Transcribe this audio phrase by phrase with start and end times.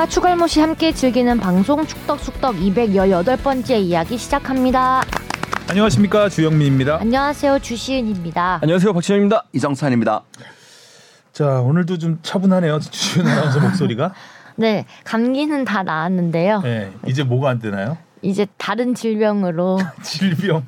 [0.00, 5.02] 축덕과 추갈못이 함께 즐기는 방송 축덕숙덕 218번째 이야기 시작합니다.
[5.68, 6.98] 안녕하십니까 주영민입니다.
[7.00, 8.60] 안녕하세요 주시은입니다.
[8.62, 9.44] 안녕하세요 박진영입니다.
[9.52, 10.22] 이정찬입니다.
[11.32, 14.14] 자 오늘도 좀 차분하네요 주시은 아나운서 목소리가.
[14.56, 16.60] 네 감기는 다 나았는데요.
[16.62, 17.98] 네 이제 뭐가 안 되나요?
[18.22, 20.64] 이제 다른 질병으로 질병.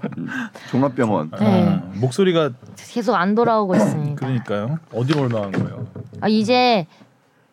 [0.70, 1.30] 종합병원.
[1.40, 1.68] 네.
[1.68, 4.14] 아, 목소리가 계속 안 돌아오고 있습니다.
[4.16, 4.78] 그러니까요.
[4.92, 5.86] 어디로 올라간 거예요?
[6.20, 6.86] 아, 이제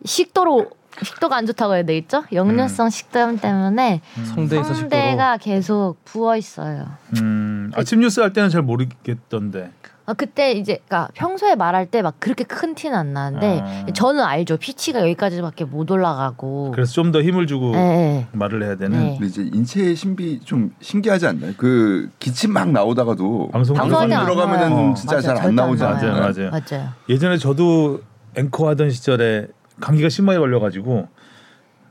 [0.04, 0.70] 식도로
[1.02, 2.24] 식도가 안 좋다고 해야 되겠죠?
[2.32, 4.00] 역류성 식도염 때문에
[4.34, 6.86] 성대에서 성대가 계속 부어 있어요.
[7.20, 9.70] 음, 아침 뉴스 할 때는 잘 모르겠던데.
[10.06, 13.86] 아 그때 이제 그러니까 평소에 말할 때 막 그렇게 큰 티는 안 나는데 아.
[13.94, 18.98] 저는 알죠 피치가 여기까지밖에 못 올라가고 그래서 좀 더 힘을 주고 네, 말을 해야 되는.
[18.98, 19.10] 네.
[19.20, 21.52] 근데 이제 인체의 신비 좀 신기하지 않나요?
[21.56, 24.94] 그 기침 막 나오다가도 방송 방송할 때안 들어가면은.
[24.96, 25.36] 진짜 맞아요.
[25.36, 26.12] 잘안 나오지 안 않아요.
[26.14, 26.32] 나와요.
[26.36, 26.50] 맞아요.
[26.50, 26.88] 맞아요.
[27.08, 28.00] 예전에 저도
[28.36, 29.46] 앵커 하던 시절에
[29.80, 31.08] 감기가 심하게 걸려가지고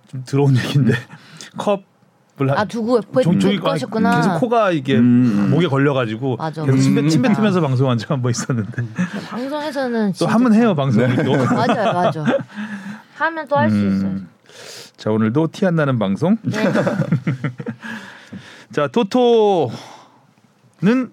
[0.07, 0.93] 좀 들어온 얘기인데
[1.57, 4.15] 컵을 아 두고 종종이 거셨구나.
[4.17, 5.49] 계속 코가 이게 음.
[5.51, 6.63] 목에 걸려가지고 맞아.
[6.65, 7.33] 계속 침, 뱉- 침 음.
[7.33, 8.83] 뱉으면서 방송한 적 한 번 있었는데
[9.29, 11.31] 방송에서는 또 하면 해요 방송을 또.
[11.53, 12.25] 맞아요, 맞아.
[13.15, 14.09] 하면 또 할수 있어요.
[14.09, 14.29] 음.
[14.97, 16.37] 자 오늘도 티 안 나는 방송.
[16.43, 16.57] 네.
[18.71, 19.71] 자 토토는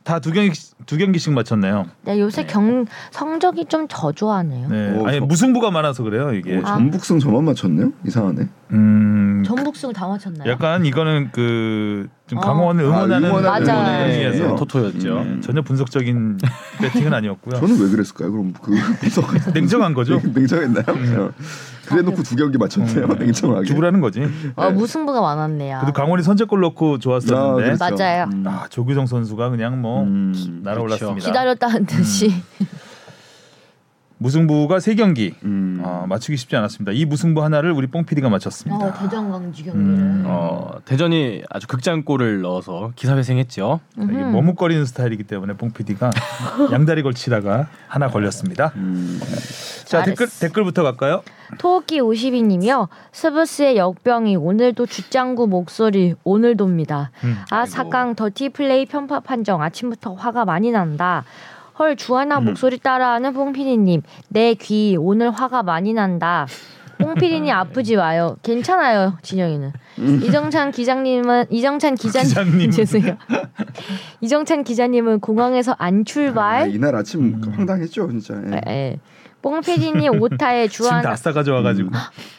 [0.05, 0.53] 다 두 경기
[0.87, 1.87] 두 경기씩 마쳤네요.
[2.05, 4.69] 네, 요새 경 성적이 좀 저조하네요.
[4.69, 4.91] 네.
[4.97, 6.57] 오, 아니 저- 무승부가 많아서 그래요 이게.
[6.59, 7.93] 오, 전북승 저만 맞췄네요.
[8.07, 8.49] 이상하네.
[8.73, 9.43] 음.
[9.45, 10.51] 전북승 다 맞췄나요?
[10.51, 12.41] 약간 이거는 그 좀 어.
[12.41, 13.81] 강원을 아, 응원하는 응원하는 맞아요.
[13.81, 14.15] 응원의 네.
[14.27, 14.57] 의미에서 네.
[14.57, 15.15] 토토였죠.
[15.25, 16.39] 네, 전혀 분석적인
[16.81, 17.61] 배팅은 아니었고요.
[17.61, 18.33] 저는 왜 그랬을까요?
[18.33, 20.21] 그럼 그 분석 냉정한 거죠.
[20.35, 20.85] 냉정했나요?
[20.89, 21.31] 어.
[21.87, 23.05] 그래놓고 두 경기 맞췄네요.
[23.05, 23.19] 음.
[23.19, 23.67] 냉정하게.
[23.67, 24.27] 죽으라는 거지.
[24.57, 25.79] 아, 무승부가 많았네요.
[25.83, 27.97] 그래도 강원이 선제골 넣고 좋았었는데 그렇죠.
[27.97, 28.25] 맞아요.
[28.33, 28.45] 음.
[28.45, 30.61] 아 조규성 선수가 그냥 뭐 음.
[30.65, 31.25] 날아올랐습니다.
[31.25, 32.43] 기다렸다는 듯이
[34.19, 35.81] 무승부가 세 경기 음.
[35.85, 36.93] 어, 맞추기 쉽지 않았습니다.
[36.93, 38.87] 이 무승부 하나를 우리 뽕 PD가 맞췄습니다.
[38.87, 40.23] 어, 대전 강주 경기를 음.
[40.27, 43.81] 어, 대전이 아주 극장골을 넣어서 기사회생했죠.
[43.97, 46.11] 이게 머뭇거리는 스타일이기 때문에 뽕 PD가
[46.73, 48.73] 양다리 걸치다가 하나 걸렸습니다.
[48.77, 49.21] 음.
[49.85, 50.03] 자.
[50.03, 51.23] 댓글 댓글부터 갈까요?
[51.59, 52.89] 토끼 52님이요.
[53.13, 57.11] 스브스의 역병이 오늘도 주장구 목소리 오늘도입니다.
[57.25, 57.37] 음.
[57.51, 57.65] 아.
[57.65, 61.25] 4강 더티 플레이 편파 판정 아침부터 화가 많이 난다.
[61.79, 66.47] 헐 주하나 목소리 따라하는 뽕피디님 내 귀 오늘 화가 많이 난다.
[66.99, 68.37] 뽕피디님 아프지 마요.
[68.43, 69.73] 괜찮아요 진영이는.
[70.23, 72.71] 이정찬 기장님은 이정찬 기자님 기장님.
[72.73, 73.17] 죄송해요.
[74.23, 76.75] 이정찬 기자님은 공항에서 안 아, 출발.
[76.75, 77.43] 이날 아침 음.
[77.55, 78.41] 황당했죠, 진짜.
[78.51, 78.61] 예.
[78.73, 78.99] 예.
[79.47, 81.91] 뽕피디님 오타에 지금 주하나 다 싸가져와가지고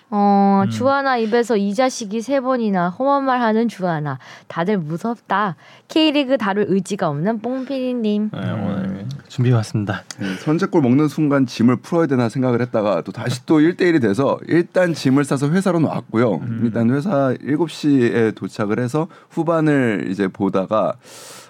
[0.09, 0.69] 어, 음.
[0.69, 4.19] 주하나 입에서 이 자식이 세 번이나 험한 말 하는 주하나.
[4.47, 5.55] 다들 무섭다.
[5.89, 8.29] K리그 다룰 의지가 없는 뽕피디님.
[8.33, 10.03] 네, 오늘 준비해 왔습니다.
[10.21, 14.93] 예, 선제골 먹는 순간 짐을 풀어야 되나 생각을 했다가 또 다시 또 1대1이 돼서 일단
[14.93, 16.35] 짐을 싸서 회사로 놨고요.
[16.35, 16.61] 음.
[16.63, 20.93] 일단 회사 7시에 도착을 해서 후반을 이제 보다가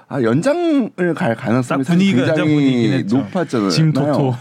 [0.09, 3.03] 아, 연장을 갈 가능성이 굉장히.
[3.03, 3.69] 높았잖아요.
[3.71, 4.33] 짐 토토.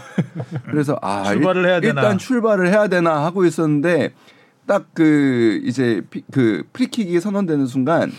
[0.71, 2.01] 그래서 아 출발을 일- 해야 되나.
[2.01, 4.13] 일단 출발을 해야 되나 하고 있었는데
[4.65, 8.11] 딱 그 이제 피, 그 프리킥이 선언되는 순간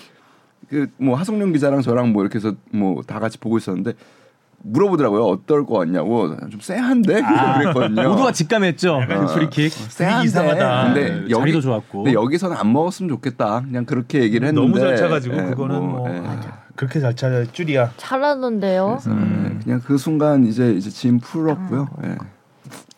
[0.69, 3.93] 그 뭐 하성룡 기자랑 저랑 뭐 이렇게 해서 뭐 다 같이 보고 있었는데
[4.63, 7.23] 물어보더라고요 어떨 것 같냐고 좀 쎄한데
[7.63, 8.09] 그랬거든요.
[8.11, 9.01] 모두가 직감했죠.
[9.09, 9.73] 그 프리킥.
[9.73, 10.27] 쎄한데.
[10.27, 10.85] 이상하다.
[10.93, 12.03] 근데 네, 여기 자리도 좋았고.
[12.03, 13.63] 근데 여기서는 안 먹었으면 좋겠다.
[13.63, 16.23] 그냥 그렇게 얘기를 했는데 너무 잘 차가지고 예, 그거는 뭐, 예.
[16.79, 17.93] 그렇게 잘차 줄이야.
[17.97, 19.01] 잘하던데요.
[19.03, 21.89] 그래서 예, 그냥 그 순간 이제 이제 짐 풀었고요.
[22.01, 22.07] 아.
[22.07, 22.17] 예.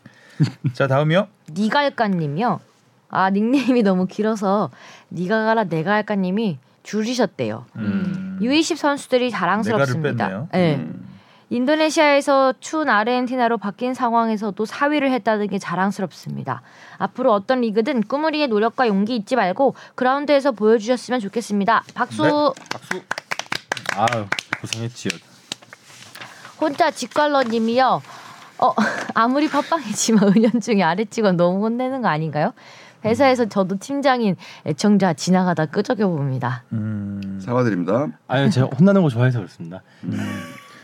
[0.74, 1.26] 자 다음이요.
[1.50, 2.60] 니갈까님이요.
[3.08, 4.70] 아 닉네임이 너무 길어서
[5.10, 7.64] 니가 가라 내가 할까님이 줄이셨대요.
[7.76, 8.38] 음.
[8.42, 10.48] U20 선수들이 자랑스럽습니다.
[10.52, 10.76] 네.
[10.76, 11.06] 음.
[11.48, 16.60] 인도네시아에서 춘 아르헨티나로 바뀐 상황에서도 4위를 했다는 게 자랑스럽습니다.
[16.98, 18.02] 앞으로 어떤 리그든
[18.34, 21.84] 위해 노력과 용기 잊지 말고 그라운드에서 보여주셨으면 좋겠습니다.
[21.94, 22.22] 박수.
[22.22, 22.30] 네.
[22.70, 23.02] 박수.
[23.96, 24.26] 아유
[24.60, 25.12] 고생했지요.
[26.60, 28.02] 혼자 직관러님이요.
[28.58, 28.74] 어
[29.14, 32.52] 아무리 팟빵이지만 은연중에 아래 직원 너무 혼내는 거 아닌가요?
[33.04, 36.64] 회사에서 저도 팀장인 애청자 지나가다 끄적여 봅니다.
[36.72, 37.40] 음.
[37.42, 38.08] 사과드립니다.
[38.28, 39.82] 아유 제가 혼나는 거 좋아해서 그렇습니다.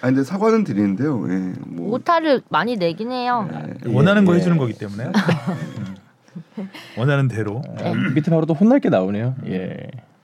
[0.01, 1.31] 아 근데 사과는 드리는데요.
[1.31, 1.53] 예.
[1.67, 3.49] 뭐 오타를 많이 내긴 해요.
[3.87, 3.93] 예.
[3.93, 4.39] 원하는 거 예.
[4.39, 5.05] 해주는 거기 때문에
[6.59, 6.71] 음.
[6.97, 7.63] 원하는 대로.
[7.77, 7.95] 네.
[8.15, 9.35] 밑에 바로 또 혼날 게 나오네요.
[9.47, 9.77] 예.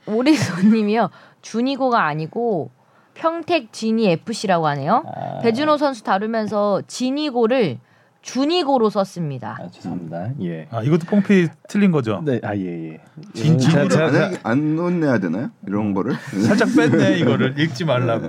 [0.07, 1.11] 오리소님이요.
[1.43, 2.71] 준이고가 아니고
[3.15, 5.05] 평택 진이 FC라고 하네요.
[5.07, 7.79] 아, 배준호 선수 다루면서 진이고를
[8.23, 9.59] 준이고로 썼습니다.
[9.61, 10.29] 아, 죄송합니다.
[10.43, 10.69] 예.
[10.71, 12.23] 아 이것도 뽕피 틀린 거죠.
[12.25, 13.01] 네, 아 예, 예.
[13.35, 15.51] 진- 제가- 제가- 안 논내야 되나요?
[15.67, 16.15] 이런 거를?
[16.47, 18.29] 살짝 뺐네 이거를 읽지 말라고.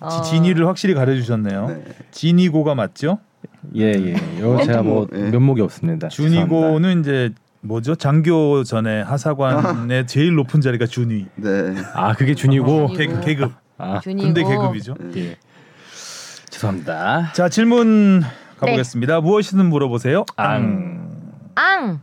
[0.00, 1.66] 어, 지- 진이를 확실히 가려주셨네요.
[1.68, 1.84] 네.
[2.10, 3.18] 진이고가 맞죠?
[3.74, 4.40] 예, 예.
[4.40, 5.30] 요 제가 뭐 예.
[5.30, 6.08] 면목이 없습니다.
[6.08, 7.30] 준이고는 이제
[7.66, 7.94] 뭐죠?
[7.94, 11.26] 장교 전에 하사관의 제일 높은 자리가 준위.
[11.36, 11.74] 네.
[11.94, 12.66] 아 그게 준이고.
[12.88, 12.94] 준이고.
[12.94, 13.52] 계급, 계급.
[13.78, 14.22] 아 준이고.
[14.22, 14.94] 군대 계급이죠.
[15.16, 15.36] 예.
[16.50, 17.32] 죄송합니다.
[17.34, 18.22] 자 질문
[18.58, 19.20] 가보겠습니다.
[19.20, 20.24] 무엇이든 물어보세요.
[20.36, 21.06] 앙.
[21.54, 22.00] 앙.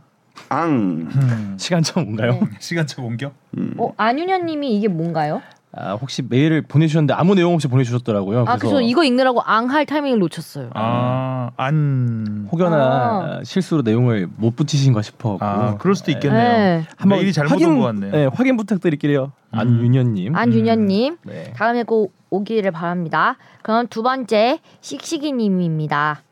[0.48, 0.70] 앙.
[0.70, 2.32] 음, 시간차 뭔가요?
[2.32, 2.40] 네.
[2.58, 3.34] 시간차 공격.
[3.56, 3.74] 음.
[3.78, 5.42] 어 안윤현님이 이게 뭔가요?
[5.76, 8.40] 아 혹시 메일을 보내주셨는데 아무 내용 없이 보내주셨더라고요.
[8.42, 10.70] 아 그래서 그래서 이거 읽느라고 앙할 타이밍을 놓쳤어요.
[10.74, 12.48] 아, 안.
[12.52, 13.40] 혹여나 아.
[13.42, 15.36] 실수로 내용을 못 붙이신가 싶어.
[15.40, 16.42] 아, 그럴 수도 있겠네요.
[16.42, 16.84] 네.
[16.96, 18.12] 한번 메일이 잘못 확인, 온것 같네요.
[18.12, 19.32] 네, 확인 부탁드릴게요.
[19.50, 20.36] 안윤현님.
[20.36, 21.52] 안윤현님 네.
[21.56, 23.36] 다음에 꼭 오기를 바랍니다.
[23.62, 26.22] 그럼 두 번째 씩씩이님입니다.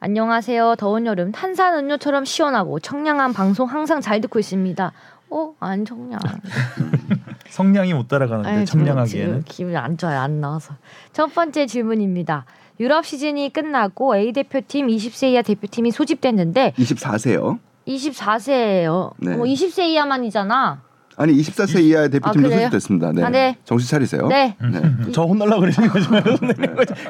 [0.00, 0.76] 안녕하세요.
[0.76, 4.92] 더운 여름 탄산 음료처럼 시원하고 청량한 방송 항상 잘 듣고 있습니다.
[5.30, 6.20] 어, 안 청량.
[7.54, 9.44] 성량이 못 따라가는데 아유, 청량하기에는.
[9.44, 10.18] 기분이 안 좋아요.
[10.18, 10.74] 안 나와서.
[11.12, 12.46] 첫 번째 질문입니다.
[12.80, 17.60] 유럽 시즌이 끝나고 A 대표팀 20세 이하 대표팀이 소집됐는데 24세요.
[17.86, 19.12] 24세예요.
[19.18, 19.36] 네.
[19.36, 20.82] 뭐 20세 이하만이잖아.
[21.16, 22.50] 아니 24세 이하의 대표팀도 아?
[22.50, 23.12] 소집됐습니다.
[23.12, 23.22] 네.
[23.22, 23.56] 아, 네.
[23.64, 24.26] 정신 차리세요.
[24.26, 24.56] 네.
[25.14, 26.10] 저 혼날라 그러시는 거죠?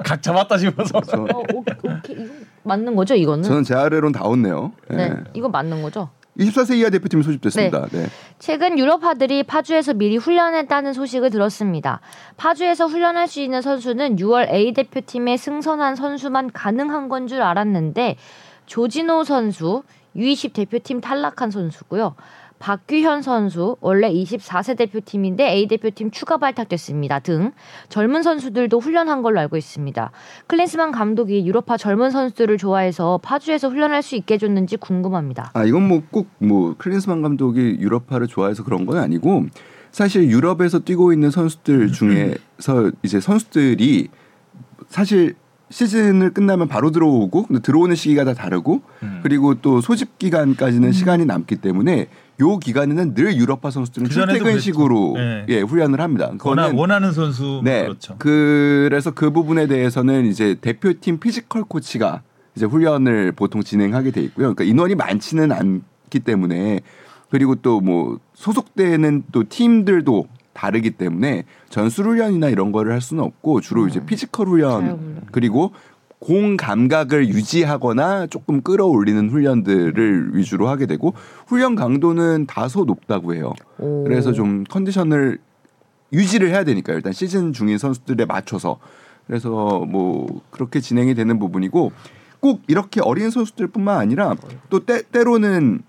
[0.04, 1.00] 각 잡았다 싶어서.
[1.00, 2.16] 저, 어, 오, 오케이.
[2.16, 3.44] 이거 맞는 거죠, 이거는?
[3.44, 4.72] 저는 제 아래로는 다 왔네요.
[4.90, 5.08] 네.
[5.08, 5.16] 네.
[5.32, 6.10] 이거 맞는 거죠?
[6.38, 7.86] 24세 이하 대표팀이 소집됐습니다.
[7.92, 8.06] 네.
[8.38, 12.00] 최근 유럽파들이 파주에서 미리 훈련했다는 소식을 들었습니다.
[12.36, 18.16] 파주에서 훈련할 수 있는 선수는 6월 A 대표팀에 승선한 선수만 가능한 건 줄 알았는데
[18.66, 19.82] 조진호 선수
[20.16, 22.14] U20 대표팀 탈락한 선수고요.
[22.64, 27.18] 박규현 선수 원래 24세 대표팀인데 A 대표팀 추가 발탁됐습니다.
[27.18, 27.52] 등
[27.90, 30.10] 젊은 선수들도 훈련한 걸로 알고 있습니다.
[30.46, 35.50] 클린스만 감독이 유럽파 젊은 선수들을 좋아해서 파주에서 훈련할 수 있게 해줬는지 궁금합니다.
[35.52, 39.44] 아 이건 뭐 꼭뭐 클린스만 감독이 유럽파를 좋아해서 그런 건 아니고
[39.92, 44.08] 사실 유럽에서 뛰고 있는 선수들 중에서 이제 선수들이
[44.88, 45.34] 사실
[45.70, 49.20] 시즌을 끝나면 바로 들어오고 근데 들어오는 시기가 다 다르고 음.
[49.22, 52.08] 그리고 또 소집 기간까지는 시간이 남기 때문에
[52.40, 55.14] 요 기간에는 늘 유럽파 선수들은 그전에도 출퇴근식으로.
[55.16, 55.46] 네.
[55.48, 56.26] 예 훈련을 합니다.
[56.26, 57.82] 원하, 그거는 원하는 선수 네.
[57.84, 58.16] 그렇죠.
[58.18, 62.22] 그래서 그 부분에 대해서는 이제 대표팀 피지컬 코치가
[62.56, 64.54] 이제 훈련을 보통 진행하게 돼 있고요.
[64.54, 66.80] 그러니까 인원이 많지는 않기 때문에
[67.30, 73.60] 그리고 또 뭐 소속되는 또 팀들도 다르기 때문에 전술 훈련이나 이런 거를 할 수는 없고
[73.60, 75.22] 주로 이제 피지컬 잘 훈련.
[75.30, 75.72] 그리고
[76.18, 81.12] 공 감각을 유지하거나 조금 끌어올리는 훈련들을 위주로 하게 되고
[81.46, 83.52] 훈련 강도는 다소 높다고 해요.
[83.78, 84.04] 오.
[84.04, 85.38] 그래서 좀 컨디션을
[86.12, 88.78] 유지를 해야 되니까 일단 시즌 중인 선수들에 맞춰서
[89.26, 91.92] 그래서 뭐 그렇게 진행이 되는 부분이고
[92.40, 94.34] 꼭 이렇게 어린 선수들뿐만 아니라
[94.70, 95.82] 또 때, 때로는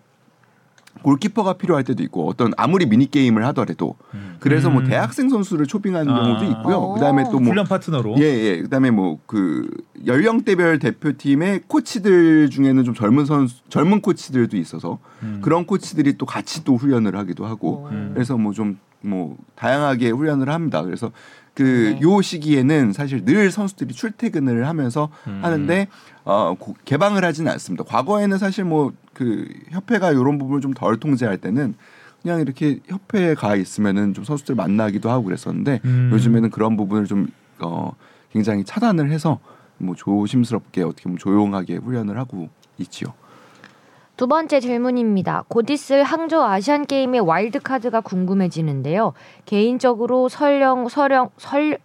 [1.05, 3.95] 골키퍼가 필요할 때도 있고 어떤 아무리 미니 게임을 하더라도
[4.39, 4.87] 그래서 뭐 음.
[4.87, 6.23] 대학생 선수를 초빙하는 아.
[6.23, 6.77] 경우도 있고요.
[6.77, 6.93] 어.
[6.95, 8.15] 그다음에 또 뭐 훈련 파트너로.
[8.17, 8.61] 예, 예.
[8.63, 9.69] 그다음에 뭐 그
[10.07, 15.39] 연령대별 대표팀의 코치들 중에는 좀 젊은 선수 젊은 코치들도 있어서 음.
[15.43, 18.11] 그런 코치들이 또 같이 또 훈련을 하기도 하고 음.
[18.15, 20.81] 그래서 뭐좀뭐 다양하게 훈련을 합니다.
[20.83, 21.11] 그래서
[21.53, 22.01] 그 네.
[22.01, 25.39] 요 시기에는 사실 늘 선수들이 출퇴근을 하면서 음.
[25.43, 25.87] 하는데
[26.23, 27.83] 어 고- 개방을 하지는 않습니다.
[27.83, 31.73] 과거에는 사실 뭐 그 협회가 이런 부분을 좀 덜 통제할 때는
[32.21, 36.09] 그냥 이렇게 협회에 가 있으면은 좀 선수들 만나기도 하고 그랬었는데 음.
[36.13, 37.27] 요즘에는 그런 부분을 좀
[37.59, 37.93] 어,
[38.31, 39.39] 굉장히 차단을 해서
[39.77, 43.13] 뭐 조심스럽게 어떻게 보면 조용하게 훈련을 하고 있지요.
[44.17, 45.43] 두 번째 질문입니다.
[45.49, 49.11] 곧 있을 항저우 아시안 게임의 와일드 카드가 궁금해지는데요.
[49.45, 51.79] 개인적으로 설령 설령 설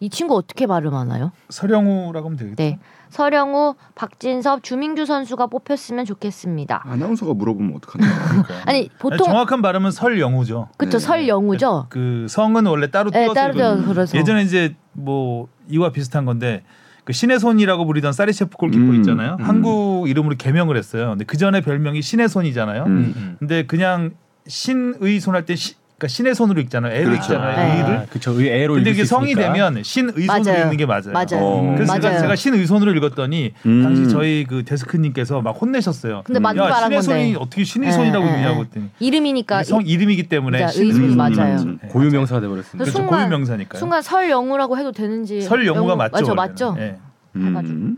[0.00, 1.32] 이 친구 어떻게 발음하나요?
[1.48, 2.56] 서령우라고 하면 되겠죠.
[2.56, 2.78] 네.
[3.10, 6.82] 서령우, 박진섭, 주민규 선수가 뽑혔으면 좋겠습니다.
[6.86, 8.06] 아나운서가 물어보면 어떡하나.
[8.28, 8.58] 그러니까요.
[8.66, 10.68] 아니 보통 정확한 발음은 설영우죠.
[10.76, 10.98] 그쵸 네.
[10.98, 11.86] 설영우죠.
[11.88, 14.16] 그 성은 원래 따로 네, 따로 그래서.
[14.18, 16.62] 예전에 이제 뭐 이와 비슷한 건데
[17.04, 19.36] 그 신의 손이라고 부리던 사리셰프 골키퍼 음, 있잖아요.
[19.38, 19.44] 음.
[19.44, 21.10] 한국 이름으로 개명을 했어요.
[21.10, 22.82] 근데 그 전에 별명이 신의 손이잖아요.
[22.84, 23.14] 음.
[23.16, 23.36] 음.
[23.38, 24.14] 근데 그냥
[24.48, 25.54] 신의 손 할 때
[25.98, 26.92] 그러니까 신의 손으로 읽잖아요.
[26.94, 27.32] 애로 그렇죠.
[27.32, 27.56] 읽잖아요.
[27.56, 27.78] 네.
[27.80, 27.96] 의를.
[28.00, 28.38] 아, 그쵸.
[28.38, 29.52] 의 애로 근데 이게 수 성이 있으니까.
[29.54, 30.62] 되면 신의 손으로 맞아요.
[30.64, 31.12] 읽는 게 맞아요.
[31.14, 31.26] 맞아요.
[31.42, 31.74] 어.
[31.74, 32.20] 그래서 제가, 맞아요.
[32.20, 33.82] 제가 신의 손으로 읽었더니 음.
[33.82, 36.20] 당시 저희 그 데스크님께서 막 혼내셨어요.
[36.26, 38.64] 근데 맞는 야 말한 신의 손이 건데 어떻게 신의 네, 손이라고 네, 그러냐고 네.
[38.66, 41.64] 했더니 이름이니까 성 이름이기 때문에 진짜 신의 의존이 손이 맞아요.
[41.82, 41.88] 네.
[41.88, 42.84] 고유명사가 돼버렸습니다.
[42.84, 42.98] 그렇죠.
[42.98, 43.78] 순간- 고유명사니까요.
[43.78, 46.34] 순간 설 영우라고 해도 되는지 설 영우가 영우- 맞죠.
[46.34, 46.76] 맞죠.
[46.78, 46.96] 예.
[47.36, 47.96] 음.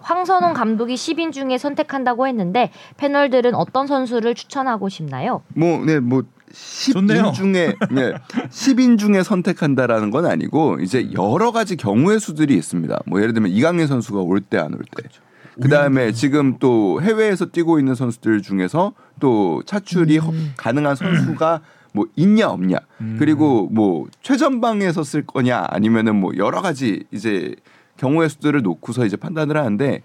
[0.00, 5.42] 황선홍 감독이 10인 중에 선택한다고 했는데 패널들은 어떤 선수를 추천하고 싶나요?
[5.54, 6.22] 뭐, 네, 뭐.
[6.52, 8.12] 10인 중에, 네,
[8.50, 12.98] 10인 중에 선택한다라는 건 아니고, 이제 여러 가지 경우의 수들이 있습니다.
[13.06, 15.08] 뭐, 예를 들면 이강인 선수가 올 때 안 올 때.
[15.60, 21.60] 그 다음에 지금 또 해외에서 뛰고 있는 선수들 중에서 또 차출이 허- 가능한 선수가
[21.92, 22.76] 뭐 있냐 없냐.
[23.18, 27.56] 그리고 뭐 최전방에서 쓸 거냐 아니면은 뭐 여러 가지 이제
[27.96, 30.02] 경우의 수들을 놓고서 이제 판단을 하는데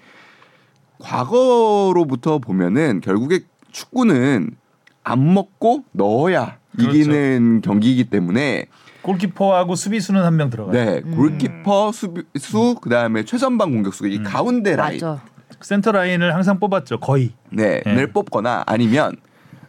[1.00, 4.56] 과거로부터 보면은 결국에 축구는
[5.04, 6.98] 안 먹고 넣어야 그렇죠.
[6.98, 8.68] 이기는 경기이기 때문에
[9.02, 10.74] 골키퍼하고 수비수는 한 명 들어가요.
[10.74, 15.22] 네 골키퍼 수비수 그다음에 최전방 공격수 이 가운데 라인 맞아.
[15.62, 17.00] 센터 라인을 항상 뽑았죠.
[17.00, 17.32] 거의.
[17.50, 17.94] 네, 네.
[17.94, 19.16] 를 뽑거나 아니면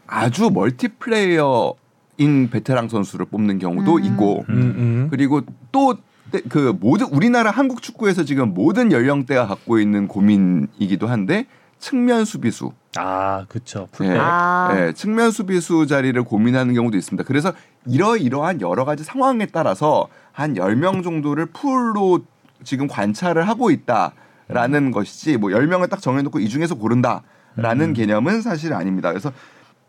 [0.07, 4.05] 아주 멀티플레이어인 베테랑 선수를 뽑는 경우도 음.
[4.05, 5.09] 있고 음, 음.
[5.11, 5.97] 그리고 또
[6.49, 11.47] 그 모든 우리나라 한국 축구에서 지금 모든 연령대가 갖고 있는 고민이기도 한데
[11.79, 13.87] 측면 수비수, 아, 그쵸.
[13.93, 14.17] 예, 풀백.
[14.21, 14.71] 아.
[14.77, 17.25] 예, 측면 수비수 자리를 고민하는 경우도 있습니다.
[17.27, 17.53] 그래서
[17.87, 22.21] 이러이러한 여러 가지 상황에 따라서 한 10명 정도를 풀로
[22.63, 28.73] 지금 관찰을 하고 있다라는 것이지 뭐 10명을 딱 정해 놓고 이 중에서 고른다라는 개념은 사실
[28.73, 29.11] 아닙니다.
[29.11, 29.33] 그래서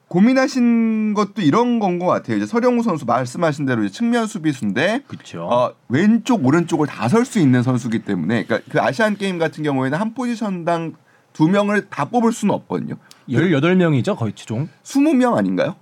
[0.08, 2.38] 고민하신 것도 이런 건 것 같아요.
[2.38, 5.44] 이제 서령우 선수 말씀하신 대로 이제 측면 수비수인데 그쵸.
[5.50, 9.98] 어, 왼쪽 오른쪽을 다 설 수 있는 선수기 때문에 그러니까 그 아시안 게임 같은 경우에는
[9.98, 10.94] 한 포지션당
[11.36, 12.96] 두 명을 다 뽑을 수는 없거든요.
[13.30, 14.70] 18명이죠, 거의 최종.
[14.84, 15.76] 20명 아닌가요?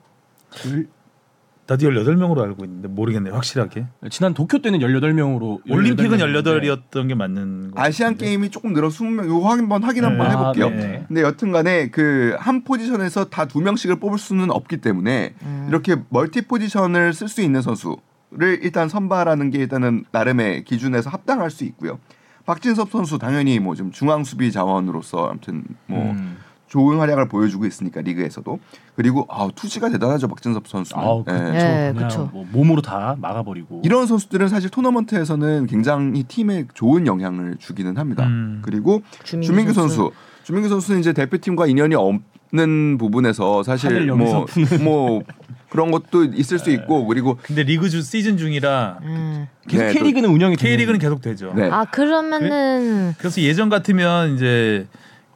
[1.66, 3.34] 나도 18명으로 알고 있는데 모르겠네요.
[3.36, 3.86] 확실하게.
[4.10, 7.82] 지난 도쿄 때는 18명으로 올림픽은 18이었던 게 맞는 거.
[7.82, 9.26] 아시안 게임이 조금 늘어 20명.
[9.26, 10.34] 이거 확인 한번 확인 한번 네.
[10.34, 10.66] 해 볼게요.
[10.66, 11.06] 아, 네.
[11.08, 15.66] 근데 여튼 간에 그 한 포지션에서 다 두 명씩을 뽑을 수는 없기 때문에 음.
[15.70, 21.64] 이렇게 멀티 포지션을 쓸 수 있는 선수를 일단 선발하는 게 일단은 나름의 기준에서 합당할 수
[21.64, 22.00] 있고요.
[22.46, 26.38] 박진섭 선수 당연히 뭐 좀 중앙 수비 자원으로서 아무튼 뭐 음.
[26.68, 28.60] 좋은 활약을 보여주고 있으니까 리그에서도
[28.96, 31.04] 그리고 아 투지가 대단하죠 박진섭 선수는.
[31.04, 31.32] 아우, 예.
[31.32, 31.52] 그쵸.
[31.52, 32.30] 네, 그냥 그쵸.
[32.34, 33.82] 뭐 몸으로 다 막아버리고.
[33.86, 38.26] 이런 선수들은 사실 토너먼트에서는 굉장히 팀에 좋은 영향을 주기는 합니다.
[38.26, 38.62] 음.
[38.64, 39.96] 그리고 주민규 주민규 선수.
[39.96, 40.12] 선수.
[40.44, 44.84] 주민규 선수는 이제 대표팀과 인연이 없는 부분에서 사실 하늘 뭐, 여기서 푸는.
[44.84, 45.22] 뭐
[45.74, 49.48] 그런 것도 있을 수 있고 그리고 근데 리그 주 시즌 중이라 음.
[49.68, 51.52] 계속 네, K리그는 운영이 되는- K리그는 계속 되죠.
[51.56, 51.68] 네.
[51.72, 54.86] 아 그러면은 그래서 예전 같으면 이제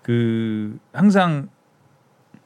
[0.04, 1.50] 그 항상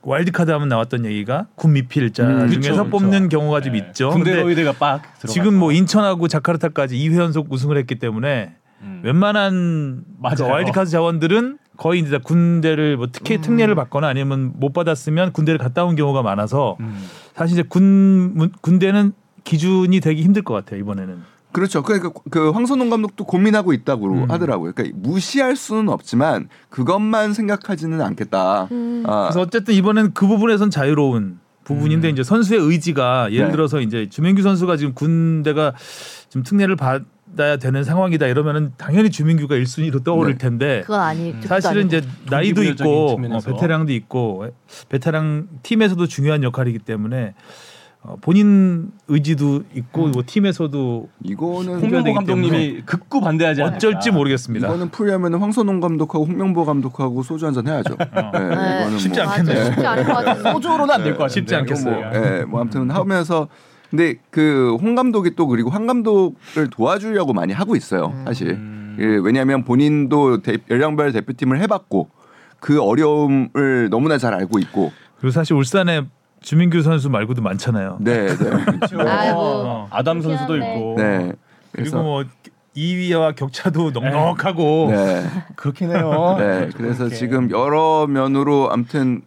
[0.03, 3.38] 와일드카드 하면 나왔던 얘기가 군 미필자 음, 중에서 그쵸, 뽑는 그쵸.
[3.39, 3.79] 경우가 좀 네.
[3.79, 4.12] 있죠.
[4.12, 5.01] 군대 로이드가 빡.
[5.27, 9.02] 지금 뭐 인천하고 자카르타까지 2회 연속 우승을 했기 때문에 음.
[9.04, 10.36] 웬만한 맞아요.
[10.38, 13.42] 그 와일드카드 자원들은 거의 이제 다 군대를 뭐 특혜 음.
[13.42, 17.04] 특례를 받거나 아니면 못 받았으면 군대를 갔다 온 경우가 많아서 음.
[17.36, 21.32] 사실 이제 군 문- 군대는 기준이 되기 힘들 것 같아요 이번에는.
[21.52, 21.84] 그렇죠.
[21.84, 24.32] 그러니까 그 황선홍 감독도 고민하고 있다고 음.
[24.32, 24.72] 하더라고요.
[24.74, 28.70] 그러니까 무시할 수는 없지만 그것만 생각하지는 않겠다.
[28.72, 29.04] 음.
[29.06, 33.52] 아, 그래서 어쨌든 이번엔 그 부분에선 자유로운 부분인데 이제 선수의 의지가 예를 네.
[33.52, 35.74] 들어서 이제 주민규 선수가 지금 군대가
[36.30, 37.04] 좀 특례를 받
[37.40, 40.38] 아야 되는 상황이다 이러면은 당연히 주민규가 1순위로 떠오를 네.
[40.38, 41.34] 텐데 그건 아니.
[41.44, 41.88] 사실은.
[41.88, 43.40] 이제 나이도 있고 어.
[43.40, 44.48] 베테랑도 있고
[44.90, 47.34] 베테랑 팀에서도 중요한 역할이기 때문에
[48.04, 53.76] 어, 본인 의지도 있고 뭐 팀에서도 이거는 홍명보 감독님이 극구 반대하지 않을까.
[53.78, 54.68] 어쩔지 모르겠습니다.
[54.68, 57.96] 이거는 풀려면 황선홍 감독하고 홍명보 감독하고 소주 한 잔 해야죠.
[57.96, 58.08] 네,
[58.82, 59.66] 이거는 쉽지 뭐- 않겠네요.
[59.66, 60.52] 쉽지 않을 것 같은데.
[60.52, 61.34] 소주로는 안 될것 같은데.
[61.40, 61.96] 쉽지 않겠어요.
[61.96, 63.48] 뭐, 예, 뭐 아무튼 하면서
[63.91, 68.13] 근데 그 홍 감독이 또 그리고 황 감독을 도와주려고 많이 하고 있어요.
[68.25, 68.98] 사실 음.
[69.00, 72.10] 예, 왜냐하면 본인도 대, 연령별 대표팀을 해봤고
[72.60, 74.91] 그 어려움을 너무나 잘 알고 있고.
[75.19, 76.05] 그리고 사실 울산에
[76.41, 77.98] 주민규 선수 말고도 많잖아요.
[78.01, 78.50] 네, 네,
[79.05, 79.39] 아이고.
[79.39, 79.88] 어.
[79.91, 80.55] 아담 선수도.
[80.57, 80.95] 있고.
[80.98, 81.33] 네.
[81.74, 82.24] 그리고 뭐
[82.75, 85.24] 2위와 격차도 넉넉하고 네,
[85.55, 86.36] 그렇긴 해요.
[86.39, 86.69] 네.
[86.75, 87.15] 그래서 그렇게.
[87.15, 89.21] 지금 여러 면으로 아무튼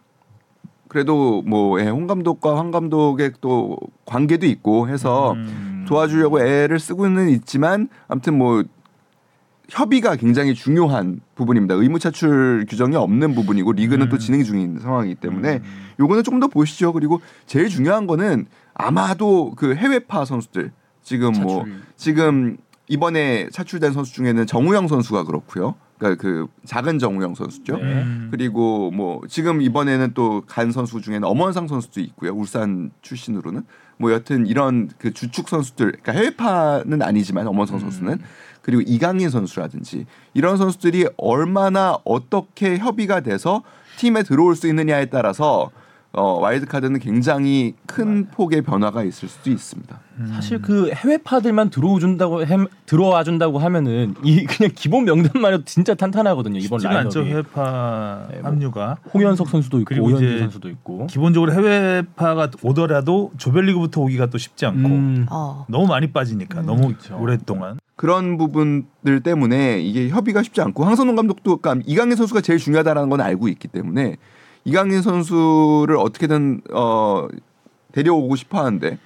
[0.95, 5.85] 그래도 뭐 예, 홍 감독과 황 감독의 또 관계도 있고 해서 음.
[5.89, 8.63] 도와주려고 애를 쓰고는 있지만 아무튼 뭐
[9.69, 11.75] 협의가 굉장히 중요한 부분입니다.
[11.75, 14.09] 의무 차출 규정이 없는 부분이고 리그는 음.
[14.09, 15.63] 또 진행 중인 상황이기 때문에
[15.99, 16.93] 요거는 조금 더 보시죠.
[16.93, 20.71] 그리고 제일 중요한 거는 아마도 그 해외파 선수들
[21.03, 21.83] 지금 뭐 차출.
[21.97, 25.75] 지금 이번에 차출된 선수 중에는 정우영 선수가 그렇고요.
[25.99, 27.77] 그러니까 그 작은 정우영 선수죠.
[27.77, 27.83] 네.
[27.83, 28.29] 음.
[28.31, 32.33] 그리고 뭐 지금 이번에는 또 간 선수 중에는 엄원상 선수도 있고요.
[32.33, 33.63] 울산 출신으로는
[33.99, 38.19] 뭐 여튼 이런 그 주축 선수들 그러니까 해외파는 아니지만 엄원상 선수는
[38.63, 43.63] 그리고 이강인 선수라든지 이런 선수들이 얼마나 어떻게 협의가 돼서
[43.99, 45.71] 팀에 들어올 수 있느냐에 따라서
[46.16, 50.00] 어, 와일드 카드는 굉장히 큰 폭의 변화가 있을 수도 있습니다.
[50.28, 56.61] 사실 그 해외파들만 들어와준다고 햄, 들어와 준다고 하면은 이 그냥 기본 명단만 해도 진짜 탄탄하거든요.
[56.61, 57.28] 이번 라인업이.
[57.28, 58.50] 해외파 네, 뭐.
[58.50, 61.09] 합류가 홍현석 선수도 있고 이제 선수도 있고.
[61.09, 65.26] 기본적으로 해외파가 오더라도 조별리그부터 오기가 또 쉽지 않고 음.
[65.30, 65.66] 어.
[65.68, 66.66] 너무 많이 빠지니까 음.
[66.66, 67.18] 너무 그렇죠.
[67.18, 73.09] 오랫동안 그런 부분들 때문에 이게 협의가 쉽지 않고 황선홍 감독도 그러니까 이강인 선수가 제일 중요하다라는
[73.09, 74.16] 건 알고 있기 때문에
[74.64, 77.28] 이강인 선수를 어떻게든 어
[77.92, 78.99] 데려오고 싶어 하는데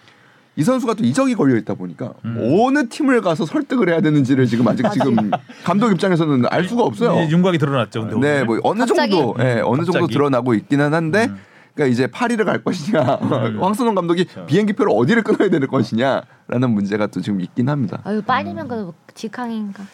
[0.57, 2.37] 이 선수가 또 이적이 걸려 있다 보니까 음.
[2.61, 5.31] 어느 팀을 가서 설득을 해야 되는지를 지금 아직 지금
[5.65, 7.29] 감독 입장에서는 알 수가 없어요.
[7.31, 8.09] 윤곽이 드러났죠.
[8.09, 8.45] 근데 네, 오늘.
[8.47, 9.13] 뭐 어느 갑자기?
[9.13, 10.13] 정도, 예, 어느 정도 갑자기?
[10.15, 11.39] 드러나고 있기는 한데, 음.
[11.75, 13.63] 그러니까 이제 파리를 갈 것이냐, 음.
[13.63, 14.47] 황선홍 감독이 그렇죠.
[14.47, 18.01] 비행기표를 어디를 끊어야 되는 것이냐라는 문제가 또 지금 있긴 합니다.
[18.03, 19.85] 아유 빨리면 그 직항인가.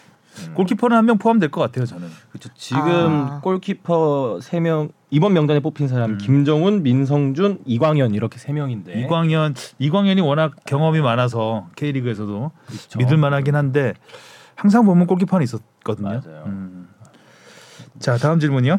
[0.54, 2.08] 골키퍼는 한 명 포함될 것 같아요 저는.
[2.30, 2.48] 그렇죠.
[2.56, 3.40] 지금 아.
[3.42, 6.18] 골키퍼 세명 이번 명단에 뽑힌 사람 음.
[6.18, 12.98] 김정훈, 민성준, 이광현 이렇게 세 명인데 이광현 이광현이 워낙 경험이 많아서 K리그에서도 그렇죠.
[12.98, 13.94] 믿을 만하긴 한데
[14.56, 16.08] 항상 보면 골키퍼는 있었거든요.
[16.08, 16.42] 맞아요.
[16.46, 16.88] 음.
[18.00, 18.78] 자 다음 질문이요.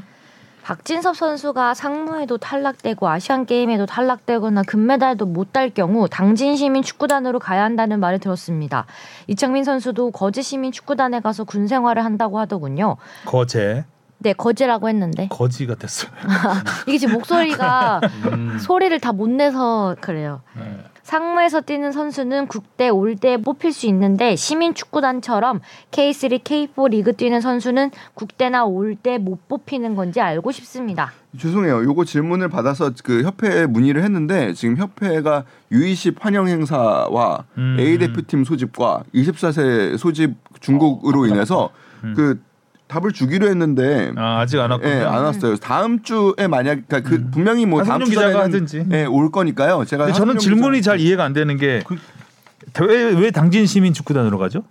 [0.64, 7.64] 박진섭 선수가 상무에도 탈락되고 아시안 게임에도 탈락되거나 금메달도 못 딸 경우 당진 시민 축구단으로 가야
[7.64, 8.88] 한다는 말을 들었습니다.
[9.28, 12.98] 이창민 선수도 거제 시민 축구단에 가서 군 생활을 한다고 하더군요.
[13.26, 13.86] 거제
[14.26, 16.12] 네, 거제라고 했는데 거지 같았어요.
[16.88, 18.02] 이게 지금 목소리가
[18.32, 18.58] 음.
[18.60, 20.42] 소리를 다 못 내서 그래요.
[20.58, 20.84] 네.
[21.04, 27.92] 상무에서 뛰는 선수는 국대, 올대 뽑힐 수 있는데 시민 축구단처럼 K3, K4 리그 뛰는 선수는
[28.16, 31.12] 국대나 올대 못 뽑히는 건지 알고 싶습니다.
[31.38, 31.84] 죄송해요.
[31.84, 37.78] 요거 질문을 받아서 그 협회에 문의를 했는데 지금 협회가 U20 환영 행사와 음.
[37.80, 41.70] A 대표팀 소집과 24세 소집 중국으로 인해서
[42.16, 42.42] 그
[42.88, 44.92] 답을 주기로 했는데 아, 아직 안 왔군요.
[44.92, 45.56] 예, 안 왔어요.
[45.58, 48.86] 다음 주에 만약 그러니까 그 분명히 뭐 다음 하성룡 주 기자가 전에는 하든지.
[48.92, 49.86] 예, 올 거니까요.
[49.86, 54.64] 제가 저는 질문이 기자- 잘 이해가 안 되는 게왜왜 당진 시민 축구단으로 가죠?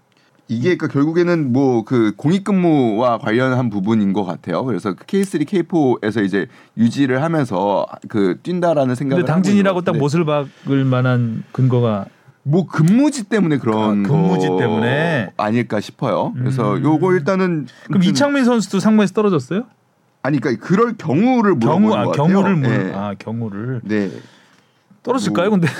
[0.47, 4.62] 이게 그러니까 결국에는 뭐 그 공익근무와 관련한 부분인 것 같아요.
[4.64, 10.85] 그래서 그 K3, K4에서 이제 유지를 하면서 그 뛴다라는 생각을 근데 당진이라고 딱 못을 박을
[10.85, 12.06] 만한 근거가
[12.45, 15.31] 뭐 근무지 때문에 그런 아, 근무지 거 때문에?
[15.37, 16.33] 아닐까 싶어요.
[16.37, 16.85] 그래서 음.
[16.85, 19.65] 요거 일단은 그럼 아무튼 이창민 선수도 상무에서 떨어졌어요?
[20.23, 22.13] 아니 그러니까 그럴 경우를 물어보는 경우 아.
[22.13, 22.93] 경우를 물 네.
[22.95, 24.11] 아 경우를 네.
[25.03, 25.51] 떨어질까요?
[25.51, 25.73] 뭐, 근데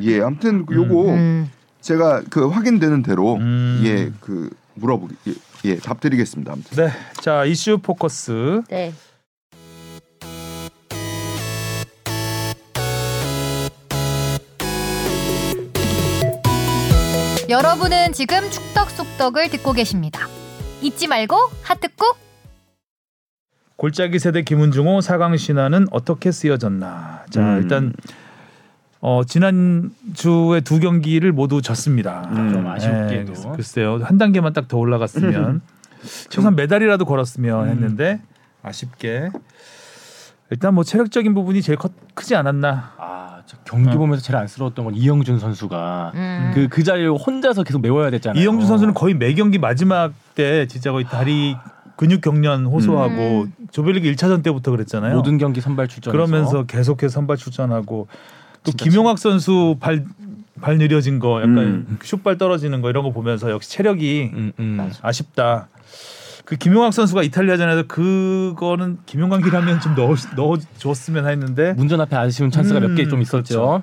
[0.00, 1.50] 예, 아무튼 요거 음.
[1.82, 3.82] 제가 그 확인되는 대로 음.
[3.84, 5.32] 예, 그 물어보기 예,
[5.66, 6.52] 예, 답드리겠습니다.
[6.52, 6.84] 아무튼.
[6.84, 6.92] 네.
[7.20, 8.62] 자, 이슈 포커스.
[8.68, 8.92] 네.
[17.48, 20.26] 여러분은 지금 축덕 속덕을 듣고 계십니다.
[20.82, 22.16] 잊지 말고 하트 꾹.
[23.76, 27.24] 골짜기 세대 김은중호 4강 신화는 어떻게 쓰여졌나.
[27.30, 27.62] 자, 음.
[27.62, 27.92] 일단
[29.00, 32.28] 어, 지난 주에 두 경기를 모두 졌습니다.
[32.32, 32.52] 음.
[32.52, 33.32] 좀 아쉽게도.
[33.32, 34.00] 네, 글쎄요.
[34.02, 35.60] 한 단계만 딱 더 올라갔으면
[36.30, 37.68] 최소한 메달이라도 걸었으면 음.
[37.70, 38.20] 했는데
[38.62, 39.30] 아쉽게
[40.50, 42.94] 일단 뭐 체력적인 부분이 제일 커, 크지 않았나.
[42.96, 43.98] 아, 저 경기 어.
[43.98, 46.50] 보면서 제일 안쓰러웠던 건 이영준 선수가 음.
[46.54, 48.42] 그 그 자리를 혼자서 계속 메워야 됐잖아요.
[48.42, 51.56] 이영준 선수는 거의 매 경기 마지막 때 진짜 거의 다리
[51.96, 53.52] 근육 경련 호소하고 음.
[53.70, 55.16] 조별리그 1차전 때부터 그랬잖아요.
[55.16, 56.12] 모든 경기 선발 출전.
[56.12, 58.08] 그러면서 계속해서 선발 출전하고
[58.62, 60.04] 또 김용학 선수 발,
[60.60, 61.98] 발 느려진 거 약간 음.
[62.02, 64.90] 슛발 떨어지는 거 이런 거 보면서 역시 체력이 음, 음.
[65.02, 65.68] 아쉽다.
[66.46, 72.78] 그 김용학 선수가 이탈리아전에서 그거는 김용광이라면 좀 넣어 넣어 줬으면 했는데 문전 앞에 아쉬운 찬스가
[72.80, 73.82] 몇개 음, 좀 있었죠.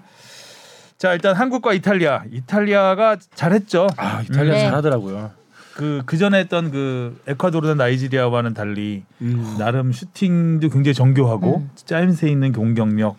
[0.97, 3.88] 자 일단 한국과 이탈리아 이탈리아가 잘했죠.
[3.97, 4.62] 아, 이탈리아 네.
[4.62, 5.32] 잘하더라고요.
[5.76, 9.56] 그 그 전에 했던 그 에콰도르나 나이지리아와는 달리 음.
[9.60, 11.69] 나름 슈팅도 굉장히 정교하고 음.
[11.76, 13.17] 짜임새 있는 공격력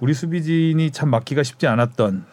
[0.00, 2.26] 우리 수비진이 참 막기가 쉽지 않았던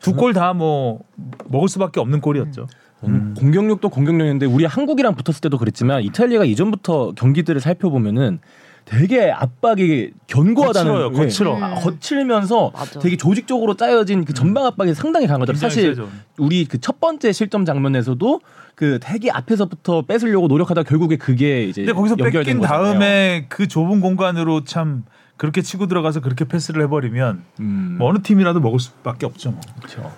[0.00, 1.00] 두 골 다 뭐
[1.48, 2.62] 먹을 수밖에 없는 골이었죠.
[2.62, 2.66] 음.
[3.00, 8.40] 공격력도 공격력인데 우리 한국이랑 붙었을 때도 그랬지만 이탈리아가 이전부터 경기들을 살펴보면은
[8.84, 11.16] 되게 압박이 견고하다는 거칠어요, 예.
[11.18, 11.56] 거칠어.
[11.58, 11.62] 음.
[11.62, 13.00] 아, 거칠면서 맞아.
[13.00, 15.60] 되게 조직적으로 짜여진 그 전방 압박이 상당히 강하더라고요.
[15.60, 16.08] 사실 세죠.
[16.38, 18.40] 우리 그 첫 번째 실점 장면에서도
[18.74, 22.92] 그 되게 앞에서부터 뺏으려고 노력하다 결국에 그게 이제 근데 거기서 연결된 뺏긴 거잖아요.
[22.92, 25.04] 다음에 그 좁은 공간으로 참
[25.36, 27.96] 그렇게 치고 들어가서 그렇게 패스를 해버리면 음.
[27.98, 29.50] 뭐 어느 팀이라도 먹을 수밖에 없죠.
[29.50, 29.60] 뭐.
[29.76, 30.10] 그렇죠.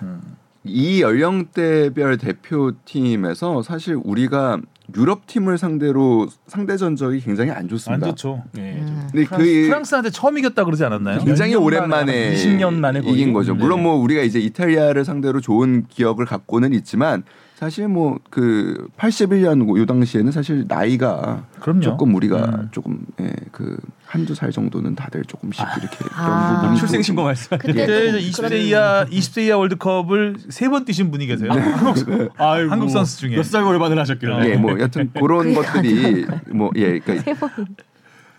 [0.63, 4.59] 이 연령대별 대표팀에서 사실 우리가
[4.95, 8.07] 유럽 팀을 상대로 상대 전적이 굉장히 안안 좋습니다.
[8.07, 8.43] 좋죠.
[8.57, 8.73] 예.
[8.73, 9.07] 음.
[9.11, 11.19] 근데 프랑스, 그 프랑스 한테 처음 이겼다 그러지 않았나요?
[11.19, 13.13] 굉장히 오랜만에 만에, 20년 만에 거의.
[13.13, 13.53] 이긴 거죠.
[13.53, 13.59] 네.
[13.59, 17.23] 물론 뭐 우리가 이제 이탈리아를 상대로 좋은 기억을 갖고는 있지만
[17.61, 21.81] 사실 뭐 그 81년 요 당시에는 사실 나이가 그럼요.
[21.81, 22.67] 조금 우리가 음.
[22.71, 26.55] 조금 예, 그 한두 살 정도는 다들 조금씩 이렇게 그런 아.
[26.61, 27.55] 부분이 출생 좀- 신고 말씀.
[27.59, 27.85] 그때
[28.19, 31.51] 20대 그런- 이하 20대 이하 월드컵을 세 번 뛰신 분이 계세요.
[31.51, 33.35] 한국, 아이고, 한국 선수 중에.
[33.35, 34.49] 몇살 고려반을 하셨길래.
[34.53, 37.35] 예, 뭐 여튼 그런 것들이 뭐 예, 그러니까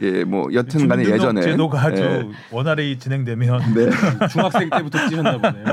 [0.00, 3.88] 예, 뭐 여튼간에 예전에 제도가 아주 예, 원활히 진행되면 네.
[4.32, 5.64] 중학생 때부터 뛰셨나 보네요.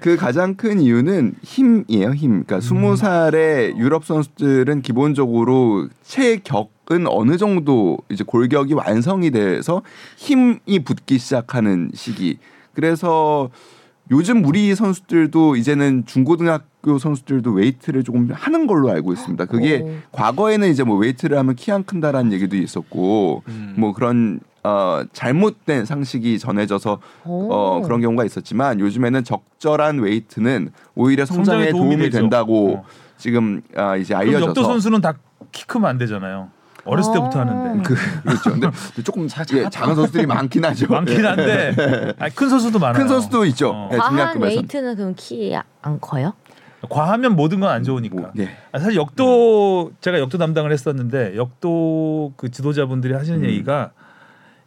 [0.00, 2.44] 그 가장 큰 이유는 힘이에요, 힘.
[2.44, 9.82] 그러니까 스무 살의 유럽 선수들은 기본적으로 체격은 어느 정도 이제 골격이 완성이 돼서
[10.16, 12.38] 힘이 붙기 시작하는 시기.
[12.74, 13.50] 그래서
[14.10, 19.46] 요즘 우리 선수들도 이제는 중고등학교 선수들도 웨이트를 조금 하는 걸로 알고 있습니다.
[19.46, 19.90] 그게 오.
[20.12, 23.74] 과거에는 이제 뭐 웨이트를 하면 키 안 큰다라는 얘기도 있었고 음.
[23.76, 27.52] 뭐 그런 어, 잘못된 상식이 전해져서 오.
[27.52, 32.10] 어, 그런 경우가 있었지만 요즘에는 적절한 웨이트는 오히려 성장에 성장에 도움이 도움이.
[32.10, 32.84] 된다고 어.
[33.16, 35.14] 지금 아, 이제 알려져서 역도 선수는 다
[35.52, 36.48] 키 크면 안 되잖아요.
[36.84, 37.42] 어렸을 때부터 아.
[37.46, 37.82] 하는데.
[37.82, 38.50] 그, 그렇죠.
[38.50, 38.70] 근데
[39.04, 40.86] 조금 예, 작은 선수들이 많긴 하죠.
[40.88, 41.26] 많긴 예.
[41.26, 42.94] 한데 아니, 큰 선수도 많아요.
[43.00, 43.70] 큰 선수도 있죠.
[43.70, 43.90] 어.
[43.92, 44.56] 예, 과한 중량급에서는.
[44.56, 46.32] 웨이트는 그럼 키 안 커요?
[46.88, 48.16] 과하면 모든 건 안 좋으니까.
[48.16, 48.50] 뭐, 예.
[48.72, 53.44] 아, 사실 역도 제가 역도 담당을 했었는데 역도 그 지도자분들이 하시는 음.
[53.44, 53.90] 얘기가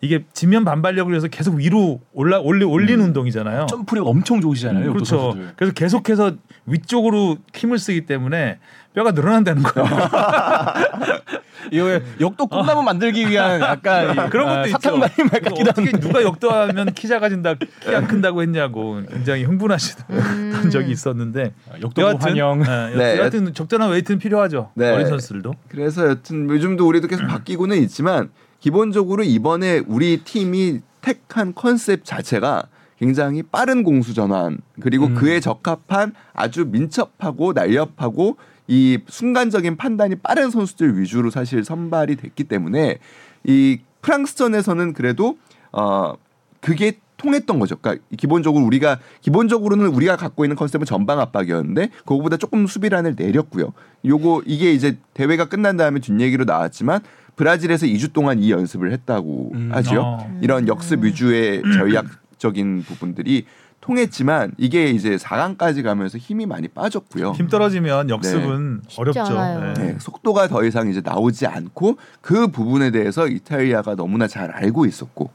[0.01, 3.65] 이게 지면 반발력을 위해서 계속 위로 올라 올리 올리는 운동이잖아요.
[3.67, 4.81] 점프력 엄청 좋으시잖아요.
[4.87, 5.17] 역도 그렇죠.
[5.17, 5.53] 선수들.
[5.57, 6.31] 그래서 계속해서
[6.65, 8.59] 위쪽으로 힘을 쓰기 때문에
[8.93, 9.87] 뼈가 늘어난다는 거예요.
[11.71, 14.97] 이거 역도 꿈나무 만들기 위한 약간 이, 그런 아, 것도 사탕 있죠.
[14.97, 15.99] 말인 말 그래서 같기도 어떻게 한데.
[15.99, 20.69] 누가 역도하면 키 작아진다, 키 안 큰다고 했냐고 굉장히 흥분하시던 음.
[20.71, 22.63] 적이 있었는데 역도 여하튼, 환영.
[22.93, 23.17] 예, 네.
[23.17, 24.71] 여하튼 적절한 웨이트는 필요하죠.
[24.75, 24.91] 네.
[24.91, 25.53] 어린 선수들도.
[25.67, 32.63] 그래서 여튼 요즘도 우리도 계속 바뀌고는 있지만 기본적으로 이번에 우리 팀이 택한 컨셉 자체가
[32.97, 35.15] 굉장히 빠른 공수 전환 그리고 음.
[35.15, 42.99] 그에 적합한 아주 민첩하고 날렵하고 이 순간적인 판단이 빠른 선수들 위주로 사실 선발이 됐기 때문에
[43.45, 45.37] 이 프랑스전에서는 그래도
[45.71, 46.13] 어
[46.59, 47.77] 그게 통했던 거죠.
[47.77, 53.73] 그러니까 기본적으로 우리가 기본적으로는 우리가 갖고 있는 컨셉은 전방 압박이었는데 그거보다 조금 수비란을 내렸고요.
[54.05, 57.01] 요거 이게 이제 대회가 끝난 다음에 뒷얘기로 나왔지만
[57.39, 59.69] 브라질에서 2주 동안 이 연습을 했다고 음.
[59.71, 60.01] 하지요.
[60.01, 60.39] 어.
[60.41, 63.45] 이런 역습 위주의 전략적인 부분들이
[63.79, 67.31] 통했지만 이게 이제 4강까지 가면서 힘이 많이 빠졌고요.
[67.31, 69.21] 힘 떨어지면 역습은 어렵죠.
[69.21, 69.73] 않아요.
[69.73, 69.83] 네.
[69.93, 75.31] 네, 속도가 더 이상 이제 나오지 않고 그 부분에 대해서 이탈리아가 너무나 잘 알고 있었고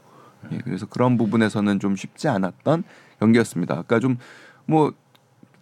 [0.51, 2.83] 예, 그래서 그런 부분에서는 좀 쉽지 않았던
[3.19, 3.79] 경기였습니다.
[3.79, 4.17] 아까 좀
[4.67, 4.93] 뭐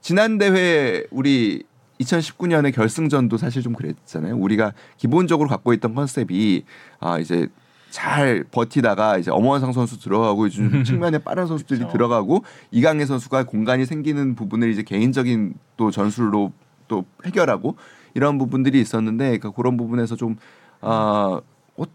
[0.02, 1.64] 지난 대회 우리
[2.04, 4.36] 2019년의 결승전도 사실 좀 그랬잖아요.
[4.38, 6.66] 우리가 기본적으로 갖고 있던 컨셉이
[7.00, 7.48] 아 이제
[7.90, 11.94] 잘 버티다가 이제 엄원상 선수 들어가고 요즘 측면에 빠른 선수들이 그렇죠.
[11.94, 16.52] 들어가고 이강인 선수가 공간이 생기는 부분을 이제 개인적인 또 전술로
[16.88, 17.76] 또 해결하고
[18.16, 20.38] 이런 부분들이 있었는데 그러니까 그런 부분에서 좀
[20.82, 21.42] 아, 어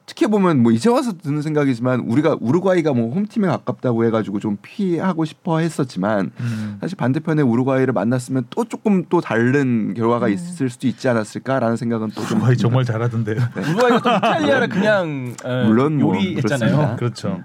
[0.07, 5.25] 떻게 보면 뭐 이제 와서 드는 생각이지만 우리가 우루과이가 뭐 홈팀에 가깝다고 해가지고 좀 피하고
[5.25, 6.79] 싶어 했었지만 음.
[6.81, 12.41] 사실 반대편에 우루과이를 만났으면 또 조금 또 다른 결과가 있을 수도 있지 않았을까라는 생각은 또좀
[12.41, 13.37] 거의 정말 잘하던데요.
[13.57, 16.97] 우루과이가 또 이탈리아를 그냥 에, 물론 뭐 요리했잖아요.
[16.99, 17.41] 그렇죠.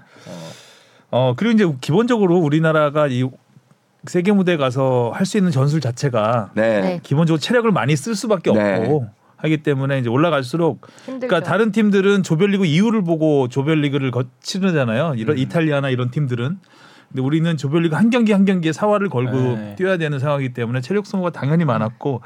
[1.10, 3.24] 어 그리고 이제 기본적으로 우리나라가 이
[4.06, 6.80] 세계 무대 가서 할 수 있는 전술 자체가 네.
[6.80, 7.00] 네.
[7.02, 8.76] 기본적으로 체력을 많이 쓸 수밖에 네.
[8.78, 11.28] 없고 하기 때문에 이제 올라갈수록 힘들죠.
[11.28, 15.14] 그러니까 다른 팀들은 조별리그 이후를 보고 조별리그를 거치르잖아요.
[15.16, 16.58] 이런 이탈리아나 이런 팀들은.
[17.08, 19.74] 근데 우리는 조별리그 한 경기 한 경기에 사활을 걸고 네.
[19.76, 22.22] 뛰어야 되는 상황이기 때문에 체력 소모가 당연히 많았고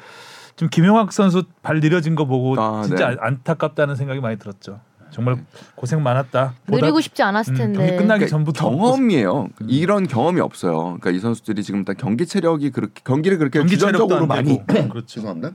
[0.56, 3.16] 좀 김용학 선수 발 느려진 거 보고 아, 진짜 네.
[3.20, 4.80] 안타깝다는 생각이 많이 들었죠.
[5.10, 5.42] 정말
[5.74, 6.54] 고생 많았다.
[6.68, 7.78] 느리고 싶지 않았을 음, 텐데.
[7.78, 9.48] 경기 끝나기 그러니까 전부터 경험이에요.
[9.66, 10.98] 이런 경험이 없어요.
[11.00, 14.60] 그러니까 이 선수들이 지금 다 경기 체력이 그렇게 경기를 그렇게 경기 안 많이.
[14.66, 15.06] 그렇죠.
[15.06, 15.52] 죄송합니다.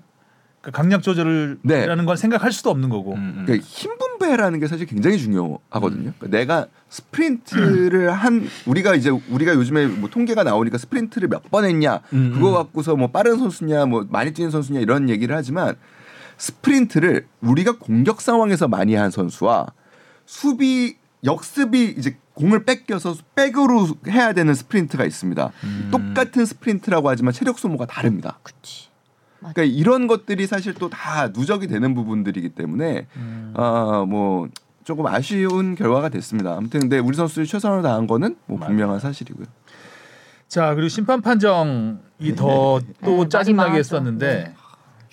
[0.64, 2.06] 그러니까 강약 조절이라는 네.
[2.06, 3.14] 건 생각할 수도 없는 거고.
[3.16, 3.44] 음, 음.
[3.46, 6.14] 그러니까 힘 분배라는 게 사실 굉장히 중요하거든요.
[6.18, 12.00] 그러니까 내가 스프린트를 한 우리가 이제 우리가 요즘에 뭐 통계가 나오니까 스프린트를 몇 번 했냐
[12.14, 12.54] 음, 그거 음.
[12.54, 15.76] 갖고서 뭐 빠른 선수냐 뭐 많이 뛰는 선수냐 이런 얘기를 하지만
[16.38, 19.68] 스프린트를 우리가 공격 상황에서 많이 한 선수와
[20.26, 20.96] 수비
[21.26, 25.52] 역습이 이제 공을 뺏겨서 백으로 해야 되는 스프린트가 있습니다.
[25.64, 25.90] 음.
[25.92, 28.40] 똑같은 스프린트라고 하지만 체력 소모가 다릅니다.
[28.42, 28.88] 그치.
[29.54, 33.54] 그러니까 이런 것들이 사실 또 다 누적이 되는 부분들이기 때문에 음.
[33.56, 34.48] 아뭐
[34.84, 36.56] 조금 아쉬운 결과가 됐습니다.
[36.58, 39.46] 아무튼 근데 우리 선수들이 최선을 다한 거는 뭐 분명한 사실이고요.
[40.48, 44.54] 자 그리고 심판 판정이 더또 네, 짜증나게 했었는데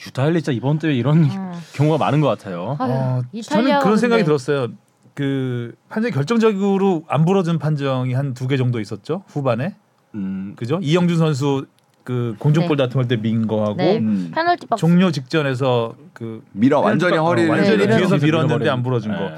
[0.07, 1.53] 유달리 진짜 이번 대회 이런 음.
[1.75, 2.77] 경우가 많은 것 같아요.
[2.79, 3.41] 아유, 어, 이탈리아가
[3.71, 4.69] 저는 그런 생각이 근데 들었어요.
[5.15, 9.75] 그 판정 결정적으로 안 불어준 판정이 한 두 개 정도 있었죠 후반에
[10.15, 11.67] 음, 그죠 이영준 선수
[12.05, 12.85] 그 공중볼 네.
[12.85, 13.99] 다툼할 때 민 거하고 네.
[13.99, 14.31] 음.
[14.35, 14.81] 페널티 박스.
[14.81, 19.31] 종료 직전에서 그 밀어 완전히 어, 허리를 완전히 네, 뒤에서 밀었는데 안 불어준 거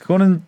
[0.00, 0.42] 그거는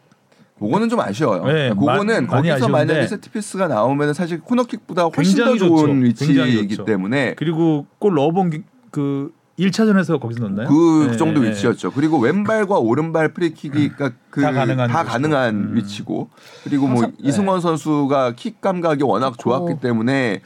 [0.59, 1.45] 그거는 좀 아쉬워요.
[1.45, 6.33] 네, 그거는 마- 거기서 만약에 세트피스가 나오면 사실 코너킥보다 훨씬 더 좋은 좋죠.
[6.33, 6.79] 위치이기.
[6.87, 10.69] 때문에 그리고 골 넣어본 게- 그 1차전에서 거기서 넣었나요?
[10.69, 11.49] 그 네, 정도 네.
[11.51, 11.91] 위치였죠.
[11.93, 15.03] 그리고 왼발과 오른발 프리킥이 그러니까 그 다 가능한 다.
[15.05, 15.77] 가능한 음.
[15.77, 16.29] 위치고
[16.65, 19.39] 그리고 뭐 항상- 이승원 선수가 킥 감각이 워낙.
[19.39, 20.41] 좋았기 때문에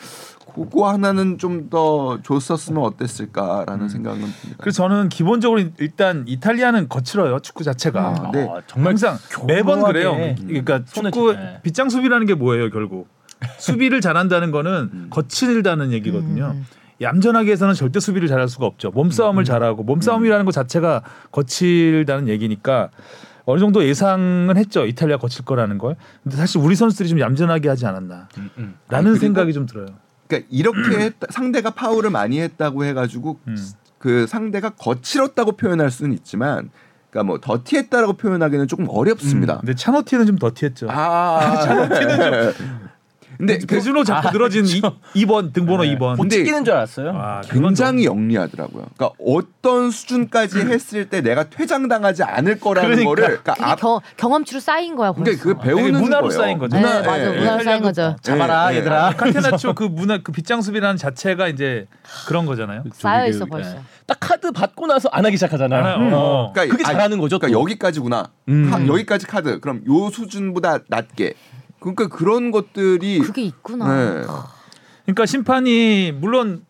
[0.55, 3.89] 그거 하나는 좀 더 줬었으면 어땠을까라는 음.
[3.89, 4.57] 생각은 듭니다.
[4.59, 8.49] 그래서 저는 기본적으로 일단 이탈리아는 거칠어요 축구 자체가 아, 네.
[8.51, 10.17] 아, 정말 항상 매번 그래요.
[10.37, 11.61] 그러니까 축구 쥐네.
[11.63, 13.09] 빗장 수비라는 게 뭐예요 결국
[13.59, 15.07] 수비를 잘한다는 거는 음.
[15.11, 16.55] 거칠다는 얘기거든요.
[16.57, 16.67] 음.
[17.01, 18.91] 얌전하게 해서는 절대 수비를 잘할 수가 없죠.
[18.91, 22.91] 몸싸움을 잘하고 몸싸움이라는 것 자체가 거칠다는 얘기니까
[23.47, 24.85] 어느 정도 예상은 했죠.
[24.87, 25.97] 이탈리아 거칠 거라는 걸.
[26.23, 28.29] 근데 사실 우리 선수들이 좀 얌전하게 하지 않았나.
[28.39, 28.75] 음, 음.
[28.89, 29.87] 라는 아니, 그리고- 생각이 좀 들어요.
[30.31, 33.57] 그러니까 이렇게 했다- 상대가 파울을 많이 했다고 해가지고 음.
[33.99, 36.71] 그 상대가 거칠었다고 표현할 수는 있지만,
[37.11, 39.59] 그러니까 뭐 더티했다라고 표현하기는 조금 어렵습니다.
[39.59, 40.87] 근데 차노티는 좀 더티했죠.
[40.91, 42.67] 아, 차노티는 좀.
[43.41, 44.81] 근데 그 배준호 자꾸 아, 늘어진 이
[45.25, 45.97] 2번 등번호 네.
[45.97, 46.17] 2번.
[46.17, 47.11] 근데- 못 찍기는 줄 알았어요.
[47.15, 48.87] 아, 굉장히 영리하더라고요.
[48.97, 53.09] 그러니까 어떤 수준까지 했을 때 내가 퇴장당하지 않을 거라는 그러니까.
[53.09, 55.13] 거를 그러니까 그게 앞, 경, 경험치로 쌓인 거야.
[55.13, 55.43] 그러니까.
[55.43, 56.41] 그 배우는 문화로 거예요.
[56.43, 56.77] 쌓인 거죠.
[56.77, 57.25] 네, 문화, 맞아.
[57.35, 57.65] 예, 문화로 예.
[57.65, 58.17] 쌓인 거죠.
[58.21, 58.79] 잡아라 예, 예.
[58.81, 59.15] 얘들아.
[59.17, 61.87] 카테나초 그 문화 그 빗장 수비라는 자체가 이제
[62.29, 62.85] 그런 거잖아요.
[62.93, 63.71] 쌓여 저기 있어 그- 벌써.
[63.77, 63.81] 예.
[64.07, 65.81] 딱 카드 받고 나서 안 하기 시작하잖아요.
[65.81, 65.97] 알아요.
[65.99, 66.11] 음.
[66.13, 66.51] 어.
[66.53, 67.39] 그러니까 그게 잘하는 거죠.
[67.39, 67.63] 그러니까 또.
[67.63, 68.31] 여기까지구나.
[68.49, 68.71] 음.
[68.73, 69.61] 하- 여기까지 카드.
[69.61, 71.35] 그럼 요 수준보다 낮게.
[71.81, 73.87] 그러니까 그런 것들이 그게 있구나.
[74.21, 74.23] 네.
[75.05, 76.65] 그러니까 심판이 물론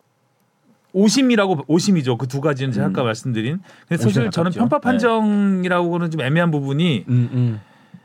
[0.93, 2.17] 오심이라고 오심이죠.
[2.17, 2.89] 그 두 가지는 제가 음.
[2.91, 3.59] 아까 말씀드린.
[3.87, 4.51] 근데 사실 저는.
[4.51, 7.61] 편파 판정이라고는 좀 애매한 부분이 음, 음.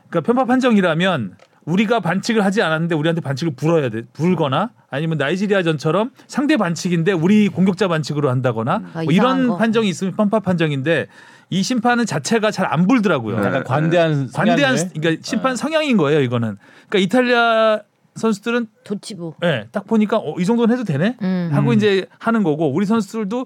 [0.09, 4.03] 그러니까 편파 판정이라면 우리가 반칙을 하지 않았는데 우리한테 반칙을 불어야 돼.
[4.13, 9.57] 불거나 아니면 나이지리아전처럼 상대 반칙인데 우리 공격자 반칙으로 한다거나 아, 뭐 이런 거.
[9.57, 11.07] 판정이 있으면 편파 판정인데
[11.49, 13.39] 이 심판은 자체가 잘 안 불더라고요.
[13.39, 13.45] 네.
[13.47, 14.93] 약간 관대한 관대한 성향을.
[14.99, 16.57] 그러니까 심판 성향인 거예요, 이거는.
[16.89, 17.79] 그러니까 이탈리아
[18.15, 19.35] 선수들은 도치부.
[19.43, 21.15] 예, 딱 보니까 어, 이 정도는 해도 되네.
[21.21, 21.49] 음.
[21.53, 23.45] 하고 이제 하는 거고 우리 선수들도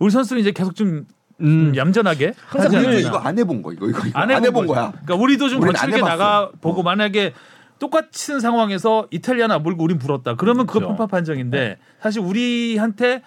[0.00, 1.06] 우리 선수들은 이제 계속 좀
[1.40, 1.72] 음.
[1.76, 2.98] 얌전하게 항상 우리는 않나.
[2.98, 4.66] 이거 안 해본 거 이거 이거, 이거 안 안 해본.
[4.66, 4.90] 거야.
[4.90, 6.00] 그러니까 우리도 좀 거칠게.
[6.00, 6.82] 나가 보고 어.
[6.82, 7.34] 만약에
[7.78, 10.34] 똑같은 상황에서 이탈리아는 안 불고 우린 불었다.
[10.36, 10.96] 그러면 그거 그렇죠.
[10.96, 13.22] 편파 판정인데 사실 우리한테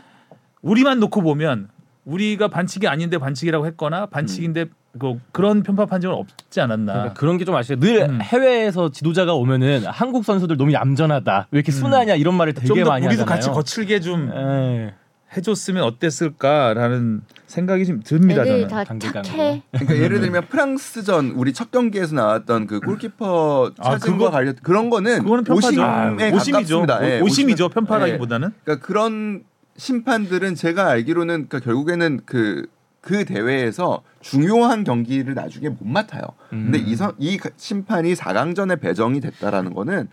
[0.64, 1.70] 우리만 놓고 보면
[2.10, 4.66] 우리가 반칙이 아닌데 반칙이라고 했거나 반칙인데
[5.00, 6.92] 그 그런 편파 판정은 없지 않았나.
[6.94, 7.80] 그러니까 그런 게 좀 아시죠?
[7.80, 8.20] 늘 음.
[8.22, 11.48] 해외에서 지도자가 오면은 한국 선수들 너무 얌전하다.
[11.52, 13.36] 왜 이렇게 순하냐 이런 말을 되게 좀 더 많이 우리도 하잖아요.
[13.38, 14.94] 같이 거칠게 좀 예.
[15.38, 18.42] 해줬으면 어땠을까라는 생각이 좀 듭니다.
[18.42, 18.68] 애들 저는.
[18.68, 19.24] 다 단계간으로.
[19.24, 19.62] 착해.
[19.72, 24.56] 그러니까 예를 들면 프랑스전 우리 첫 경기에서 나왔던 그 골키퍼 아, 찾은 그거- 거 관련
[24.64, 25.68] 그런 거는 그거는 편파죠.
[25.68, 26.52] 오심에 아, 오심이죠.
[26.80, 27.06] 가깝습니다.
[27.08, 27.70] 예, 오심이죠.
[27.70, 28.50] 편파라기보다는.
[28.64, 29.44] 그러니까 그런
[29.80, 32.68] 심판들은 제가 알기로는 그러니까 결국에는 그,
[33.02, 36.22] 그 대회에서 중요한 경기를 나중에 못 맡아요.
[36.50, 36.84] 근데 음.
[36.86, 40.10] 이, 선, 이 가- 심판이 4강전에 배정이 됐다라는 거는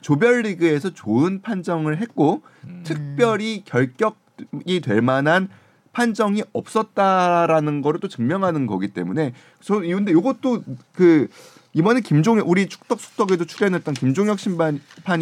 [0.00, 2.82] 조별리그에서 좋은 판정을 했고 음.
[2.84, 5.48] 특별히 결격이 될 만한
[5.92, 11.28] 판정이 없었다라는 거를 또 증명하는 거기 때문에 저 근데 이것도 그
[11.72, 14.80] 이번에 김종혁 우리 축덕 숙덕에도 출연했던 김종혁 심판이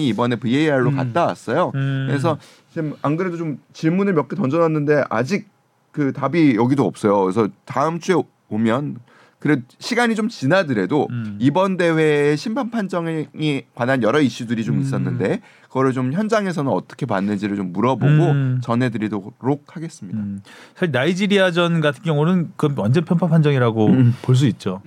[0.08, 0.96] 이번에 VAR로 음.
[0.96, 1.72] 갔다 왔어요.
[1.74, 2.06] 음.
[2.08, 2.38] 그래서
[2.74, 5.48] 지금 안 그래도 좀 질문을 몇 개 던져놨는데 아직
[5.92, 7.22] 그 답이 여기도 없어요.
[7.22, 8.16] 그래서 다음 주에
[8.48, 8.96] 오면
[9.38, 11.36] 그래 시간이 좀 지나더라도 음.
[11.38, 13.28] 이번 대회의 심판 판정에
[13.74, 14.80] 관한 여러 이슈들이 좀 음.
[14.80, 18.60] 있었는데 그거를 좀 현장에서는 어떻게 봤는지를 좀 물어보고 음.
[18.62, 20.18] 전해드리도록 하겠습니다.
[20.18, 20.40] 음.
[20.74, 24.14] 사실 나이지리아전 같은 경우는 그 완전 편파 판정이라고 음.
[24.22, 24.80] 볼수 있죠.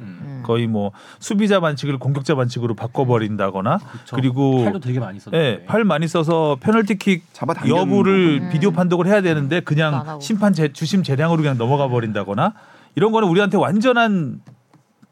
[0.47, 0.57] 음.
[0.57, 4.15] 거의 뭐 수비자 반칙을 공격자 반칙으로 바꿔버린다거나 그쵸.
[4.15, 5.45] 그리고 팔도 되게 많이 썼는데.
[5.45, 7.25] 예, 팔 많이 써서 페널티킥
[7.67, 8.49] 여부를 음.
[8.49, 10.19] 비디오 판독을 해야 되는데 안 그냥 하고.
[10.21, 12.53] 심판 제, 주심 재량으로 그냥 넘어가 버린다거나
[12.95, 14.41] 이런 거는 우리한테 완전한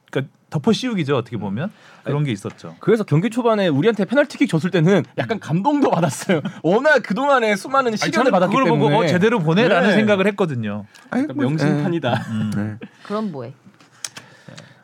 [0.10, 1.72] 그러니까 덮어 씌우기죠 어떻게 보면
[2.06, 2.76] 그런 게 있었죠.
[2.80, 6.42] 그래서 경기 초반에 우리한테 페널티킥 줬을 때는 약간 감동도 받았어요.
[6.64, 9.96] 워낙 그 동안에 수많은 시련을 받았기 그걸 때문에 보고 어, 제대로 보내라는 네.
[9.96, 10.86] 생각을 했거든요.
[11.10, 12.14] 아니, 뭐, 명심판이다.
[12.30, 12.52] 음.
[12.56, 12.90] 예, 예.
[13.04, 13.54] 그럼 뭐해?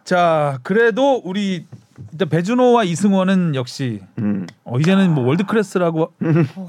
[0.04, 1.66] 자 그래도 우리
[2.12, 4.48] 일단 배준호와 이승원은 역시 음.
[4.64, 6.14] 어, 이제는 뭐 월드 클래스라고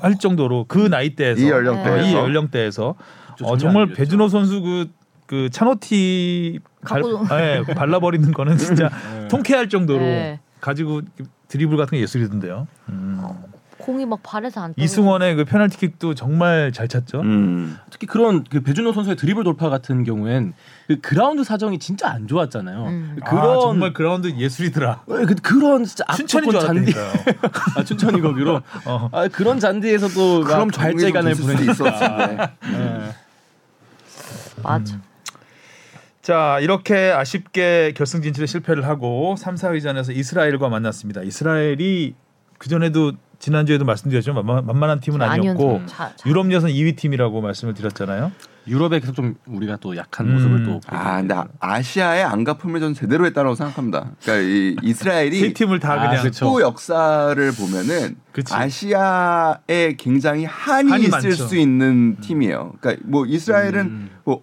[0.01, 2.09] 할 정도로 그 나이대에서 이 연령대에서.
[2.09, 2.95] 이 연령대에서
[3.39, 3.87] 저 어, 정말.
[3.89, 4.91] 배준호 선수 그,
[5.27, 7.03] 그 자노티 발,
[7.41, 9.29] 예, 발라버리는 거는 진짜 네.
[9.29, 10.41] 통쾌할 정도로 네.
[10.61, 11.01] 가지고
[11.49, 12.67] 드리블 같은 게 예술이던데요.
[12.91, 13.23] 음.
[13.83, 14.85] 공이 막 발에서 안 떨어져.
[14.85, 17.21] 이승원의 그 페널티킥도 정말 잘 찼죠.
[17.21, 17.77] 음.
[17.91, 20.55] 특히 그런 그 배준호 선수의 드리블 돌파 같은 경우엔
[20.87, 22.87] 그 그라운드 사정이 진짜 안 좋았잖아요.
[22.87, 23.17] 음.
[23.27, 25.03] 그런 아, 정말 그라운드 예술이더라.
[25.07, 26.95] 어, 그, 그런 진짜 압도권 잔디.
[27.77, 29.09] 아 춘천이 거기로 어.
[29.11, 32.53] 아, 그런 잔디에서도 그럼 막 발재간을 정리도 됐을 수도 보내니까 있었는데.
[32.73, 33.15] 예.
[34.63, 35.01] 맞아.
[36.23, 41.23] 자 이렇게 아쉽게 결승 진출에 실패를 하고 3, 4위전에서 이스라엘과 만났습니다.
[41.23, 42.15] 이스라엘이
[42.59, 43.13] 그 전에도
[43.47, 48.31] 지난주에도 말씀드렸지만 만만- 만만한 팀은 아니었고 아니었- 자- 자- 유럽 예선 2위 팀이라고 말씀을 드렸잖아요.
[48.69, 50.35] 유럽에 계속 좀 우리가 또 약한 음.
[50.35, 54.13] 모습을 또 아, 근데 아- 아시아의 안가품을 전 제대로 했다고 생각합니다.
[54.23, 56.31] 그러니까 이세 이스라엘이 팀을 다 아, 그냥 그쵸.
[56.47, 58.55] 축구 역사를 보면은 그치.
[58.55, 61.33] 아시아에 굉장히 한이, 한이 있을 많죠.
[61.49, 62.75] 수 있는 팀이에요.
[62.81, 64.11] 그러니까 뭐 이스라엘은 음.
[64.23, 64.43] 뭐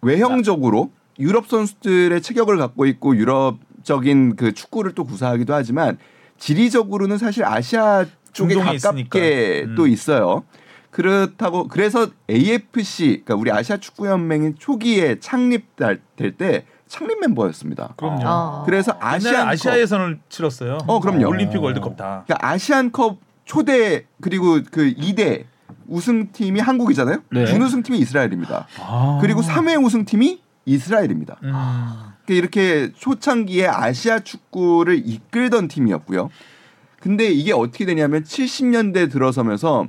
[0.00, 5.98] 외형적으로 유럽 선수들의 체격을 갖고 있고 유럽적인 그 축구를 또 구사하기도 하지만
[6.38, 8.06] 지리적으로는 사실 아시아
[8.38, 9.18] 쪽에 가깝게 있으니까.
[9.18, 9.74] 음.
[9.76, 10.44] 또 있어요.
[10.90, 16.00] 그렇다고 그래서 AFC 그러니까 우리 아시아 축구 연맹이 초기에 창립될
[16.38, 17.94] 때 창립 멤버였습니다.
[17.96, 18.22] 그럼요.
[18.24, 18.62] 어.
[18.64, 20.78] 그래서 아시아 아시안 아시아 예선을 치렀어요.
[20.86, 21.28] 어, 그럼요.
[21.28, 22.24] 올림픽 월드컵 다.
[22.26, 25.44] 그러니까 아시안컵 초대 그리고 그 2대
[25.86, 27.22] 우승팀이 한국이잖아요.
[27.30, 27.46] 네.
[27.46, 28.66] 준우승팀이 이스라엘입니다.
[28.80, 29.18] 아.
[29.20, 31.36] 그리고 3회 우승팀이 이스라엘입니다.
[31.44, 31.50] 음.
[31.50, 36.30] 그러니까 이렇게 초창기에 아시아 축구를 이끌던 팀이었고요.
[37.00, 39.86] 근데 이게 어떻게 되냐면 70년대 들어서면서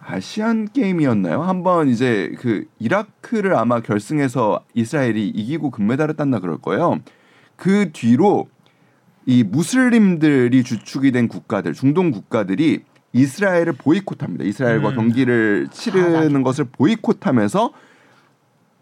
[0.00, 1.42] 아시안 게임이었나요?
[1.42, 7.00] 한번 이제 그 이라크를 아마 결승에서 이스라엘이 이기고 금메달을 땄나 그럴 거예요.
[7.56, 8.48] 그 뒤로
[9.26, 14.44] 이 무슬림들이 주축이 된 국가들, 중동 국가들이 이스라엘을 보이콧합니다.
[14.44, 14.94] 이스라엘과 음.
[14.94, 17.72] 경기를 치르는 것을 보이콧하면서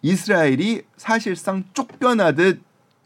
[0.02, 2.60] 이스라엘이 사실상 쫓겨나듯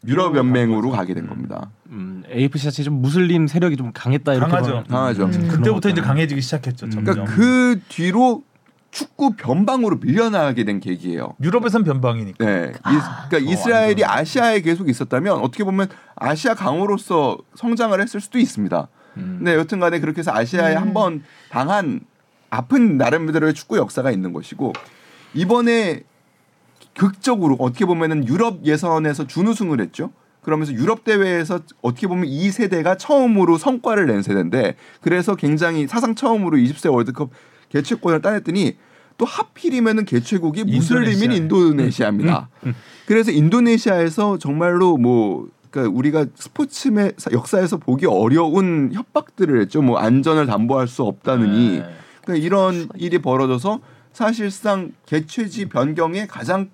[0.07, 1.69] 유럽 연맹으로 가게 된 겁니다.
[1.89, 4.83] 음, AFC 자체 좀 무슬림 세력이 좀 강했다 이렇게 강하죠.
[4.87, 5.25] 강하죠.
[5.25, 5.31] 음.
[5.31, 6.85] 그때부터 그런 이제 것 강해지기 시작했죠.
[6.85, 7.03] 음.
[7.03, 8.43] 그러니까 그 뒤로
[8.91, 11.35] 축구 변방으로 밀려나게 된 계기예요.
[11.41, 12.43] 유럽에선 변방이니까.
[12.43, 18.87] 네, 이, 그러니까 이스라엘이 아시아에 계속 있었다면 어떻게 보면 아시아 강호로서 성장을 했을 수도 있습니다.
[19.17, 19.35] 음.
[19.39, 20.81] 근데 여튼간에 그렇게 해서 아시아에 음.
[20.81, 22.01] 한번 당한
[22.49, 24.73] 아픈 나름대로의 축구 역사가 있는 것이고
[25.33, 26.03] 이번에
[26.97, 30.11] 극적으로 어떻게 보면은 유럽 예선에서 준우승을 했죠.
[30.41, 36.57] 그러면서 유럽 대회에서 어떻게 보면 이 세대가 처음으로 성과를 낸 세대인데 그래서 굉장히 사상 처음으로
[36.57, 37.29] 20세 월드컵
[37.69, 38.77] 개최권을 따냈더니
[39.17, 41.37] 또 하필이면은 개최국이 무슬림인 인도네시아.
[41.37, 42.49] 인도네시아입니다.
[43.05, 49.81] 그래서 인도네시아에서 정말로 뭐 그러니까 우리가 스포츠의 역사에서 보기 어려운 협박들을 했죠.
[49.81, 51.85] 뭐 안전을 담보할 수 없다느니 네.
[52.23, 53.81] 그러니까 이런 일이 벌어져서
[54.13, 56.69] 사실상 개최지 변경에 가장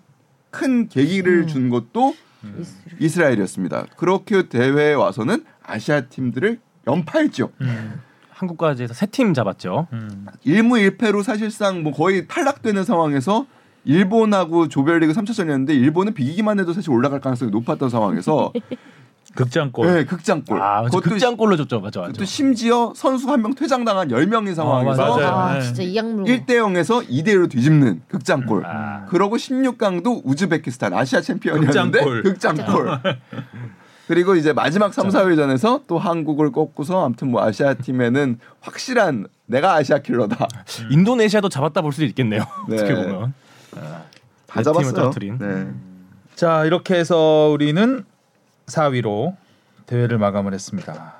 [0.56, 1.48] 큰 계기를 음.
[1.48, 2.98] 준 것도 이스라엘.
[3.02, 3.86] 이스라엘이었습니다.
[3.98, 7.52] 그렇게 대회에 와서는 아시아 팀들을 연파했죠.
[7.62, 8.02] 음.
[8.30, 9.88] 한국까지 해서 세 팀 잡았죠.
[9.94, 10.26] 음.
[10.44, 13.48] 일무일패로 사실상 뭐 거의 탈락되는 상황에서
[13.86, 18.52] 일본하고 조별리그 3차전이었는데 일본은 비기기만 해도 사실 올라갈 가능성이 높았던 상황에서
[19.34, 19.88] 극장골.
[19.94, 20.62] 네, 극장골.
[20.62, 20.84] 아.
[20.84, 21.80] 그것도, 극장골로 줬죠.
[21.82, 22.12] 맞아, 맞아.
[22.12, 25.28] 그것도 심지어 선수 한 명 퇴장당한 10명인 상황에서 맞아요.
[25.36, 25.62] 아, 네.
[25.62, 26.26] 진짜 이악물고.
[26.30, 28.66] 1대 0에서 2대 1로 뒤집는 극장골.
[28.66, 29.06] 아.
[29.10, 32.24] 그러고 16강도 우즈베키스탄 아시아 챔피언이었는데 극장골.
[32.24, 33.00] 극장골.
[34.08, 39.98] 그리고 이제 마지막 3, 4회전에서 또 한국을 꺾고서 아무튼 뭐 아시아 팀에는 확실한 내가 아시아
[40.00, 40.48] 킬러다.
[40.92, 42.44] 인도네시아도 잡았다 볼 수도 있겠네요.
[42.70, 42.76] 네.
[42.84, 43.34] 어떻게 보면.
[44.48, 45.12] 다네 잡았어요.
[45.40, 45.68] 네.
[46.36, 48.06] 자 이렇게 해서 우리는
[48.68, 49.36] 4위로
[49.86, 51.16] 대회를 마감을 했습니다.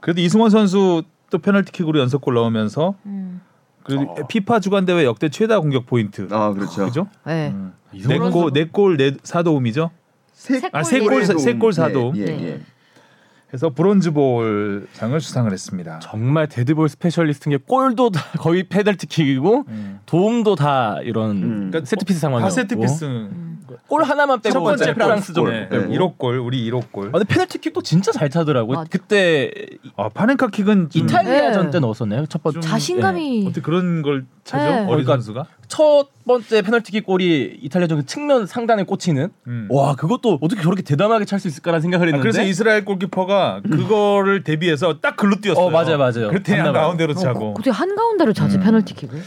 [0.00, 3.40] 그래도 이승원 선수 또 페널티킥으로 연속골 넣으면서 음.
[3.82, 4.26] 그리고 어.
[4.26, 6.28] 피파 주관 대회 역대 최다 공격 포인트.
[6.30, 6.84] 아 그렇죠.
[6.84, 7.06] 그죠?
[7.26, 7.50] 네.
[7.50, 7.72] 음.
[7.92, 9.90] 이승원 네골 네골 네 사도움이죠.
[10.32, 11.72] 세, 세 아, 세 골, 골의 세골 도움.
[11.72, 12.16] 사도움.
[12.16, 12.44] 예, 예, 네.
[12.44, 12.60] 예.
[13.52, 16.00] 해서 브론즈볼 상을 수상을 했습니다.
[16.00, 20.00] 정말 데드볼 스페셜리스트인 게 골도 다 거의 페널티킥이고 음.
[20.04, 21.70] 도움도 다 이런 음.
[21.70, 23.04] 그러니까 세트피스 상황이었고 다 세트피스.
[23.04, 23.58] 음.
[23.86, 25.52] 골 하나만 빼고 첫 번째 이제 프랑스전 골.
[25.52, 25.68] 네.
[25.70, 25.86] 네.
[25.98, 27.08] 1호 골, 우리 1호 골.
[27.08, 28.76] 아, 근데 페널티킥도 진짜 잘 차더라고요.
[28.78, 28.88] 맞아.
[28.90, 29.50] 그때
[29.96, 31.70] 아, 파넨카 킥은 좀 이탈리아전 네.
[31.70, 32.26] 때 넣었었나요?
[32.26, 34.64] 첫 번째 좀- 자신감이 어떻게 그런 걸 차죠?
[34.64, 34.70] 네.
[34.72, 35.46] 어린 그러니까 선수가?
[35.68, 39.68] 첫 번째 페널티킥 골이 이탈리아전 그 측면 상단에 꽂히는 음.
[39.70, 44.44] 와 그것도 어떻게 저렇게 대담하게 찰 수 있을까라는 생각을 아, 했는데 그래서 이스라엘 골키퍼가 그거를
[44.44, 45.66] 대비해서 딱 글로 뛰었어요.
[45.66, 46.30] 어, 맞아요, 맞아요.
[46.30, 46.72] 그때 한.
[46.72, 47.50] 가운데로 차고.
[47.52, 48.62] 어떻게 한 가운데로 차지 음.
[48.62, 49.20] 페널티킥을?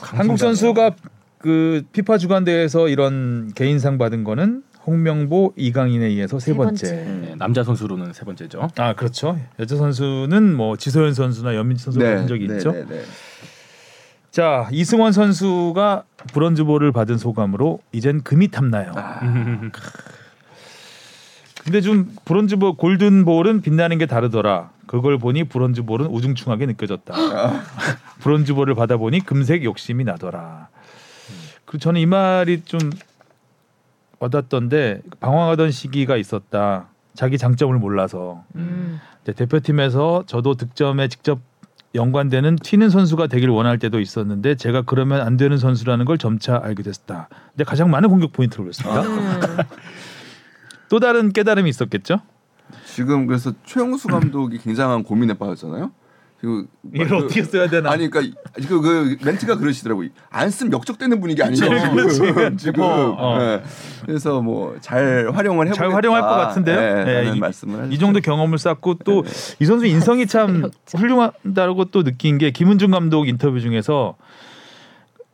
[0.00, 0.96] 한국 선수가
[1.38, 6.86] 그 피파 주간 대회에서 이런 개인상 받은 거는 홍명보, 이강인에 의해서 세 세 번째.
[6.96, 7.04] 번째.
[7.28, 8.70] 네, 남자 선수로는 세 번째죠.
[8.78, 9.38] 아 그렇죠.
[9.60, 12.72] 여자 선수는 뭐 지소연 선수나 연민지 선수가 네, 받은 적이 네, 있죠.
[12.72, 13.02] 네, 네.
[14.38, 18.92] 자 이승원 선수가 브론즈볼을 받은 소감으로 이젠 금이 탐나요.
[18.94, 19.18] 아,
[21.64, 24.70] 근데 좀 브론즈볼 골든볼은 빛나는 게 다르더라.
[24.86, 27.12] 그걸 보니 브론즈볼은 우중충하게 느껴졌다.
[28.22, 30.68] 브론즈볼을 받아보니 금색 욕심이 나더라.
[31.64, 32.78] 그 저는 이 말이 좀
[34.20, 36.86] 와닿던데 방황하던 시기가 있었다.
[37.14, 39.00] 자기 장점을 몰라서 음.
[39.24, 41.40] 대표팀에서 저도 득점에 직접
[41.98, 46.82] 연관되는 튀는 선수가 되길 원할 때도 있었는데 제가 그러면 안 되는 선수라는 걸 점차 알게
[46.84, 47.28] 됐다.
[47.50, 49.02] 근데 가장 많은 공격 포인트를 올렸습니다.
[49.02, 49.40] 음.
[50.88, 52.20] 또 다른 깨달음이 있었겠죠?
[52.86, 55.90] 지금 그래서 최용수 감독이 굉장한 고민에 빠졌잖아요.
[56.40, 56.62] 그리고
[56.94, 57.90] 이걸 어떻게 써야 되나?
[57.90, 60.10] 아니 그러니까 그, 그 멘트가 그러시더라고요.
[60.30, 62.56] 안 쓰면 역적되는 분위기 아닌가 그렇지, 지금.
[62.58, 62.82] 지금.
[62.84, 63.38] 어.
[63.38, 63.62] 네.
[64.06, 65.74] 그래서 뭐 잘 활용을 해보겠다.
[65.86, 67.04] 잘 활용할 것 같은데요.
[67.04, 67.98] 네, 네, 이- 말씀을 이.
[67.98, 69.24] 정도 경험을 쌓고 또
[69.58, 74.14] 이 선수 인성이 참 훌륭하다고 또 느낀 게 김은중 감독 인터뷰 중에서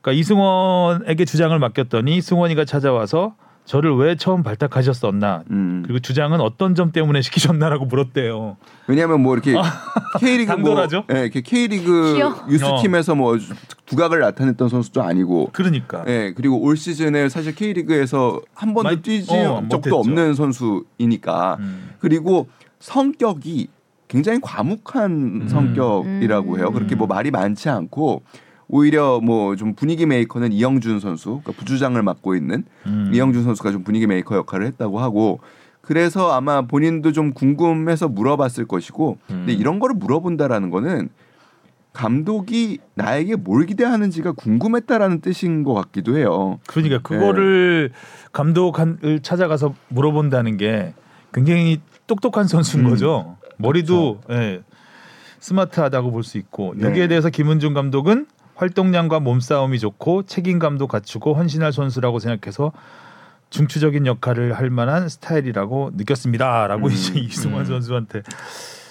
[0.00, 3.34] 그러니까 이승원에게 주장을 맡겼더니 승원이가 찾아와서
[3.64, 5.82] 저를 왜 처음 발탁하셨었나 음.
[5.86, 8.58] 그리고 주장은 어떤 점 때문에 시키셨나라고 물었대요.
[8.88, 9.54] 왜냐하면 뭐 이렇게
[10.20, 11.04] K리그 뭐 당돌하죠?
[11.14, 12.34] 예, 이렇게 K리그 귀여워.
[12.50, 13.38] 유스 팀에서 뭐
[13.86, 19.32] 두각을 나타냈던 선수도 아니고 그러니까 예, 그리고 올 시즌에 사실 K리그에서 한 번도 많이- 뛰지
[19.34, 19.96] 어, 적도 못했죠.
[19.98, 21.90] 없는 선수이니까 음.
[22.00, 22.48] 그리고
[22.80, 23.68] 성격이
[24.08, 25.48] 굉장히 과묵한 음.
[25.48, 26.70] 성격이라고 해요.
[26.70, 28.22] 그렇게 뭐 말이 많지 않고
[28.68, 33.10] 오히려 뭐 좀 분위기 메이커는 이영준 선수, 그러니까 부주장을 맡고 있는 음.
[33.12, 35.40] 이영준 선수가 좀 분위기 메이커 역할을 했다고 하고
[35.80, 39.58] 그래서 아마 본인도 좀 궁금해서 물어봤을 것이고 근데 음.
[39.58, 41.10] 이런 거를 물어본다라는 거는
[41.92, 46.58] 감독이 나에게 뭘 기대하는지가 궁금했다라는 뜻인 것 같기도 해요.
[46.66, 47.92] 그러니까 그거를
[48.32, 50.94] 감독을 찾아가서 물어본다는 게
[51.32, 52.90] 굉장히 똑똑한 선수인 음.
[52.90, 53.36] 거죠.
[53.58, 54.62] 머리도 예,
[55.38, 56.86] 스마트하다고 볼 수 있고 네.
[56.88, 58.26] 여기에 대해서 김은중 감독은
[58.56, 62.72] 활동량과 몸싸움이 좋고 책임감도 갖추고 헌신할 선수라고 생각해서
[63.50, 66.92] 중추적인 역할을 할 만한 스타일이라고 느꼈습니다라고 음.
[66.92, 67.66] 이제 이승원 음.
[67.66, 68.22] 선수한테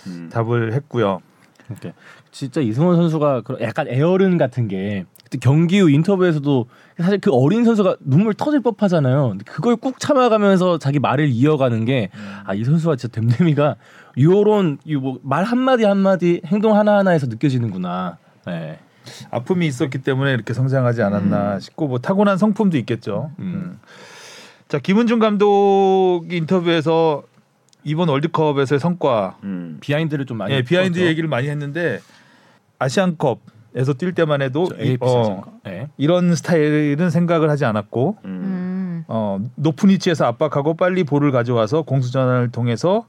[0.08, 0.30] 음.
[0.32, 1.20] 답을 했고요.
[1.68, 1.92] 그러니까
[2.32, 5.06] 진짜 이승원 선수가 그런 약간 에어른 같은 게
[5.42, 6.68] 경기 후 인터뷰에서도
[7.00, 9.38] 사실 그 어린 선수가 눈물 터질 법하잖아요.
[9.46, 12.10] 그걸 꾹 참아가면서 자기 말을 이어가는 게
[12.46, 13.76] 아 이 선수가 진짜 됨됨이가
[14.20, 18.18] 요런 뭐말 한마디 한마디 행동 하나하나에서 느껴지는구나.
[18.46, 18.78] 네.
[19.32, 23.32] 아픔이 있었기 때문에 이렇게 성장하지 않았나 싶고 뭐 타고난 성품도 있겠죠.
[23.40, 23.44] 음.
[23.44, 23.80] 음.
[24.68, 27.24] 자 김은중 감독 인터뷰에서
[27.84, 29.78] 이번 월드컵에서의 성과, 음.
[29.82, 31.10] behind를 좀 많이 예, behind 풀었죠.
[31.10, 32.00] 얘기를 많이 했는데
[32.80, 33.40] 아시안컵
[33.76, 35.54] 에서 뛸 때만 해도 저 이- 어, 아시안컵.
[35.64, 35.88] 네.
[35.98, 38.30] 이런 스타일은 생각을 하지 않았고 음.
[38.30, 39.04] 음.
[39.08, 43.06] 어, 높은 위치에서 압박하고 빨리 볼을 가져와서 공수전을 통해서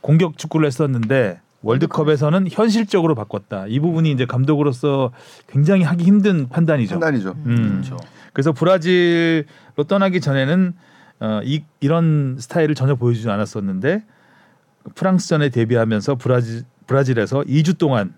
[0.00, 3.66] 공격 축구를 했었는데 월드컵에서는 현실적으로 바꿨다.
[3.68, 5.12] 이 부분이 이제 감독으로서
[5.48, 6.94] 굉장히 하기 힘든 판단이죠.
[6.94, 7.34] 판단이죠.
[7.46, 7.80] 음.
[7.82, 7.96] 그렇죠.
[8.32, 10.74] 그래서 브라질로 떠나기 전에는
[11.20, 14.04] 어, 이, 이런 스타일을 전혀 보여주지 않았었는데
[14.94, 18.14] 프랑스전에 데뷔하면서 브라질 브라질에서 2주 동안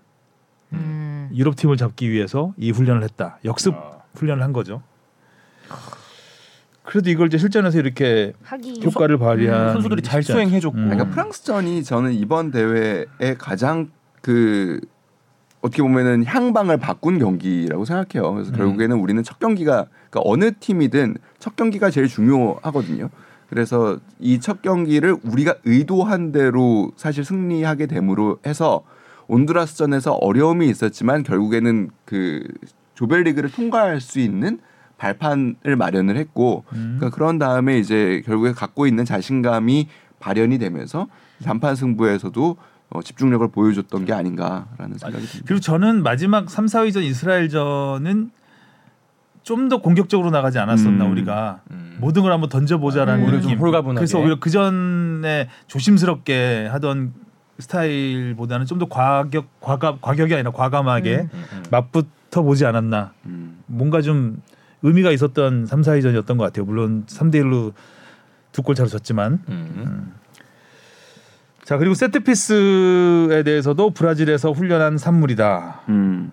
[0.73, 1.29] 음.
[1.33, 3.39] 유럽 팀을 잡기 위해서 이 훈련을 했다.
[3.45, 4.01] 역습 아.
[4.15, 4.81] 훈련을 한 거죠.
[6.87, 10.23] 그래도 이걸 이제 실전에서 이렇게 하기 효과를 발휘한 선수들이 잘.
[10.23, 10.77] 수행해줬고.
[10.77, 10.85] 음.
[10.89, 13.05] 그러니까 프랑스전이 저는 이번 대회의
[13.37, 14.79] 가장 그
[15.59, 18.31] 어떻게 보면은 향방을 바꾼 경기라고 생각해요.
[18.33, 18.55] 그래서 음.
[18.57, 23.09] 결국에는 우리는 첫 경기가 그러니까 어느 팀이든 첫 경기가 제일 중요하거든요.
[23.49, 28.83] 그래서 이 첫 경기를 우리가 의도한 대로 사실 승리하게 됨으로 해서
[29.27, 32.43] 온두라스전에서 어려움이 있었지만 결국에는 그
[32.95, 34.59] 조별리그를 통과할 수 있는
[34.97, 36.95] 발판을 마련을 했고 음.
[36.97, 39.87] 그러니까 그런 다음에 이제 결국에 갖고 있는 자신감이
[40.19, 41.07] 발현이 되면서
[41.43, 42.57] 단판 승부에서도
[42.89, 45.43] 어, 집중력을 보여줬던 게 아닌가라는 생각이 듭니다.
[45.45, 48.31] 그리고 저는 마지막 3, 4위전 이스라엘전은
[49.43, 51.11] 좀 더 공격적으로 나가지 않았었나 음.
[51.11, 51.97] 우리가 음.
[52.01, 53.31] 모든 걸 한번 던져보자라는 음.
[53.31, 53.57] 좀 느낌.
[53.57, 53.95] 홀가분하게.
[53.99, 57.13] 그래서 오히려 그 전에 조심스럽게 하던
[57.59, 61.29] 스타일보다는 좀 더 과격 과감 과격이 아니라 과감하게 음.
[61.33, 61.63] 음, 음.
[61.71, 63.13] 맞붙어 보지 않았나.
[63.25, 63.63] 음.
[63.67, 64.41] 뭔가 좀
[64.83, 66.65] 의미가 있었던 3, 4위전이었던 것 같아요.
[66.65, 67.73] 물론 3대 1로
[68.51, 69.39] 두 골 차로 졌지만.
[69.49, 70.13] 음.
[71.63, 75.81] 자 그리고 세트피스에 대해서도 브라질에서 훈련한 산물이다.
[75.89, 76.31] 음.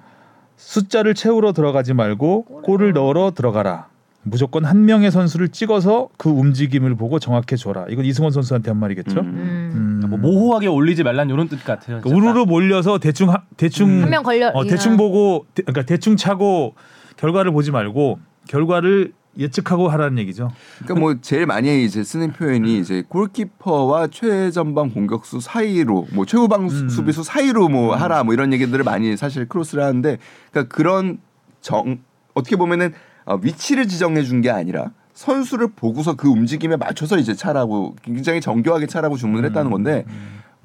[0.57, 3.89] 숫자를 채우러 들어가지 말고 골을 넣으러 들어가라.
[4.23, 7.87] 무조건 한 명의 선수를 찍어서 그 움직임을 보고 정확해 줘라.
[7.91, 9.21] 이건 이승원 선수한테 한 말이겠죠.
[9.21, 9.27] 음.
[9.27, 10.01] 음.
[10.05, 10.09] 음.
[10.11, 12.01] 뭐 모호하게 올리지 말란 이런 뜻 같아요.
[12.01, 16.75] 그러니까 우르르 몰려서 대충 하, 대충 한명 걸려 어, 대충 보고 대, 그러니까 대충 차고
[17.19, 18.19] 결과를 보지 말고
[18.49, 20.53] 결과를 예측하고 하라는 얘기죠.
[20.79, 26.83] 그러니까 뭐 제일 많이 이제 쓰는 표현이 이제 골키퍼와 최전방 공격수 사이로 뭐 최후방 수-
[26.85, 26.89] 음.
[26.89, 30.19] 수비수 사이로 뭐 하라 뭐 이런 얘기들을 많이 사실 크로스를 하는데
[30.53, 31.19] 그러니까 그런
[31.61, 31.99] 정
[32.35, 32.93] 어떻게 보면은
[33.25, 38.87] 어, 위치를 지정해 준 게 아니라 선수를 보고서 그 움직임에 맞춰서 이제 차라고 굉장히 정교하게
[38.87, 40.15] 차라고 주문을 했다는 건데 뭐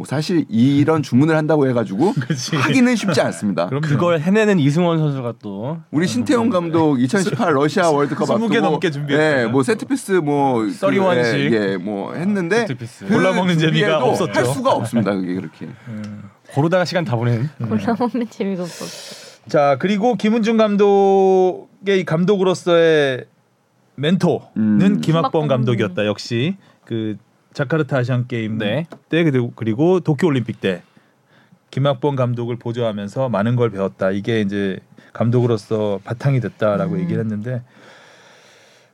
[0.06, 2.56] 사실 이런 주문을 한다고 해가지고 그치.
[2.56, 3.68] 하기는 쉽지 않습니다.
[3.68, 8.92] 그럼 그걸 해내는 이승원 선수가 또 우리 신태용 감독 2018 러시아 월드컵 20개 앞두고 넘게
[8.92, 9.42] 준비했어요.
[9.42, 11.54] 예, 뭐 세트피스 뭐 31씩.
[11.54, 13.06] 예, 예, 뭐 했는데 세트피스.
[13.08, 14.32] 그 골라먹는 재미가 없었죠.
[14.34, 15.14] 할 수가 없습니다.
[15.14, 15.68] 그게 그렇게.
[16.54, 17.50] 고르다가 시간 다 보내는.
[17.60, 19.40] 골라먹는 재미가 없었어.
[19.48, 23.26] 자 그리고 김은중 감독의 이 감독으로서의
[23.96, 25.02] 멘토는 음.
[25.02, 25.48] 김학범.
[25.48, 26.06] 감독이었다.
[26.06, 27.18] 역시 그
[27.54, 28.86] 자카르타 아시안 게임 네.
[29.10, 30.82] 때 그리고, 그리고 도쿄 올림픽 때
[31.72, 34.12] 김학범 감독을 보조하면서 많은 걸 배웠다.
[34.12, 34.80] 이게 이제
[35.14, 37.00] 감독으로서 바탕이 됐다라고 음.
[37.02, 37.62] 얘기를 했는데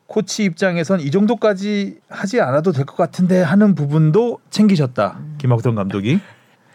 [0.07, 5.19] 코치 입장에선 이 정도까지 하지 않아도 될 것 같은데 하는 부분도 챙기셨다.
[5.39, 6.19] 김학범 감독이.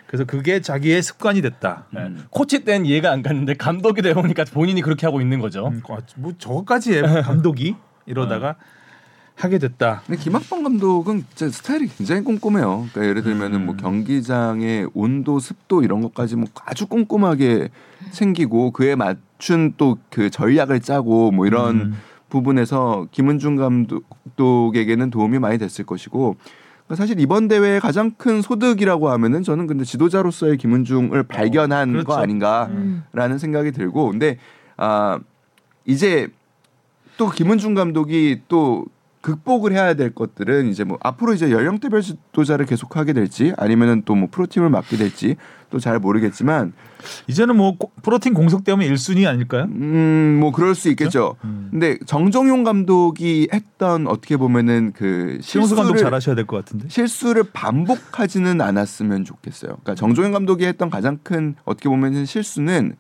[0.07, 1.87] 그래서 그게 자기의 습관이 됐다.
[1.93, 2.11] 네.
[2.31, 5.69] 코치 때는 이해가 안 갔는데 감독이 되어 보니까 본인이 그렇게 하고 있는 거죠.
[5.69, 7.77] 음, 아, 뭐 저거까지 해 감독이
[8.07, 8.57] 이러다가
[9.35, 10.03] 하게 됐다.
[10.07, 12.89] 근데 김학범 감독은 진짜 스타일이 굉장히 꼼꼼해요.
[12.93, 13.67] 그러니까 예를 들면은 음.
[13.67, 17.71] 뭐 경기장의 온도, 습도 이런 것까지 뭐 아주 꼼꼼하게
[18.13, 21.97] 챙기고 그에 맞 맞춘 또 그 전략을 짜고 뭐 이런 음.
[22.29, 26.37] 부분에서 김은중 감독에게는 도움이 많이 됐을 것이고
[26.85, 32.07] 그러니까 사실 이번 대회의 가장 큰 소득이라고 하면은 저는 근데 지도자로서의 김은중을 발견한 그렇죠.
[32.07, 33.03] 거 아닌가 음.
[33.13, 34.39] 라는 생각이 들고 근데
[34.77, 35.19] 아
[35.87, 36.29] 이제
[37.17, 38.85] 또 김은중 감독이 또
[39.21, 44.29] 극복을 해야 될 것들은 이제 뭐 앞으로 이제 연령대별 지도자를 계속하게 될지 아니면은 또 뭐
[44.31, 45.37] 프로팀을 맡게 될지
[45.71, 46.73] 또 잘 모르겠지만
[47.29, 49.65] 이제는 뭐 고- 프로팀 공석되면 1순위 아닐까요?
[49.65, 51.37] 음 뭐 그럴 수 있겠죠.
[51.45, 51.69] 음.
[51.71, 56.89] 근데 정종용 감독이 했던 어떻게 보면은 그 신용수 감독 실수를 잘하셔야 될 것 같은데.
[56.89, 59.73] 실수를 반복하지는 않았으면 좋겠어요.
[59.83, 62.97] 그러니까 정종현 감독이 했던 가장 큰 어떻게 보면은 실수는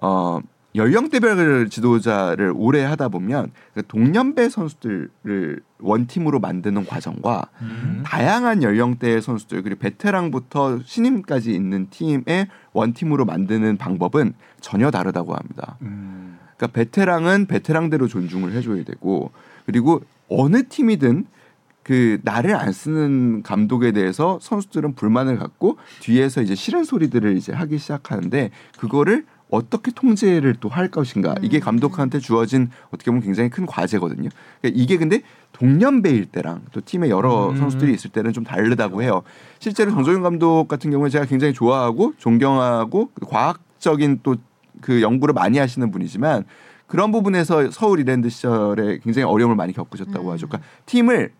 [0.00, 0.38] 어
[0.78, 8.02] 연령대별 지도자를 오래 하다 보면 그 동년배 선수들을 원팀으로 만드는 과정과 음.
[8.06, 15.76] 다양한 연령대의 선수들 그리고 베테랑부터 신임까지 있는 팀의 원팀으로 만드는 방법은 전혀 다르다고 합니다.
[15.82, 16.38] 음.
[16.56, 19.30] 그러니까 베테랑은 베테랑대로 존중을 해줘야 되고
[19.66, 21.26] 그리고 어느 팀이든
[21.82, 27.78] 그 나를 안 쓰는 감독에 대해서 선수들은 불만을 갖고 뒤에서 이제 싫은 소리들을 이제 하기
[27.78, 34.28] 시작하는데 그거를 어떻게 통제를 또 할 것인가 이게 감독한테 주어진 어떻게 보면 굉장히 큰 과제거든요.
[34.60, 35.22] 그러니까 이게 근데
[35.52, 37.56] 동년배일 때랑 또 팀에 여러 음.
[37.56, 39.22] 선수들이 있을 때는 좀 다르다고 해요.
[39.58, 44.36] 실제로 정조윤 감독 같은 경우에 제가 굉장히 좋아하고 존경하고 과학적인 또
[44.80, 46.44] 그 연구를 많이 하시는 분이지만
[46.86, 50.32] 그런 부분에서 서울 이랜드 시절에 굉장히 어려움을 많이 겪으셨다고 음.
[50.32, 50.48] 하죠.
[50.48, 51.32] 그러니까 팀을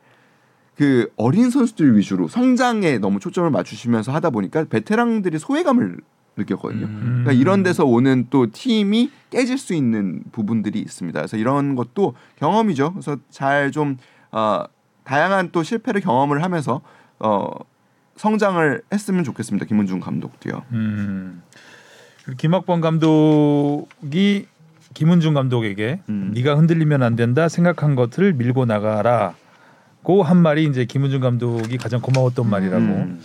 [0.76, 5.98] 그 어린 선수들 위주로 성장에 너무 초점을 맞추시면서 하다 보니까 베테랑들이 소외감을
[6.38, 6.86] 느꼈거든요.
[6.86, 7.22] 음.
[7.24, 11.18] 그러니까 이런 데서 오는 또 팀이 깨질 수 있는 부분들이 있습니다.
[11.20, 12.92] 그래서 이런 것도 경험이죠.
[12.92, 13.98] 그래서 잘좀
[14.32, 14.64] 어,
[15.04, 16.80] 다양한 또 실패를 경험을 하면서
[17.18, 17.50] 어,
[18.16, 19.66] 성장을 했으면 좋겠습니다.
[19.66, 20.62] 김은중 감독도요.
[20.72, 21.42] 음.
[22.36, 24.46] 김학범 감독이
[24.94, 26.32] 김은중 감독에게 음.
[26.34, 32.48] 네가 흔들리면 안 된다 생각한 것을 밀고 나가라고 한 말이 이제 김은중 감독이 가장 고마웠던
[32.48, 32.84] 말이라고.
[32.84, 33.20] 음.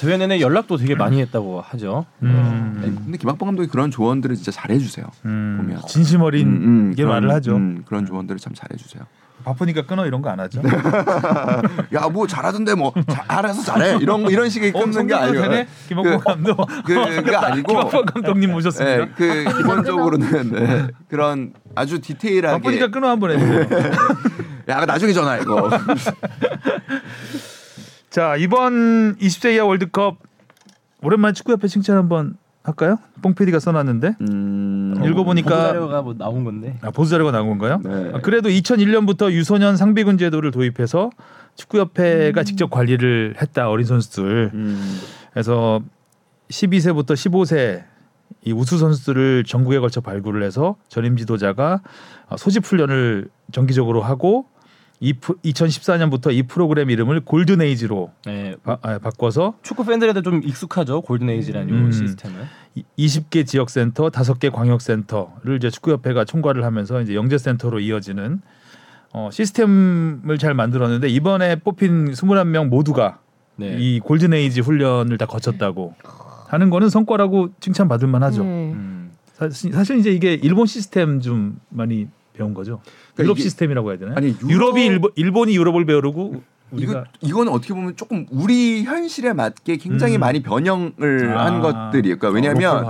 [0.00, 2.06] 대회 내내 연락도 되게 많이 했다고 하죠.
[2.22, 2.78] 음.
[2.82, 5.04] 네, 근데 김학범 감독이 그런 조언들을 진짜 잘 해주세요.
[5.26, 5.56] 음.
[5.60, 5.82] 보면.
[5.86, 7.56] 진심 어린 음, 음, 게 그런, 말을 하죠.
[7.56, 9.02] 음, 그런 조언들을 참 잘 해주세요.
[9.44, 10.60] 바쁘니까 끊어 이런 거 안 하죠.
[11.94, 15.66] 야 뭐 잘하던데 뭐 자- 알아서 잘해 이런 거- 이런 식의 끊는 게 아니고 되네.
[15.88, 16.66] 김학범 그- 감독.
[16.84, 18.96] 그게 아니고 김학범 감독님 모셨습니다.
[19.06, 23.66] 네, 그 기본적으로는 네, 그런 아주 디테일하게 바쁘니까 끊어 한번 해주세요.
[24.68, 25.70] 야 나중에 전화 이거
[28.10, 30.16] 자 이번 20세 이하 월드컵
[31.00, 32.98] 오랜만에 축구협회 칭찬 한번 할까요?
[33.22, 36.76] 뽕 PD가 써놨는데 음, 읽어보니까 자료가 뭐 나온 건데.
[36.82, 37.80] 아, 보수 자료가 나온 건가요?
[37.84, 38.10] 네.
[38.12, 41.10] 아, 그래도 2001년부터 유소년 상비군 제도를 도입해서
[41.54, 44.50] 축구협회가 직접 관리를 했다 어린 선수들.
[44.54, 45.00] 음,
[45.32, 45.80] 그래서
[46.50, 47.84] 12세부터 15세
[48.44, 51.80] 이 우수 선수들을 전국에 걸쳐 발굴을 해서 전임 지도자가
[52.28, 54.46] 어, 소집 훈련을 정기적으로 하고
[55.02, 61.00] 이 2014년부터 이 프로그램 이름을 golden age로 네, 바, 아, 바꿔서 축구 팬들한테 좀 익숙하죠
[61.00, 61.86] golden age라는 음.
[61.86, 62.36] 요 시스템은.
[62.74, 67.80] 이- 20개 지역 센터, 5개 광역 센터를 이제 축구 협회가 총괄을 하면서 이제 영재 센터로
[67.80, 68.42] 이어지는
[69.12, 73.20] 어, 시스템을 잘 만들었는데 이번에 뽑힌 21명 모두가
[73.56, 73.76] 네.
[73.78, 75.94] 이 golden age 훈련을 다 거쳤다고
[76.48, 78.44] 하는 거는 성과라고 칭찬받을 만하죠.
[78.44, 78.72] 네.
[78.72, 79.12] 음.
[79.32, 82.80] 사실, 사실 이제 이게 일본 시스템 좀 많이 배운 거죠.
[83.20, 84.14] 그러니까 유럽 이게- 시스템이라고 해야 되나요?
[84.16, 86.42] 아니, 유럽- 유럽이 일본, 일본 이 유럽을 배우고
[86.72, 90.20] 우리가 이거 이거 는 어떻게 보면 조금 우리 현실에 맞게 굉장히 음.
[90.20, 91.46] 많이 변형을 아.
[91.46, 92.16] 한 것들이에요.
[92.18, 92.84] 그러니까 왜냐하면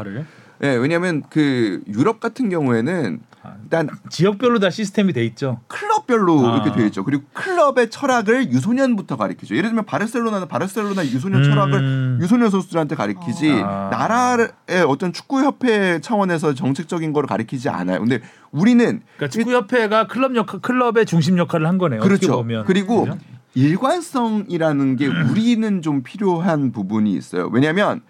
[0.63, 3.55] 예, 왜냐하면 그 유럽 같은 경우에는 아.
[3.63, 5.61] 일단 지역별로 다 시스템이 돼 있죠.
[5.69, 6.57] 클럽별로 아.
[6.57, 7.05] 이렇게 되어 있죠.
[7.05, 9.57] 그리고 클럽의 철학을 유소년부터 가르치죠.
[9.57, 11.45] 예를 들면 바르셀로나는 바르셀로나 유소년 음.
[11.45, 13.89] 철학을 유소년 선수들한테 가르치지 아.
[13.91, 18.01] 나라의 어떤 축구 협회 차원에서 정책적인 거를 가르치지 않아요.
[18.01, 22.01] 근데 우리는 그러니까 축구 협회가 클럽 역 클럽의 중심 역할을 한 거네요.
[22.01, 22.37] 그렇죠.
[22.37, 22.67] 보면.
[22.67, 23.19] 그리고 그죠?
[23.55, 27.49] 일관성이라는 게 우리는 좀 필요한 부분이 있어요.
[27.53, 28.03] 왜냐하면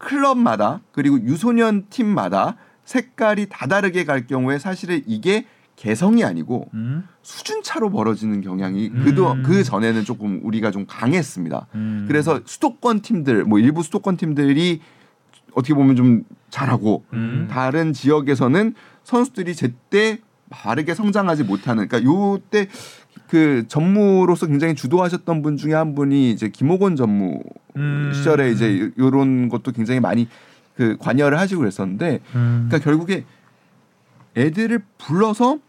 [0.00, 5.46] 클럽마다 그리고 유소년 팀마다 색깔이 다 다르게 갈 경우에 사실은 이게
[5.76, 7.06] 개성이 아니고 음.
[7.22, 9.04] 수준 차로 벌어지는 경향이 음.
[9.04, 11.66] 그도 그 전에는 조금 우리가 좀 강했습니다.
[11.74, 12.04] 음.
[12.08, 14.80] 그래서 수도권 팀들 뭐 일부 수도권 팀들이
[15.54, 17.48] 어떻게 보면 좀 잘하고 음.
[17.50, 18.74] 다른 지역에서는
[19.04, 20.18] 선수들이 제때
[20.50, 22.68] 바르게 성장하지 못하는 그러니까 요때
[23.30, 27.38] 그 전무로서 굉장히 주도하셨던 분 중에 한 분이 이제 김호곤 전무
[27.76, 28.10] 음.
[28.12, 30.28] 시절에 이제 요런 것도 굉장히 많이
[30.74, 32.66] 그 관여를 하시고 그랬었는데 음.
[32.68, 33.24] 그러니까 결국에
[34.36, 35.60] 애들을 불러서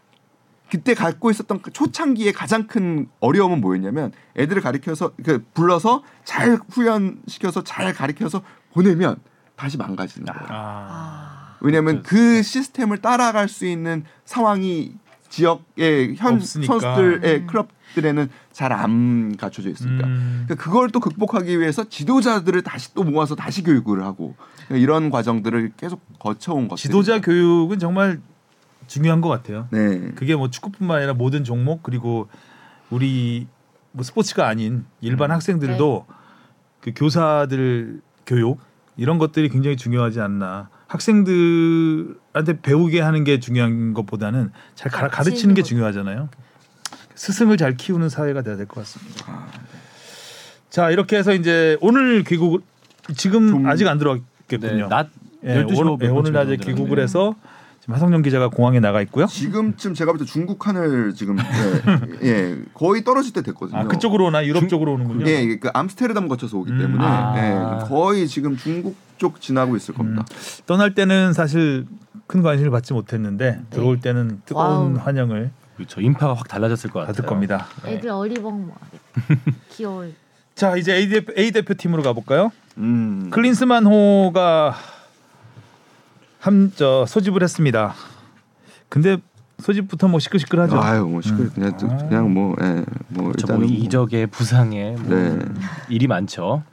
[0.72, 7.62] 그때 갖고 있었던 그 초창기의 가장 큰 어려움은 뭐였냐면 애들을 가르쳐서 그 불러서 잘 훈련시켜서
[7.62, 8.42] 잘 가르쳐서
[8.72, 9.18] 보내면
[9.54, 10.48] 다시 망가지는 거예요.
[10.50, 11.58] 아.
[11.60, 14.94] 왜냐하면 그 시스템을 따라갈 수 있는 상황이
[15.32, 16.78] 지역의 현 없으니까.
[16.78, 20.06] 선수들의 클럽들에는 잘 안 갖춰져 있으니까.
[20.06, 20.44] 음.
[20.46, 24.34] 그러니까 그걸 또 극복하기 위해서 지도자들을 다시 또 모아서 다시 교육을 하고
[24.66, 26.82] 그러니까 이런 과정들을 계속 거쳐온 것들.
[26.82, 28.20] 지도자 교육은 정말
[28.86, 29.68] 중요한 것 같아요.
[29.70, 30.10] 네.
[30.14, 32.28] 그게 뭐 축구뿐만 아니라 모든 종목 그리고
[32.90, 33.46] 우리
[33.92, 35.34] 뭐 스포츠가 아닌 일반 음.
[35.34, 36.06] 학생들도
[36.80, 38.60] 그 교사들 교육
[38.98, 40.68] 이런 것들이 굉장히 중요하지 않나.
[40.92, 45.66] 학생들한테 배우게 하는 게 중요한 것보다는 잘 가, 가르치는 게 것.
[45.68, 46.28] 중요하잖아요.
[47.14, 49.24] 스승을 잘 키우는 사회가 돼야 될 것 같습니다.
[49.28, 49.46] 아,
[50.70, 52.62] 자 이렇게 해서 이제 오늘 귀국
[53.16, 54.72] 지금 좀- 아직 안 들어왔겠군요.
[54.84, 55.08] 네, 낮
[55.44, 56.56] 예, 12시 오늘, 예, 오늘 낮에.
[56.56, 57.34] 귀국을 해서
[57.80, 59.26] 지금 하성룡 기자가 공항에 나가 있고요.
[59.26, 61.36] 지금쯤 제가 볼 때 중국 하늘 지금
[62.22, 63.78] 예, 예, 거의 떨어질 때 됐거든요.
[63.78, 65.26] 아 그쪽으로 오나 유럽 쪽으로 오는군요.
[65.26, 66.78] 예, 그 암스테르담 거쳐서 오기 음.
[66.78, 67.80] 때문에 아.
[67.82, 70.24] 예, 거의 지금 중국 쪽 지나고 있을 겁니다.
[70.66, 71.86] 떠날 때는 사실
[72.26, 75.04] 큰 관심을 받지 못했는데 들어올 때는 뜨거운 wow.
[75.04, 76.00] 환영을 그렇죠.
[76.00, 77.14] 인파가 확 달라졌을 것 같아요.
[77.14, 77.68] 받을 겁니다.
[77.86, 78.72] 애들 어리벙벙.
[79.70, 80.06] 귀여워.
[80.56, 82.50] 자 이제 A 대표, A 대표팀으로 가볼까요?
[82.78, 83.30] 음.
[83.30, 84.74] 클린스만호가
[86.40, 87.94] 먼저 소집을 했습니다.
[88.88, 89.18] 근데
[89.60, 90.80] 소집부터 뭐 시끌시끌하죠.
[90.82, 93.46] 아유, 뭐 시끌 그냥 또 그냥 뭐 예, 뭐 그렇죠.
[93.46, 95.38] 뭐 일단은 뭐 이적에 부상에 뭐 네.
[95.88, 96.64] 일이 많죠.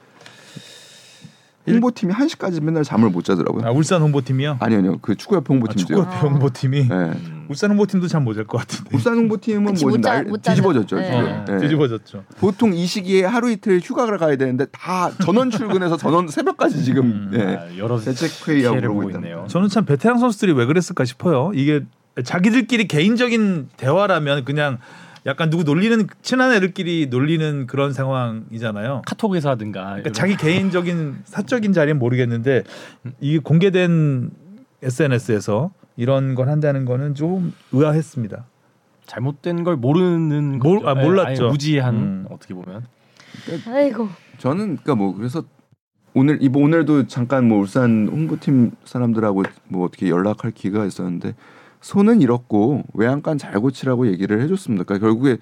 [1.74, 3.66] 홍보팀이 1시까지 맨날 잠을 못 자더라고요.
[3.66, 4.58] 아, 울산 홍보팀이요.
[4.60, 4.98] 아니 아니요.
[5.02, 5.98] 그 축구협회 아, 홍보팀도요.
[6.04, 6.94] 축구협회 홍보팀이 예.
[6.94, 7.46] 음.
[7.50, 8.90] 울산 홍보팀도 참못잘 것 같은데.
[8.94, 10.42] 울산 홍보팀은 뭐 못 자- 날 못.
[10.42, 10.96] 뒤집어졌죠.
[10.98, 11.12] 네.
[11.12, 11.58] 어, 예.
[11.58, 12.24] 뒤집어졌죠.
[12.40, 17.32] 보통 이 시기에 하루 이틀 휴가를 가야 되는데 다 전원 출근해서 전원 새벽까지 지금 음.
[17.34, 17.42] 예.
[17.58, 19.10] 아, 여러 대책 회의하고 그러고.
[19.12, 19.46] 있네요.
[19.50, 21.52] 저는 참 베테랑 선수들이 왜 그랬을까 싶어요.
[21.56, 21.82] 이게
[22.24, 24.78] 자기들끼리 개인적인 대화라면 그냥
[25.26, 29.02] 약간 누구 놀리는 친한 애들끼리 놀리는 그런 상황이잖아요.
[29.06, 32.64] 카톡에서 하든가 그러니까 자기 개인적인 사적인 자리는 모르겠는데
[33.20, 34.32] 이 공개된
[34.82, 38.46] SNS에서 이런 걸 한다는 거는 좀 의아했습니다.
[39.06, 40.90] 잘못된 걸 모르는 몰- 거죠.
[40.90, 41.44] 아, 몰랐죠.
[41.46, 42.26] 아예 무지한 음.
[42.30, 42.86] 어떻게 보면
[43.68, 44.08] 아이고.
[44.38, 45.44] 저는 그러니까 뭐 그래서
[46.14, 51.36] 오늘 이번 오늘도 잠깐 뭐 울산 홍보팀 사람들하고 뭐 어떻게 연락할 기회가 있었는데
[51.82, 54.84] 손은 잃었고 외양간 잘 고치라고 얘기를 해줬습니다.
[54.84, 55.38] 그러니까 결국에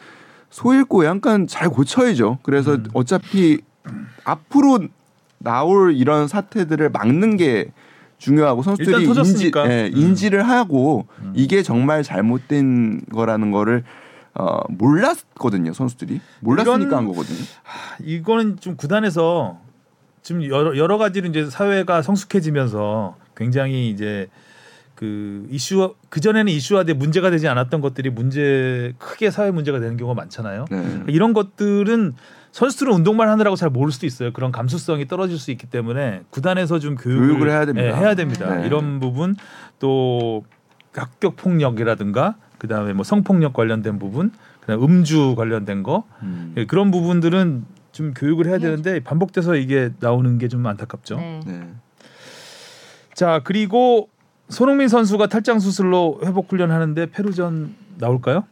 [0.50, 2.40] 소 잃고 외양간 잘 고쳐야죠.
[2.44, 2.86] 그래서 음.
[2.94, 3.60] 어차피
[4.24, 4.80] 앞으로
[5.40, 7.72] 나올 이런 사태들을 막는 게
[8.18, 9.52] 중요하고 선수들이 인지.
[9.70, 9.98] 예, 음.
[9.98, 11.34] 인지를 하고 음.
[11.36, 13.84] 이게 정말 잘못된 거라는 거를
[14.34, 17.38] 어, 몰랐거든요 선수들이 몰랐으니까 이런- 한 거거든요.
[18.04, 19.60] 이거는 좀 구단에서
[20.22, 24.28] 지금 여러, 여러 가지로 이제 사회가 성숙해지면서 굉장히 이제
[24.98, 30.20] 그 이슈 그 전에는 이슈화돼 문제가 되지 않았던 것들이 문제 크게 사회 문제가 되는 경우가
[30.20, 30.66] 많잖아요.
[30.72, 30.82] 네.
[30.82, 32.16] 그러니까 이런 것들은
[32.52, 34.34] 선수들은 운동만 하느라고 잘 모를 수도 있어요.
[34.34, 37.88] 그런 감수성이 떨어질 수 있기 때문에 구단에서 좀 교육을, 교육을 해야 됩니다.
[37.90, 38.56] 예, 해야 됩니다.
[38.56, 38.66] 네.
[38.66, 39.36] 이런 부분
[39.78, 40.44] 또
[40.96, 44.32] 학교 폭력이라든가 그다음에 뭐 성폭력 관련된 부분,
[44.62, 46.56] 그다음 음주 관련된 거 음.
[46.58, 51.18] 예, 그런 부분들은 좀 교육을 해야 되는데 반복돼서 이게 나오는 게 좀 안타깝죠.
[51.18, 51.40] 네.
[51.46, 51.68] 네.
[53.14, 54.10] 자 그리고
[54.50, 58.44] 손흥민 선수가 탈장 수술로 회복 훈련하는데 페루전 나올까요?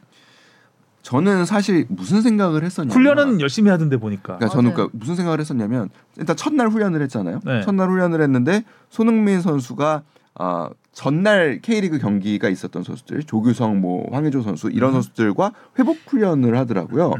[1.02, 4.38] 저는 사실 무슨 생각을 했었냐면 훈련은 열심히 하던데 보니까.
[4.38, 4.74] 그러니까 저는 맞아요.
[4.74, 5.88] 그러니까 무슨 생각을 했었냐면
[6.18, 7.40] 일단 첫날 훈련을 했잖아요.
[7.44, 7.62] 네.
[7.62, 10.02] 첫날 훈련을 했는데 손흥민 선수가
[10.34, 14.94] 아 전날 K리그 경기가 있었던 선수들 조규성 뭐 황의조 선수 이런 음.
[14.94, 17.14] 선수들과 회복 훈련을 하더라고요.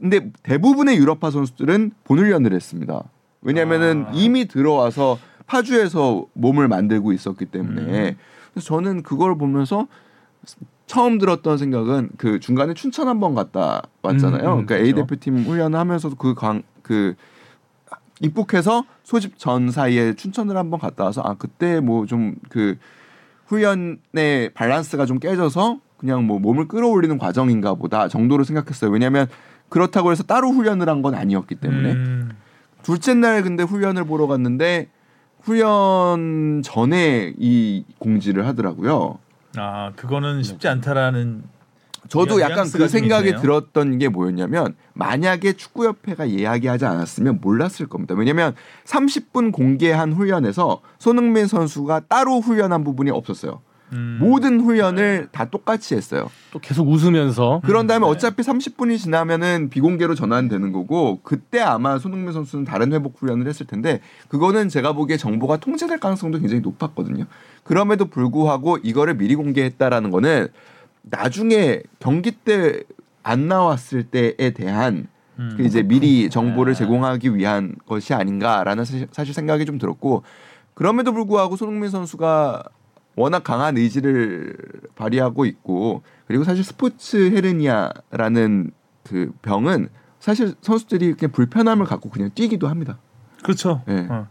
[0.00, 3.04] 근데 대부분의 유럽파 선수들은 본 훈련을 했습니다.
[3.42, 4.12] 왜냐면은 아.
[4.14, 8.16] 이미 들어와서 파주에서 몸을 만들고 있었기 때문에 음.
[8.52, 9.86] 그래서 저는 그걸 보면서
[10.86, 14.42] 처음 들었던 생각은 그 중간에 춘천 한 번 갔다 왔잖아요.
[14.54, 15.06] 음, 음, 그러니까 A 그렇죠.
[15.06, 17.14] 대표팀 훈련을 하면서도 그강그
[18.20, 22.76] 입국해서 소집 전 사이에 춘천을 한 번 갔다 와서 아 그때 뭐 좀 그
[23.46, 28.90] 훈련의 밸런스가 좀 깨져서 그냥 뭐 몸을 끌어올리는 과정인가 보다 정도로 생각했어요.
[28.90, 29.26] 왜냐하면
[29.68, 32.30] 그렇다고 해서 따로 훈련을 한 건 아니었기 때문에 음,
[32.82, 34.88] 둘째 날 근데 훈련을 보러 갔는데
[35.44, 39.18] 훈련 전에 이 공지를 하더라고요.
[39.56, 41.44] 아 그거는 쉽지 않다라는
[42.08, 43.40] 저도 약간 그좀 생각이 있네요.
[43.40, 48.14] 들었던 게 뭐였냐면 만약에 축구협회가 이야기하지 않았으면 몰랐을 겁니다.
[48.14, 53.62] 왜냐면 30분 공개한 훈련에서 손흥민 선수가 따로 훈련한 부분이 없었어요.
[53.94, 56.30] 음, 모든 훈련을 다 똑같이 했어요.
[56.52, 58.10] 또 계속 웃으면서 그런 다음에 네.
[58.10, 64.00] 어차피 30분이 지나면은 비공개로 전환되는 거고 그때 아마 손흥민 선수는 다른 회복 훈련을 했을 텐데
[64.28, 67.24] 그거는 제가 보기에 정보가 통제될 가능성도 굉장히 높았거든요.
[67.62, 70.48] 그럼에도 불구하고 이거를 미리 공개했다라는 거는
[71.02, 72.82] 나중에 경기 때
[73.24, 75.54] 안 나왔을 때에 대한 음.
[75.56, 76.78] 그 이제 미리 정보를 네.
[76.78, 80.22] 제공하기 위한 것이 아닌가라는 사실 생각이 좀 들었고
[80.74, 82.62] 그럼에도 불구하고 손흥민 선수가
[83.16, 84.56] 워낙 강한 의지를
[84.96, 88.72] 발휘하고 있고 그리고 사실 스포츠 헤르니아라는
[89.04, 89.88] 그 병은
[90.18, 92.98] 사실 선수들이 그냥 불편함을 갖고 그냥 뛰기도 합니다.
[93.42, 93.82] 그렇죠.
[93.88, 94.06] 예.
[94.10, 94.26] 어.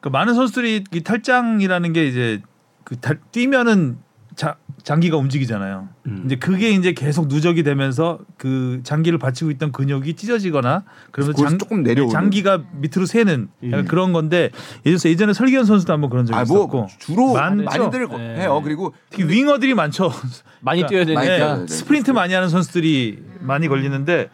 [0.00, 2.42] 그 많은 선수들이 이 탈장이라는 게 이제
[2.84, 3.98] 그 달, 뛰면은
[4.38, 5.88] 자, 장기가 움직이잖아요.
[6.06, 6.22] 음.
[6.24, 11.82] 이제 그게 이제 계속 누적이 되면서 그 장기를 받치고 있던 근육이 찢어지거나 그러면서 장, 조금
[11.82, 12.12] 내려오는.
[12.12, 13.84] 장기가 밑으로 새는 음.
[13.88, 14.50] 그런 건데
[14.86, 17.64] 예전에 예전에 설기현 선수도 한번 그런 적이 아 있었고 뭐 주로 많죠.
[17.64, 18.42] 많이들 네.
[18.42, 18.60] 해요.
[18.62, 20.12] 그리고 특히 윙어들이 많죠.
[20.60, 21.36] 많이 뛰어야 많이 되니까.
[21.36, 21.66] 뛰어야 돼.
[21.66, 24.30] 스프린트 많이 하는 선수들이 많이 걸리는데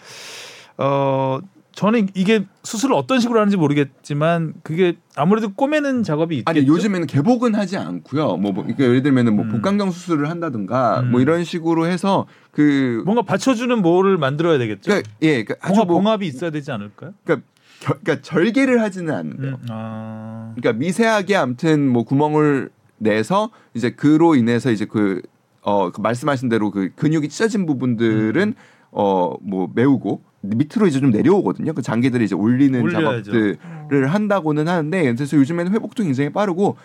[0.76, 1.38] 어
[1.74, 6.50] 저는 이게 수술을 어떤 식으로 하는지 모르겠지만 그게 아무래도 꼬매는 작업이 있겠죠.
[6.50, 8.36] 아니 요즘에는 개복은 하지 않고요.
[8.36, 9.50] 뭐, 뭐 그러니까 예를 들면은 뭐 음.
[9.50, 11.10] 복강경 수술을 한다든가 음.
[11.10, 14.82] 뭐 이런 식으로 해서 그 뭔가 받쳐주는 뭐를 만들어야 되겠죠.
[14.84, 17.12] 그러니까 예, 그러니까 아주 봉합, 뭐 봉합이 있어야 되지 않을까요?
[17.24, 17.46] 그러니까,
[17.80, 19.54] 결, 그러니까 절개를 하지는 않는데요.
[19.54, 25.22] 음, 아, 그러니까 미세하게 아무튼 뭐 구멍을 내서 이제 그로 인해서 이제 그
[25.62, 28.54] 어, 그 말씀하신 대로 그 근육이 찢어진 부분들은 음.
[28.92, 31.72] 어, 뭐 메우고 밑으로 이제 좀 내려오거든요.
[31.72, 33.32] 그 장기들을 이제 올리는 올려야죠.
[33.32, 36.76] 작업들을 한다고는 하는데 그래서 요즘에는 회복도 굉장히 빠르고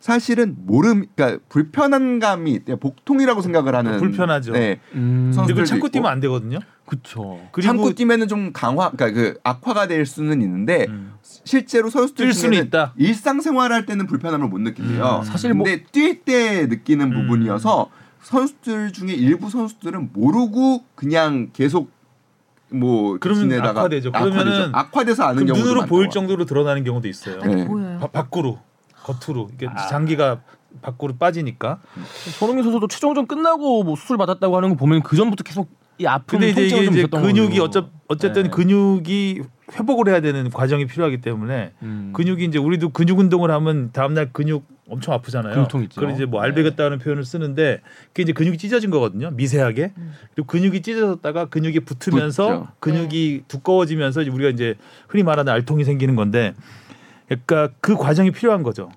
[0.00, 4.52] 사실은 모름 그러니까 불편한 감이 복통이라고 생각을 하는 불편하죠.
[4.52, 4.78] 네.
[4.94, 5.32] 음.
[5.34, 5.92] 선수들도 참고 있고.
[5.92, 6.58] 뛰면 안 되거든요.
[6.86, 7.40] 그쵸.
[7.52, 11.14] 그리고 참고 뛰면은 좀 강화 그러니까 그 악화가 될 수는 있는데 음.
[11.22, 12.92] 실제로 선수들 뛸 수는 중에는 있다.
[12.96, 15.20] 일상생활할 때는 불편함을 못 느낀대요.
[15.20, 15.24] 음.
[15.24, 17.22] 사실 뭐- 근데 뛸 때 느끼는 음.
[17.22, 17.88] 부분이어서
[18.20, 21.90] 선수들 중에 일부 선수들은 모르고 그냥 계속
[22.74, 24.10] 뭐 그러면 지내다가 악화되죠.
[24.12, 24.34] 악화되죠.
[24.34, 25.96] 그러면은 악화돼서 아는 그럼 경우도 눈으로 많다고.
[25.96, 27.40] 보일 정도로 드러나는 경우도 있어요.
[27.40, 27.66] 네.
[28.00, 28.58] 바- 밖으로
[29.04, 29.86] 겉으로 이게 아.
[29.86, 30.40] 장기가
[30.82, 31.78] 밖으로 빠지니까.
[32.38, 35.68] 손흥민 선수도 최종전 끝나고 뭐 수술 받았다고 하는 거 보면 그 전부터 계속
[35.98, 37.60] 이 아픔 근데 이제 통증이 이게 좀 이제 있었던 근육이.
[37.60, 38.50] 어쩌 어쨌든 네.
[38.50, 42.12] 근육이 회복을 해야 되는 과정이 필요하기 때문에 음.
[42.14, 45.54] 근육이 이제 우리도 근육 운동을 하면 다음날 근육 엄청 아프잖아요.
[45.54, 46.00] 근육통 있죠.
[46.00, 46.46] 그걸 이제 뭐 네.
[46.48, 49.30] 알배겼다는 표현을 쓰는데 그게 이제 근육이 찢어진 거거든요.
[49.30, 49.92] 미세하게.
[50.34, 52.68] 그리고 근육이 찢어졌다가 근육이 붙으면서 붙죠.
[52.80, 54.74] 근육이 두꺼워지면서 이제 우리가 이제
[55.08, 56.54] 흔히 말하는 알통이 생기는 건데
[57.28, 58.90] 그러니까 그 과정이 필요한 거죠.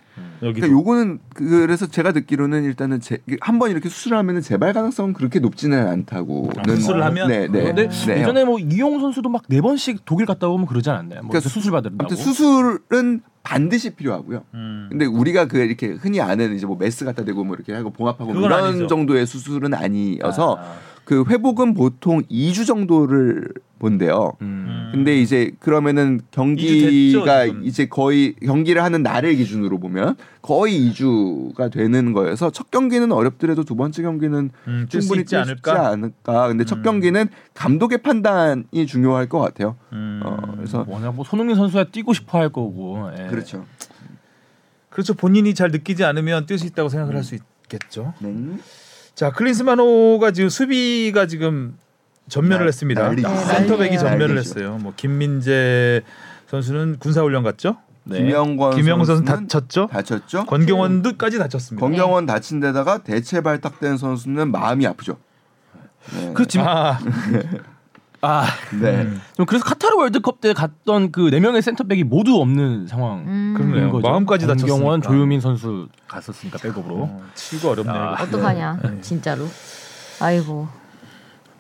[0.44, 3.00] 여기 그러니까 요거는 그래서 제가 듣기로는 일단은
[3.40, 6.52] 한 번 이렇게 수술을 하면은 재발 가능성은 그렇게 높지는 않다고.
[6.58, 7.28] 아, 수술을 하면?
[7.30, 7.64] 네, 네.
[7.64, 8.20] 근데 네.
[8.22, 11.22] 예전에 뭐 이용 선수도 막 네 번씩 독일 갔다 오면 그러지 않았나요?
[11.22, 12.04] 뭐 그러니까 수술 받는다고.
[12.04, 14.44] 아무튼 수술은 반드시 필요하고요.
[14.56, 14.88] 음.
[14.90, 18.34] 근데 우리가 그 이렇게 흔히 아는 이제 뭐 메스 갖다 대고 뭐 이렇게 하고 봉합하고
[18.34, 18.88] 그건 이런 아니죠.
[18.88, 20.76] 정도의 수술은 아니어서 아.
[21.08, 23.48] 그 회복은 보통 2주 정도를
[23.80, 24.34] 본대요.
[24.42, 24.90] 음.
[24.92, 27.64] 근데 이제 그러면은 됐죠, 경기가 지금.
[27.64, 33.78] 이제 거의 경기를 하는 날을 기준으로 보면 거의 2주가 되는 거여서 첫 경기는 어렵더라도 두
[33.78, 35.88] 번째 경기는 음, 충분히 있지 뛸수 않을까?
[35.92, 36.48] 않을까.
[36.50, 36.84] 근데 첫 음.
[36.84, 39.78] 경기는 감독의 판단이 중요할 것 같아요.
[39.94, 40.20] 음.
[40.26, 43.10] 어, 그래서 워낙 뭐 손흥민 선수야 뛰고 싶어 할 거고.
[43.18, 43.28] 예.
[43.28, 43.66] 그렇죠.
[44.90, 45.14] 그렇죠.
[45.14, 48.14] 본인이 잘 느끼지 않으면 뛸 수 있다고 생각을 할 수 있겠죠.
[48.20, 48.36] 네.
[49.18, 51.76] 자, 클린스만호가 지금 수비가 지금
[52.30, 53.02] 전멸을 날- 했습니다.
[53.02, 53.28] 난리죠.
[53.28, 54.00] 네, 센터백이 난리예요.
[54.00, 54.60] 전멸을 난리죠.
[54.60, 54.78] 했어요.
[54.80, 56.04] 뭐 김민재
[56.46, 57.78] 선수는 군사훈련 갔죠.
[58.04, 58.20] 네.
[58.20, 59.88] 김영권 김영 선수 선수는 다쳤죠.
[59.92, 60.46] 다쳤죠.
[60.46, 61.84] 권경원도까지 다쳤습니다.
[61.84, 65.18] 권경원 다친 데다가 대체 발탁된 선수는 마음이 아프죠.
[66.14, 66.34] 네.
[66.34, 66.60] 그렇지.
[66.62, 67.00] 아,
[68.22, 68.46] 아,
[68.82, 69.02] 네.
[69.04, 73.20] 음, 좀 그래서 카타르 월드컵 때 갔던 그 네 명의 센터백이 모두 없는 상황.
[73.28, 73.54] 음.
[73.56, 73.92] 그러네요.
[73.92, 74.08] 거죠.
[74.10, 75.02] 마음까지 다쳤으니까.
[75.02, 76.96] 조유민 선수 갔었으니까 백업으로.
[77.04, 77.96] 어, 치고 어렵네요.
[77.96, 78.24] 아, 이거.
[78.24, 79.02] 어떡하냐 네.
[79.02, 79.46] 진짜로.
[80.20, 80.68] 아이고.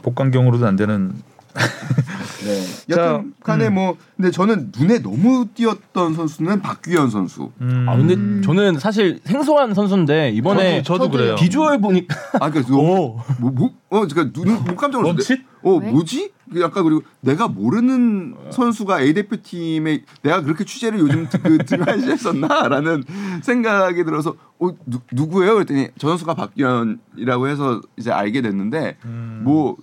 [0.01, 1.13] 복강경으로도 안 되는.
[2.45, 2.95] 네.
[2.95, 3.73] 자, 여튼 간에 음.
[3.75, 7.51] 뭐 근데 저는 눈에 너무 띄었던 선수는 박규현 선수.
[7.61, 7.85] 음.
[7.89, 11.35] 아 근데 저는 사실 생소한 선수인데 이번에 저도, 저도 그래요.
[11.35, 15.23] 비주얼 보니까 아 그래서 너무 뭐, 뭐, 어, 제가 눈, 못 깜짝 놀랐는데.
[15.29, 15.39] 원칫?
[15.63, 15.91] 어, 왜?
[15.91, 16.31] 뭐지?
[16.51, 23.03] 그 약간 그리고 내가 모르는 선수가 A 대표팀에 내가 그렇게 취재를 요즘 그 등한시했었나라는
[23.43, 25.55] 생각이 들어서 어, 누, 누구예요?
[25.55, 29.41] 그랬더니 저 선수가 박규현이라고 해서 이제 알게 됐는데 음.
[29.43, 29.75] 뭐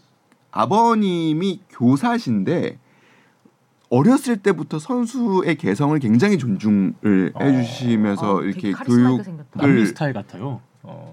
[0.50, 2.78] 아버님이 교사신데
[3.90, 7.44] 어렸을 때부터 선수의 개성을 굉장히 존중을 어.
[7.44, 9.60] 해주시면서 아, 되게 이렇게 카리스마 있게 교육 생겼다.
[9.60, 10.60] 남미 그- 스타일 같아요.
[10.82, 11.12] 어.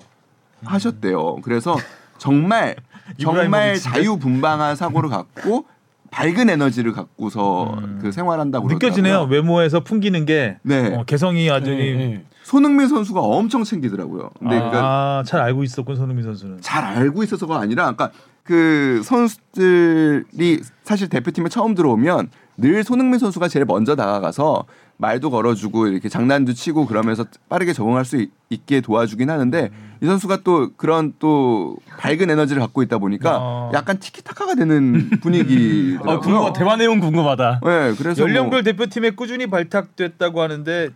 [0.64, 1.38] 하셨대요.
[1.38, 1.76] 그래서
[2.18, 2.76] 정말
[3.20, 4.00] 정말 이브라이모비치인데?
[4.00, 5.66] 자유분방한 사고를 갖고
[6.12, 8.00] 밝은 에너지를 갖고서 음.
[8.02, 9.26] 그 생활한다고 느껴지네요.
[9.28, 9.36] 그러더라고요.
[9.38, 10.94] 외모에서 풍기는 게 네.
[10.96, 12.24] 어, 개성이 아주 네, 네.
[12.44, 14.30] 손흥민 선수가 엄청 챙기더라고요.
[14.40, 16.58] 근데 그러니까 아, 잘 알고 있었군 손흥민 선수는.
[16.62, 18.12] 잘 알고 있어서가 아니라 그러니까
[18.44, 24.66] 그 선수들이 사실 대표팀에 처음 들어오면 늘 손흥민 선수가 제일 먼저 다가가서
[25.02, 28.18] 말도 걸어주고 이렇게 장난도 치고 그러면서 빠르게 적응할 수
[28.50, 29.72] 있, 게 도와주긴 하는데
[30.02, 33.72] 이 선수가 또 그런 또 밝은 에너지를 갖고 있다 보니까 어.
[33.74, 36.12] 약간 티키타카가 되는 분위기더라고요.
[36.12, 37.62] 아, 궁금하, 대화 내용 궁금하다.
[37.64, 40.90] 네, 그래서 연령별 뭐 대표팀에 꾸준히 발탁됐다고 하는데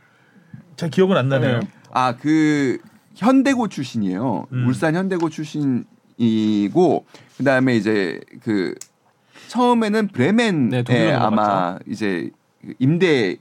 [0.76, 1.60] 잘 기억은 안 나네요.
[1.62, 1.68] 네.
[1.92, 2.78] 아그
[3.16, 4.48] 현대고 출신이에요.
[4.52, 4.68] 음.
[4.68, 7.06] 울산 현대고 출신이고
[7.38, 8.76] 그다음에 이제 그
[9.48, 12.30] 처음에는 브레멘에 네, 아마 이제
[12.62, 13.38] 그 임대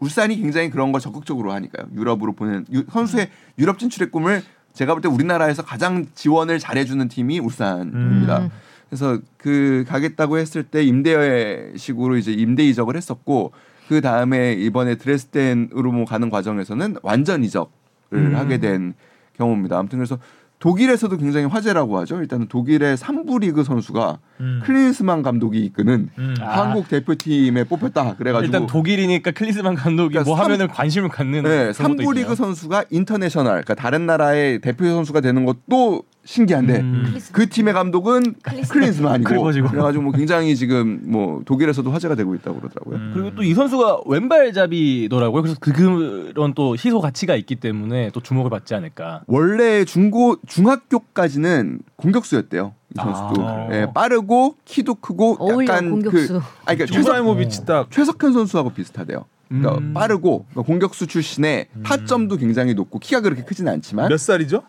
[0.00, 1.88] 울산이 굉장히 그런 걸 적극적으로 하니까요.
[1.94, 3.28] 유럽으로 보낸 유- 선수의
[3.58, 4.42] 유럽 진출의 꿈을
[4.74, 8.38] 제가 볼 때 우리나라에서 가장 지원을 잘해주는 팀이 울산입니다.
[8.38, 8.50] 음.
[8.88, 13.52] 그래서 그 가겠다고 했을 때 임대식으로 이제 임대 이적을 했었고
[13.88, 17.68] 그 다음에 이번에 드레스덴으로 뭐 가는 과정에서는 완전 이적을
[18.12, 18.34] 음.
[18.36, 18.94] 하게 된
[19.36, 19.78] 경우입니다.
[19.78, 20.18] 아무튼 그래서
[20.58, 22.20] 독일에서도 굉장히 화제라고 하죠.
[22.20, 24.60] 일단은 독일의 3부 리그 선수가 음.
[24.64, 26.34] 클린스만 감독이 이끄는 음.
[26.40, 26.60] 아.
[26.62, 28.16] 한국 대표팀에 뽑혔다.
[28.16, 32.14] 그래가지고 일단 독일이니까 클린스만 감독이 그러니까 뭐 삼- 하면은 관심을 갖는 네, 그런 것도 3부
[32.14, 32.34] 리그.
[32.34, 36.02] 선수가 international, 그러니까 다른 나라의 대표 선수가 되는 것도
[36.32, 37.04] 신기한데 음.
[37.06, 38.34] 클리스- 그 팀의 감독은.
[38.42, 39.30] 클린스만이고.
[39.70, 42.96] 그래가지고 뭐 굉장히 지금 뭐 독일에서도 화제가 되고 있다고 그러더라고요.
[42.96, 43.10] 음.
[43.14, 45.40] 그리고 또 이 선수가 왼발잡이더라고요.
[45.40, 49.22] 그래서 그- 그런 또 희소 가치가 있기 때문에 또 주목을 받지 않을까.
[49.26, 52.74] 원래 중고 중학교까지는 공격수였대요.
[52.94, 53.68] 이 선수도 아.
[53.72, 56.28] 예, 빠르고 키도 크고 어울려 약간 공격수.
[56.28, 56.34] 그
[56.66, 59.24] 아니 그러니까 최석, 이브라이모비치 딱 최석현 선수하고 비슷하대요.
[59.48, 59.94] 그러니까 음.
[59.94, 64.62] 빠르고 그러니까 공격수 출신에 타점도 굉장히 높고 키가 그렇게 크지는 않지만 몇 살이죠?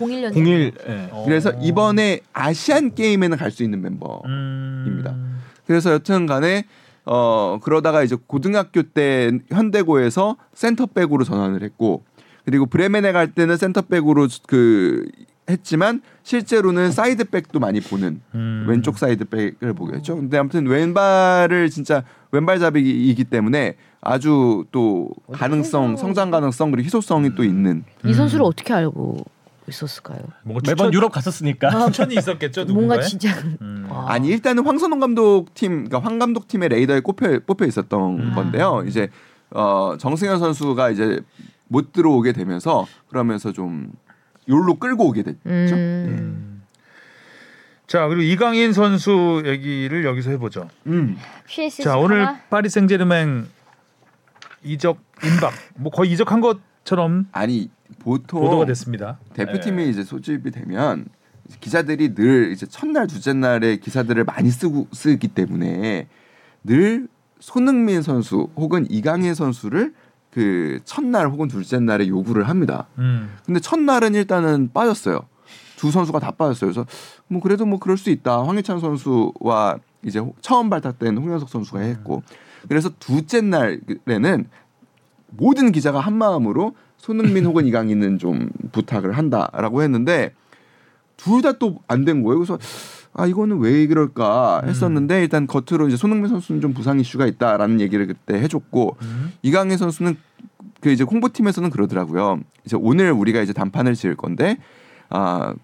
[0.00, 1.08] 01년 01 예.
[1.12, 1.24] 어.
[1.26, 4.22] 그래서 이번에 아시안 게임에는 갈 수 있는 멤버.
[4.26, 4.84] 음.
[4.86, 5.14] 입니다.
[5.66, 6.64] 그래서 여튼간에
[7.04, 12.02] 어 그러다가 이제 고등학교 때 현대고에서 센터백으로 전환을 했고
[12.44, 15.06] 그리고 브레멘에 갈 때는 센터백으로 그
[15.48, 18.66] 했지만 실제로는 사이드백도 많이 보는 음.
[18.68, 20.16] 왼쪽 사이드백을 보게 했죠.
[20.16, 27.84] 근데 아무튼 왼발을 진짜 왼발잡이이기 때문에 아주 또 가능성, 성장 가능성 그리고 희소성이 또 있는
[28.04, 29.24] 이 선수를 어떻게 알고
[29.70, 30.18] 있었을까요?
[30.42, 31.86] 뭔가 매번 추천, 유럽 갔었으니까.
[31.86, 32.98] 추천이 있었겠죠 누군가에?
[32.98, 33.30] 뭔가 진짜
[33.62, 33.86] 음.
[33.88, 34.12] 와.
[34.12, 38.34] 아니 일단은 황선홍 감독 팀, 그러니까 황 감독 팀의 레이더에 꼽혀 뽑혀 있었던 음.
[38.34, 38.84] 건데요.
[38.86, 39.08] 이제
[39.50, 41.20] 어 정승현 선수가 이제
[41.68, 43.92] 못 들어오게 되면서 그러면서 좀
[44.48, 45.40] 요로 끌고 오게 됐죠.
[45.46, 45.68] 음.
[45.76, 46.62] 음.
[47.86, 50.68] 자 그리고 이강인 선수 얘기를 여기서 해보죠.
[50.86, 51.16] 음.
[51.82, 52.26] 자 오늘?
[52.50, 53.48] 파리 생제르맹
[54.62, 59.18] 이적 임박 뭐 거의 이적한 것처럼 아니 보통 보도가 됐습니다.
[59.34, 59.90] 대표팀이 네.
[59.90, 61.06] 이제 소집이 되면
[61.60, 66.08] 기자들이 늘 이제 첫날 둘째 날에 기사들을 많이 쓰고 쓰기 때문에
[66.64, 67.08] 늘
[67.40, 69.94] 손흥민 선수 혹은 이강인 선수를
[70.30, 72.86] 그 첫날 혹은 둘째 날에 요구를 합니다.
[72.98, 73.36] 음.
[73.44, 75.26] 근데 첫날은 일단은 빠졌어요.
[75.76, 76.70] 두 선수가 다 빠졌어요.
[76.70, 76.86] 그래서
[77.26, 78.42] 뭐 그래도 뭐 그럴 수 있다.
[78.44, 82.22] 황희찬 선수와 이제 호- 처음 발탁된 홍현석 선수가 했고
[82.68, 84.46] 그래서 둘째 날에는
[85.30, 90.32] 모든 기자가 한 마음으로 손흥민 혹은 이강인은 좀 부탁을 한다라고 했는데
[91.16, 92.38] 둘 다 또 안 된 거예요.
[92.38, 92.58] 그래서
[93.12, 98.06] 아 이거는 왜 그럴까 했었는데 일단 겉으로 이제 손흥민 선수는 좀 부상 이슈가 있다라는 얘기를
[98.06, 99.32] 그때 해줬고 음.
[99.42, 100.16] 이강인 선수는
[100.80, 102.40] 그 이제 홍보팀에서는 그러더라고요.
[102.64, 104.58] 이제 오늘 우리가 이제 단판을 지을 건데
[105.08, 105.54] 아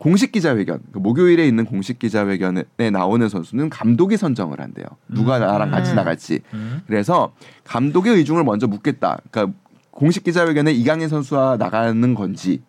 [0.00, 4.86] 공식 기자회견 그 목요일에 있는 공식 기자회견에 나오는 선수는 감독이 선정을 한대요.
[5.08, 5.96] 누가 나랑 같이 음.
[5.96, 6.40] 나갈지.
[6.52, 6.80] 음.
[6.86, 7.32] 그래서
[7.64, 9.18] 감독의 의중을 먼저 묻겠다.
[9.30, 9.56] 그러니까
[9.94, 12.62] 공식 기자회견에 이강인 선수와 나가는 건지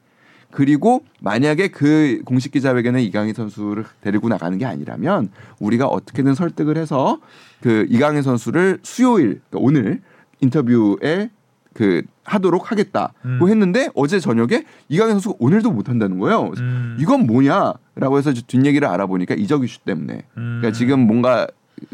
[0.52, 7.20] 그리고 만약에 그 공식 기자회견에 이강인 선수를 데리고 나가는 게 아니라면 우리가 어떻게든 설득을 해서
[7.62, 10.02] 그 이강인 선수를 수요일 그러니까 오늘
[10.40, 11.30] 인터뷰에
[11.74, 13.50] 그 하도록 하겠다고 음.
[13.50, 16.54] 했는데 어제 저녁에 이강인 선수가 오늘도 못 한다는 거예요.
[16.58, 16.96] 음.
[17.00, 20.60] 이건 뭐냐라고 해서 뒷얘기를 알아보니까 이적 이슈 때문에 음.
[20.62, 21.48] 그러니까 지금 뭔가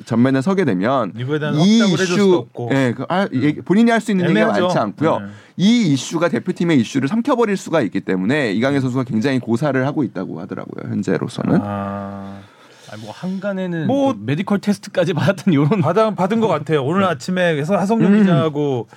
[0.05, 2.47] 전면에 서게 되면 이 이슈.
[2.71, 4.61] 예, 그, 아, 얘기- 본인이 할 수 있는 얘기가 애매하죠.
[4.63, 5.19] 많지 않고요.
[5.19, 5.25] 네.
[5.57, 10.89] 이 이슈가 대표팀의 이슈를 삼켜버릴 수가 있기 때문에 이강인 선수가 굉장히 고사를 하고 있다고 하더라고요.
[10.91, 11.59] 현재로서는.
[11.63, 12.39] 아,
[12.91, 16.83] 아니, 뭐 한간에는 뭐- 뭐 메디컬 테스트까지 받았던 이런 받아 받은 것 같아요.
[16.83, 18.19] 오늘 아침에 그래서 하성룡 음.
[18.19, 18.87] 기자하고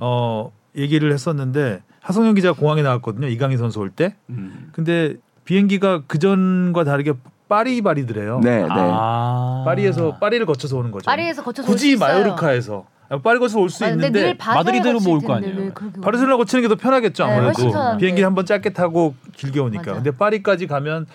[0.00, 3.28] 어 얘기를 했었는데 하성룡 기자 가 공항에 나왔거든요.
[3.28, 4.14] 이강인 선수 올 때.
[4.28, 4.68] 음.
[4.72, 5.14] 근데
[5.44, 7.12] 비행기가 그 전과 다르게
[7.48, 8.40] 파리바리더래요.
[8.42, 8.68] 네, 네.
[8.70, 9.62] 아.
[9.66, 11.04] 파리에서 파리를 거쳐서 오는 거죠.
[11.06, 11.96] 파리에서 거쳐서 올수 굳이.
[11.96, 15.54] 마요르카에서 아, 파리 거쳐서 올수 아, 있는데 마드리드로 모을 거 아니에요.
[15.56, 17.98] 왜 그렇게 바르셀로나 거치는 게 더 편하겠죠 네, 아무래도 편한데.
[18.00, 19.94] 비행기 를 한번 짧게 타고 길게 오니까 맞아.
[19.94, 21.06] 근데 파리까지 가면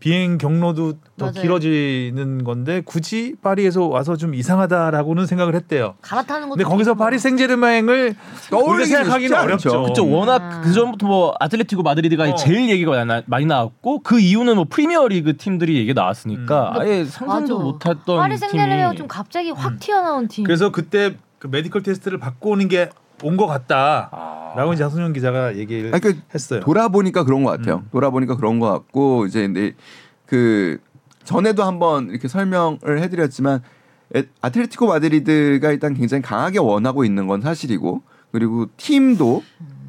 [0.00, 1.32] 비행 경로도 더 맞아요.
[1.42, 5.94] 길어지는 건데 굳이 파리에서 와서 좀 이상하다라고는 생각을 했대요.
[6.02, 8.14] 갈아타는 것도 근데 거기서 좀 파리 생제르맹을
[8.50, 9.36] 떠올리기 생각하기는.
[9.36, 9.82] 어렵죠.
[9.82, 10.60] 그쵸 워낙 아.
[10.60, 12.34] 그 전부터 뭐 아틀레티코 마드리드가 어.
[12.36, 16.80] 제일 얘기가 많이, 나- 많이 나왔고 그 이유는 뭐 프리미어리그 팀들이 얘기가 나왔으니까 음.
[16.80, 17.58] 아예 상상도.
[17.58, 19.78] 못했던 파리 생제르맹은 팀이 좀 갑자기 확 음.
[19.80, 20.44] 튀어나온 팀.
[20.44, 22.90] 그래서 그때 그 medical test를 받고 오는 게
[23.22, 26.60] 온 것 같다라고 이제 하승현 기자가 얘기를 아니, 그 했어요.
[26.60, 27.76] 돌아보니까 그런 것 같아요.
[27.84, 27.88] 음.
[27.90, 29.72] 돌아보니까 그런 것 같고 이제 근데
[30.26, 30.78] 그
[31.24, 33.60] 전에도 한번 이렇게 설명을 해드렸지만
[34.16, 38.02] 에- 아틀레티코 마드리드가 일단 굉장히 강하게 원하고 있는 건 사실이고
[38.32, 39.42] 그리고 팀도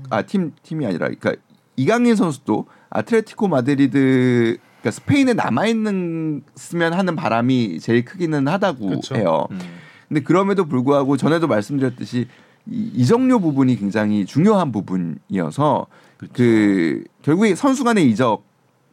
[0.09, 1.34] 아 팀 팀이 아니라 그러니까
[1.75, 9.15] 이강인 선수도 아틀레티코 마드리드 그러니까 스페인에 남아 있으면 하는 바람이 제일 크기는 하다고 그쵸.
[9.15, 9.47] 해요.
[9.51, 9.59] 음.
[10.07, 12.27] 근데 그럼에도 불구하고 전에도 말씀드렸듯이
[12.72, 15.88] 이 이적료 부분이 굉장히 중요한 부분이어서
[16.34, 18.43] 그 결국에 선수 간의 이적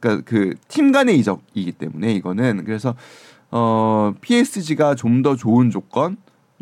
[0.00, 2.94] 그러니까 그 팀 간의 이적이기 때문에 이거는 그래서
[3.50, 6.16] 어 PSG가 좀 더 좋은 조건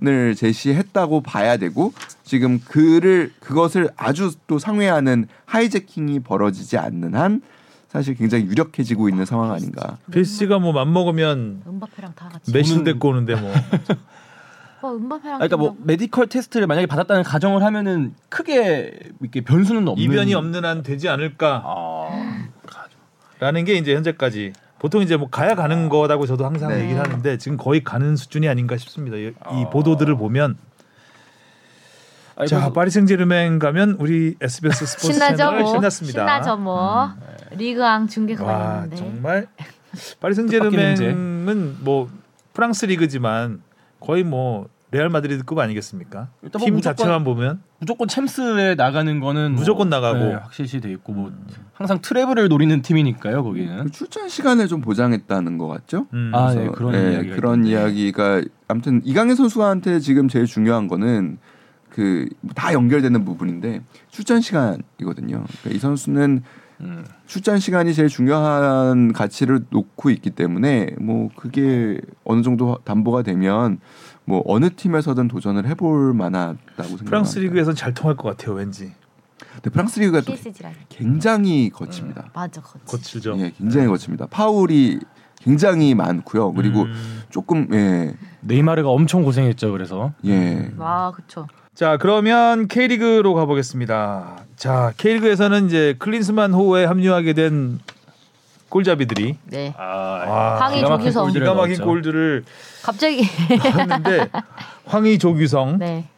[0.05, 1.93] 을 제시했다고 봐야 되고
[2.25, 7.41] 지금 그를 그것을 아주 또 상회하는 하이재킹이 벌어지지 않는 한
[7.89, 9.99] 사실 굉장히 유력해지고 있는 상황 아닌가.
[10.11, 12.53] PSG가 뭐 맘먹으면 음바페랑 다 같이.
[12.53, 13.53] 메시도 저는- 데리고 오는데 뭐
[14.85, 15.39] 와 음바페랑.
[15.39, 20.83] 그러니까 뭐 medical test를 만약에 받았다는 가정을 하면은 크게 이렇게 변수는 없는 이변이 없는 한
[20.83, 21.65] 되지 않을까라는
[23.41, 26.83] 아, 게 이제 현재까지 보통 이제 뭐 가야 가는 거라고 저도 항상 네.
[26.83, 29.17] 얘기를 하는데 지금 거의 가는 수준이 아닌가 싶습니다.
[29.17, 29.71] 이, 이 아.
[29.71, 30.59] 보도들을 보면
[32.37, 35.71] 아니, 자 파리 생제르맹 가면 우리 SBS 스포츠 신나죠 채널 뭐.
[35.73, 36.21] 신났습니다.
[36.21, 37.09] 신나죠 뭐.
[37.53, 38.97] 리그왕 중계 와 걸렸는데.
[38.97, 39.47] 정말
[40.21, 42.11] 파리 생제르맹은 뭐
[42.53, 43.63] 프랑스 리그지만
[44.01, 46.29] 거의 뭐 레알 마드리드급 아니겠습니까?
[46.43, 50.19] 일단 뭐 팀 무조건- 자체만 보면 무조건 챔스에 나가는 거는 뭐, 무조건 나가고.
[50.19, 51.33] 네, 확실시 돼 있고 뭐
[51.73, 56.07] 항상 트래블을 노리는 팀이니까요 거기는 그 출전 시간을 좀 보장했다는 것 같죠?
[56.13, 57.65] 음, 아, 네, 그런 네, 이야기가 그런.
[57.67, 61.39] 이야기가 아무튼 이강인 선수한테 지금 제일 중요한 거는
[61.91, 63.81] 그 다 연결되는 부분인데
[64.11, 65.45] 출전 시간이거든요.
[65.45, 66.43] 그러니까 이 선수는
[66.81, 67.05] 음.
[67.27, 73.79] 출전 시간이 제일 중요한 가치를 놓고 있기 때문에 뭐 그게 어느 정도 담보가 되면
[74.25, 77.05] 뭐 어느 팀에서든 도전을 해볼 만하다고 생각합니다.
[77.05, 78.57] 프랑스 리그에선 잘 통할 것 같아요.
[78.57, 78.93] 왠지
[79.53, 80.77] 근데 프랑스 리그가 또 PSG라니.
[80.89, 82.31] 굉장히 거칩니다.
[82.35, 82.85] 맞아 거치.
[82.87, 83.37] 거칠죠.
[83.39, 84.27] 예, 굉장히 거칩니다.
[84.27, 85.01] 파울이
[85.41, 86.53] 굉장히 많고요.
[86.55, 87.23] 그리고 음.
[87.31, 90.73] 조금 예, 네이마르가 엄청 고생했죠 그래서 예.
[90.79, 91.47] 와 그쵸.
[91.75, 94.37] 자 그러면 K리그로 가보겠습니다.
[94.57, 97.79] 자 K리그에서는 이제 클린스만 호에 합류하게 된
[98.79, 99.73] 골잡이들이 네.
[99.79, 101.23] 아, 와, 황희 기가 막힌 조규성.
[101.27, 101.85] 골들을 기가 막힌 넣었죠.
[101.85, 102.45] 골들을
[102.83, 103.23] 갑자기.
[103.77, 104.31] 넣었는데
[104.87, 106.09] 황의조 조규성 네.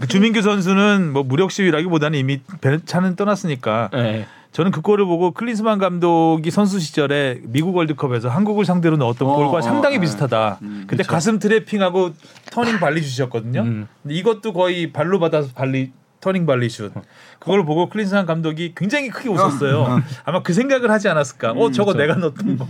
[0.00, 4.26] 그 주민규 선수는 뭐 무력 시위라기보다는 이미 배- 차는 떠났으니까 네.
[4.52, 9.58] 저는 그 골을 보고 클린스만 감독이 선수 시절에 미국 월드컵에서 한국을 상대로 넣었던 어, 골과
[9.58, 10.00] 어, 상당히 네.
[10.00, 10.58] 비슷하다.
[10.62, 11.12] 음, 근데 그쵸.
[11.12, 12.12] 가슴 트래핑하고
[12.52, 13.60] turning 발리 슛이었거든요.
[13.60, 13.86] 음.
[14.02, 15.92] 근데 이것도 거의 발로 받아서 발리
[16.26, 16.92] turning 발리 슛.
[17.38, 20.02] 그걸 보고 클린스만 감독이 굉장히 크게 웃었어요.
[20.24, 21.52] 아마 그 생각을 하지 않았을까.
[21.52, 21.98] 어, 음, 저거 그쵸.
[22.02, 22.66] 내가 넣었던 거.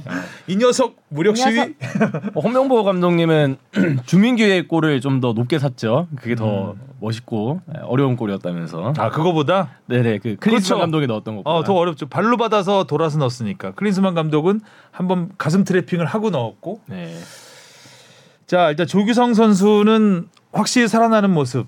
[0.46, 1.38] 이 녀석 무력.
[1.38, 1.58] 시위.
[1.60, 1.66] 어,
[2.40, 3.56] 홍명보 감독님은
[4.04, 6.08] 주민규의 골을 좀 더 높게 샀죠.
[6.16, 6.80] 그게 더 음.
[7.00, 8.92] 멋있고 예, 어려운 골이었다면서.
[8.98, 10.78] 아, 그거보다 네네 그 클린스만 그렇죠.
[10.78, 11.56] 감독이 넣었던 것보다.
[11.56, 12.06] 어, 더 어렵죠.
[12.08, 13.70] 발로 받아서 돌아서 넣었으니까.
[13.72, 16.82] 클린스만 감독은 한번 가슴 트래핑을 하고 넣었고.
[16.84, 17.14] 네.
[18.46, 21.66] 자, 일단 조규성 선수는 확실히 살아나는 모습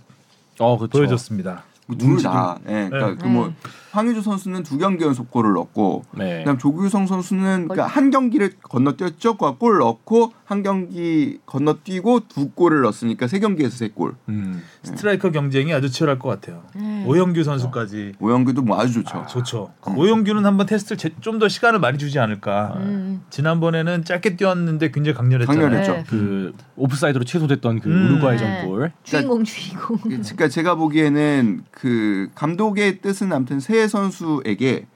[0.58, 0.98] 어 그렇죠.
[0.98, 1.64] 보여줬습니다.
[1.96, 3.16] 둘 다 예, 그러니까 네.
[3.32, 3.52] 그뭐
[3.92, 6.38] 황의조 선수는 두 경기 연속 골을 넣고 네.
[6.40, 9.38] 그다음 조규성 선수는 그러니까 한 경기를 건너뛰었죠.
[9.38, 14.14] 그골 넣고 한 경기 건너뛰고 두 골을 넣었으니까 세 경기에서 세 골.
[14.28, 14.62] 음.
[14.82, 16.62] 스트라이커 경쟁이 아주 치열할 것 같아요.
[16.76, 17.04] 음.
[17.06, 19.24] 오현규 선수까지 오현규도 뭐 아주 좋죠.
[19.28, 19.72] 좋죠.
[19.96, 22.74] 오현규는 한번 테스트를 좀 더 시간을 많이 주지 않을까.
[22.78, 23.22] 음.
[23.30, 25.62] 지난번에는 짧게 뛰었는데 굉장히 강렬했잖아요.
[25.64, 25.92] 강렬했죠.
[25.92, 26.04] 네.
[26.08, 28.06] 그 오프사이드로 취소됐던 그 음.
[28.06, 28.64] 우루과이전 네.
[28.66, 28.92] 골.
[29.04, 29.96] 주인공 주인공.
[29.98, 34.86] 그러니까 제가 보기에는 그 감독의 뜻은 아무튼 새 선수에게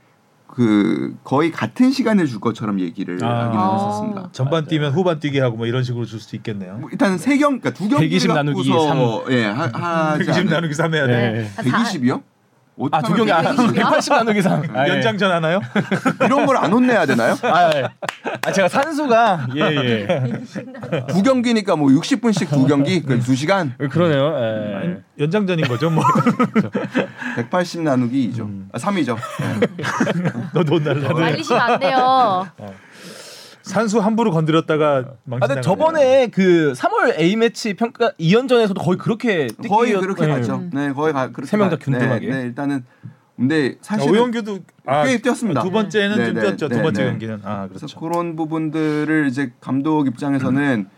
[0.49, 3.45] 그 거의 같은 시간을 줄 것처럼 얘기를 아.
[3.47, 3.75] 하기는 아.
[3.75, 4.29] 했었습니다.
[4.33, 6.77] 전반 뛰면 후반 뛰게 하고 뭐 이런 식으로 줄 수도 있겠네요.
[6.77, 9.63] 뭐 일단 세 경, 그러니까 두 경기를 120 나누기 갖고서 예 하,
[10.13, 11.13] 하지 120 않은 나누기 3 해야 돼.
[11.13, 11.51] 네.
[11.57, 12.23] 한 사- 120이요?
[12.91, 13.85] 아 두 경기 안120 이요?
[13.85, 14.63] 180 나누기 3.
[14.75, 14.93] 아, 예.
[14.95, 15.61] 연장전 하나요?
[16.25, 17.37] 이런 걸 안 혼내야 되나요?
[17.43, 17.89] 아, 예.
[18.45, 20.07] 아 제가 산수가 예예.
[21.09, 24.35] 두 경기니까 뭐 60분씩 두 경기, 그 2시간 그러네요.
[24.39, 25.23] 예.
[25.23, 25.91] 연장전인 거죠.
[25.91, 26.03] 뭐
[27.37, 28.67] 180 나누기 2죠.
[28.73, 29.17] 아, 3이죠.
[30.55, 31.13] 너도 날라.
[31.13, 32.47] 말리시면 안 돼요.
[33.63, 35.47] 산수 함부로 건드렸다가 아 망친.
[35.49, 40.29] 근데 저번에 그 3월 A 매치 평가 2연전에서도 거의 그렇게 거의 그렇게 예.
[40.29, 40.65] 가죠.
[40.73, 42.27] 네, 거의 가, 그렇게 세명다 가- 균등하게.
[42.29, 42.85] 네, 네, 일단은
[43.37, 45.63] 근데 사실 오영규도 아, 꽤 뛰었습니다.
[45.63, 46.69] 두 번째는 네, 좀 네, 뛰었죠.
[46.69, 47.11] 네, 두 번째 네.
[47.11, 48.01] 경기는 아 그래서 그렇죠.
[48.01, 50.89] 그런 부분들을 이제 감독 입장에서는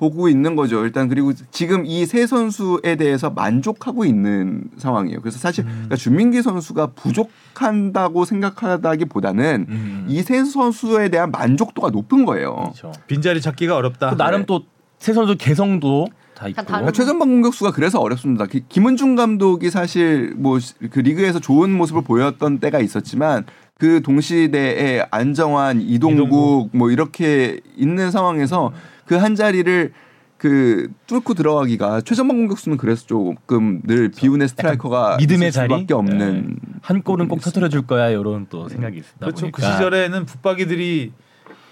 [0.00, 0.82] 보고 있는 거죠.
[0.84, 5.20] 일단 그리고 지금 이 세 선수에 대해서 만족하고 있는 상황이에요.
[5.20, 5.68] 그래서 사실 음.
[5.72, 10.06] 그러니까 준민기 선수가 부족한다고 생각하다기보다는 음.
[10.08, 12.54] 이세 선수에 대한 만족도가 높은 거예요.
[12.74, 12.92] 그렇죠.
[13.06, 14.10] 빈자리 찾기가 어렵다.
[14.10, 16.62] 또 나름 또새 선수 개성도 다 있고.
[16.62, 18.46] 다 그러니까 최전방 공격수가 그래서 어렵습니다.
[18.46, 20.58] 기- 김은중 감독이 사실 뭐
[20.90, 23.44] 그 리그에서 좋은 모습을 보였던 때가 있었지만
[23.78, 26.70] 그 동시대에 안정환, 이동국, 이동국.
[26.76, 28.72] 뭐 이렇게 있는 상황에서
[29.10, 29.92] 그 한 자리를
[30.38, 35.74] 그 뚫고 들어가기가 최전방 공격수는 그래서 조금 늘 비운의 스트라이커가 믿음의 있을 자리?
[35.74, 36.54] 수밖에 없는 네.
[36.80, 39.40] 한 골은 꼭 터뜨려 줄 거야 이런 또 생각이 있다 그렇죠.
[39.40, 41.12] 보니까 그 시절에는 붙박이들이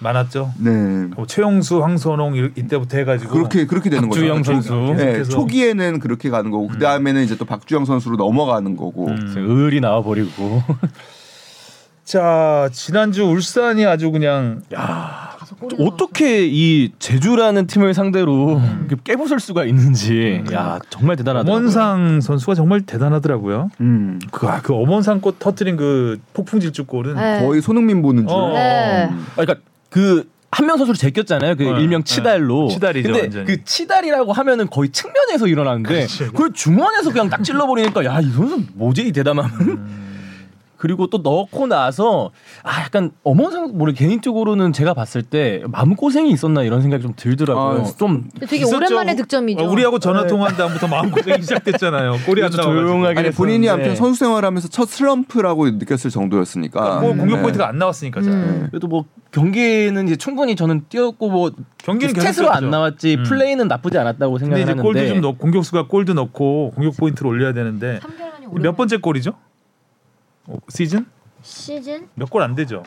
[0.01, 0.53] 많았죠.
[0.59, 0.71] 네.
[1.17, 4.21] 뭐 최용수, 황선홍 이- 이때부터 해가지고 그렇게 그렇게 되는 거죠.
[4.21, 4.75] 박주영 선수.
[4.97, 5.23] 네.
[5.23, 9.07] 초기에는 그렇게 가는 거고 그 다음에는 이제 또 박주영 선수로 넘어가는 거고.
[9.09, 9.35] 음.
[9.37, 10.63] 을이 나와 버리고
[12.05, 15.28] 자 지난주 울산이 아주 그냥 넣었
[15.61, 15.85] 어.
[15.85, 18.61] 어떻게 이 제주라는 팀을 상대로
[19.05, 21.51] 깨부술 수가 있는지 야 정말 대단하다.
[21.51, 23.71] 엄원상 선수가 정말 대단하더라고요.
[23.81, 24.19] 음.
[24.31, 27.41] 그, 아, 그 엄원상 꽃 터트린 그 폭풍 질주골은 네.
[27.45, 28.37] 거의 손흥민 보는 줄.
[28.37, 28.53] 어.
[28.53, 29.11] 네.
[29.37, 29.57] 그러니까
[29.91, 31.57] 그 한명 선수를 제꼈잖아요.
[31.57, 32.05] 그 네, 일명 네.
[32.15, 32.69] 치달로.
[32.69, 33.45] 치달이죠, 근데 완전히.
[33.47, 36.07] 그 치달이라고 하면은 거의 측면에서 일어나는데.
[36.29, 39.45] 그걸 중원에서 그냥 딱 찔러버리니까 야 이 선수 뭐지 이 대담함.
[39.61, 40.08] 음.
[40.79, 42.31] 그리고 또 넣고 나서
[42.63, 47.81] 아 약간 어머상 모르 개인적으로는 제가 봤을 때 마음 고생이 있었나 이런 생각이 좀 들더라고요.
[47.83, 48.77] 아, 좀 되게 있었죠.
[48.77, 49.65] 오랜만에 득점이죠.
[49.65, 50.29] 어, 우리하고 전화 네.
[50.29, 52.19] 통화한 다음부터 마음 고생이 시작됐잖아요.
[52.25, 52.51] 골이 안.
[52.51, 53.69] 조용하게 아니 본인이.
[53.69, 57.01] 아무튼 선수 생활하면서 첫 슬럼프라고 느꼈을 정도였으니까.
[57.01, 57.43] 뭐 공격 네.
[57.43, 58.23] 포인트가 안 나왔으니까.
[58.23, 58.33] 잘.
[58.33, 58.67] 음.
[58.71, 62.71] 그래도 뭐 경기는 이제 충분히 저는 뛰었고 뭐 경기는 stat으로 안.
[62.71, 63.23] 나왔지 음.
[63.25, 67.53] 플레이는 나쁘지 않았다고 생각을 이제 하는데 골도 좀 넣, 공격수가 골도 넣고 공격 포인트를 올려야
[67.53, 68.77] 되는데 3개월 만에 몇.
[68.77, 69.33] 번째 골이죠?
[70.49, 71.07] 어, 시즌
[71.43, 72.09] 시즌?
[72.15, 72.83] 몇 골 안 되죠.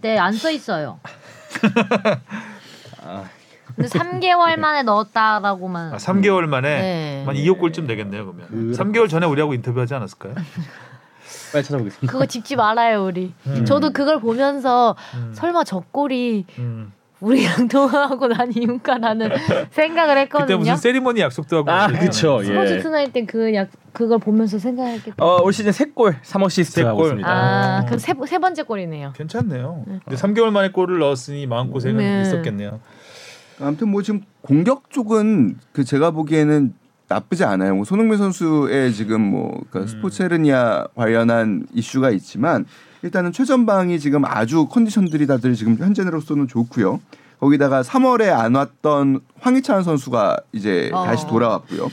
[0.00, 1.00] 네, 안 써 있어요.
[3.74, 5.94] 근데 3개월 만에 넣었다라고만.
[5.94, 7.22] 아, 3개월 만에 네.
[7.26, 8.24] 한 2억 골쯤 되겠네요.
[8.32, 10.34] 그러면 3개월 전에 우리하고 인터뷰하지 않았을까요?
[11.52, 12.10] 빨리 찾아보겠습니다.
[12.12, 13.34] 그거 짚지 말아요, 우리.
[13.46, 13.64] 음.
[13.64, 15.32] 저도 그걸 보면서 음.
[15.34, 16.92] 설마 저 골이 음.
[17.20, 19.30] 우리랑 통화하고 난 이유인가라는
[19.70, 20.58] 생각을 그때 했거든요.
[20.58, 21.86] 무슨 세리머니 약속도 하고 아.
[21.88, 22.40] 그쵸.
[22.42, 22.46] 예.
[22.46, 25.14] 스포츠 투나잇 때그 약 그걸 보면서 생각했기 때문에.
[25.18, 27.06] 어, 올 시즌 3골 3어시스트 세 하고 골.
[27.06, 27.28] 있습니다.
[27.28, 27.84] 아, 어.
[27.86, 29.12] 그럼 세, 세 번째 골이네요.
[29.16, 29.84] 괜찮네요.
[29.86, 32.22] 근데 3개월 만에 골을 넣었으니 마음 고생은 네.
[32.22, 32.80] 있었겠네요.
[33.60, 36.74] 아무튼 뭐 지금 공격 쪽은 그 제가 보기에는
[37.08, 37.74] 나쁘지 않아요.
[37.76, 39.86] 뭐 손흥민 선수의 지금 뭐그 음.
[39.86, 42.66] 스포츠 헤르니아 관련한 이슈가 있지만
[43.06, 47.00] 일단은 최전방이 지금 아주 컨디션들이 다들 지금 현재로서는 좋고요.
[47.38, 51.04] 거기다가 3월에 안 왔던 황희찬 선수가 이제 어.
[51.04, 51.88] 다시 돌아왔고요.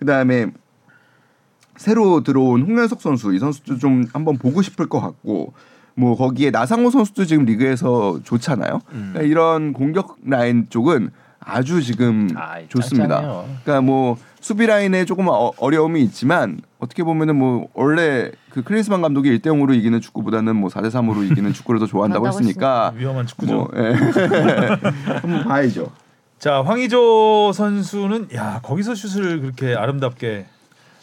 [0.00, 0.48] 그다음에
[1.76, 5.52] 새로 들어온 홍현석 선수 이 선수도 좀 한번 보고 싶을 것 같고
[5.94, 8.80] 뭐 거기에 나상호 선수도 지금 리그에서 좋잖아요.
[8.90, 9.10] 음.
[9.12, 11.10] 그러니까 이런 공격 라인 쪽은
[11.40, 13.16] 아주 지금 아, 좋습니다.
[13.16, 13.48] 짱짱해요.
[13.62, 19.30] 그러니까 뭐 수비 라인에 조금 어, 어려움이 있지만 어떻게 보면은 뭐 원래 그 클린스만 감독이
[19.38, 23.54] 1대 0으로 이기는 축구보다는 뭐 4대 3으로 이기는 축구를 더 좋아한다고 했으니까 위험한 축구죠.
[23.54, 23.92] 뭐 예.
[25.22, 25.90] 한번 봐야죠.
[26.38, 30.46] 자 황의조 선수는 야 거기서 슛을 그렇게 아름답게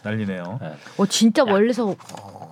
[0.03, 0.59] 날리네요.
[0.97, 1.95] 어 진짜 멀리서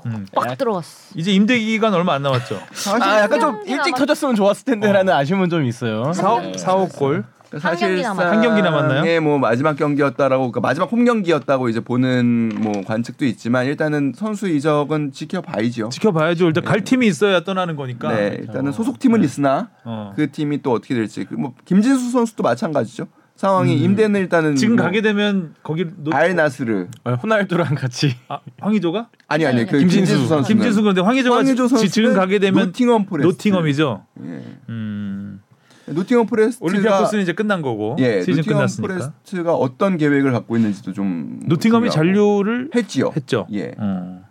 [0.05, 0.25] 음.
[0.33, 1.11] 빡 들어갔어.
[1.15, 2.55] 이제 임대 기간 얼마 안 남았죠.
[3.01, 6.11] 아, 약간 좀 경기 일찍 남았- 터졌으면 좋았을 텐데라는 아쉬움은 좀 있어요.
[6.11, 7.23] 4억 4억 골.
[7.59, 9.05] 한 경기 남았- 한 경기 남았나요?
[9.07, 14.47] 예, 뭐 마지막 경기였다라고 그러니까 마지막 홈 경기였다고 이제 보는 뭐 관측도 있지만 일단은 선수
[14.47, 15.89] 이적은 지켜봐야죠.
[15.89, 16.47] 지켜봐야죠.
[16.47, 18.15] 일단 갈 팀이 있어야 떠나는 거니까.
[18.15, 20.13] 네, 일단은 소속 팀은 있으나 어.
[20.15, 23.07] 그 팀이 또 어떻게 될지 그뭐 김진수 선수도 마찬가지죠.
[23.35, 26.13] 상황이 임대는 일단은 지금 뭐 가게 되면 거기 놓...
[26.13, 29.95] 알나스르 어, 호날두랑 같이 아, 황의조가 아니 아니 그 김진수.
[30.13, 34.05] 김진수 선수 김진수 그런데 황의조가 황의조 지- 선수 지금 가게 되면 노팅엄 포레스트 노팅엄이죠.
[34.25, 34.43] 예.
[34.69, 35.41] 음.
[35.87, 38.93] 노팅엄 포레스트가 올림피아코스는 이제 끝난 거고 예, 시즌 끝났으니까.
[38.93, 41.89] 포레스트가 어떤 계획을 갖고 있는지도 좀 노팅엄이.
[41.89, 43.11] 잔류를 했지요.
[43.15, 43.47] 했죠.
[43.51, 43.73] 예.
[43.77, 44.21] 어.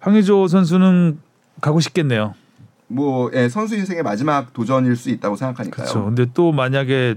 [0.00, 1.18] 황의조 선수는
[1.60, 2.34] 가고 싶겠네요.
[2.88, 5.84] 뭐 예, 선수 인생의 마지막 도전일 수 있다고 생각하니까요.
[5.86, 6.04] 그렇죠.
[6.04, 7.16] 근데 또 만약에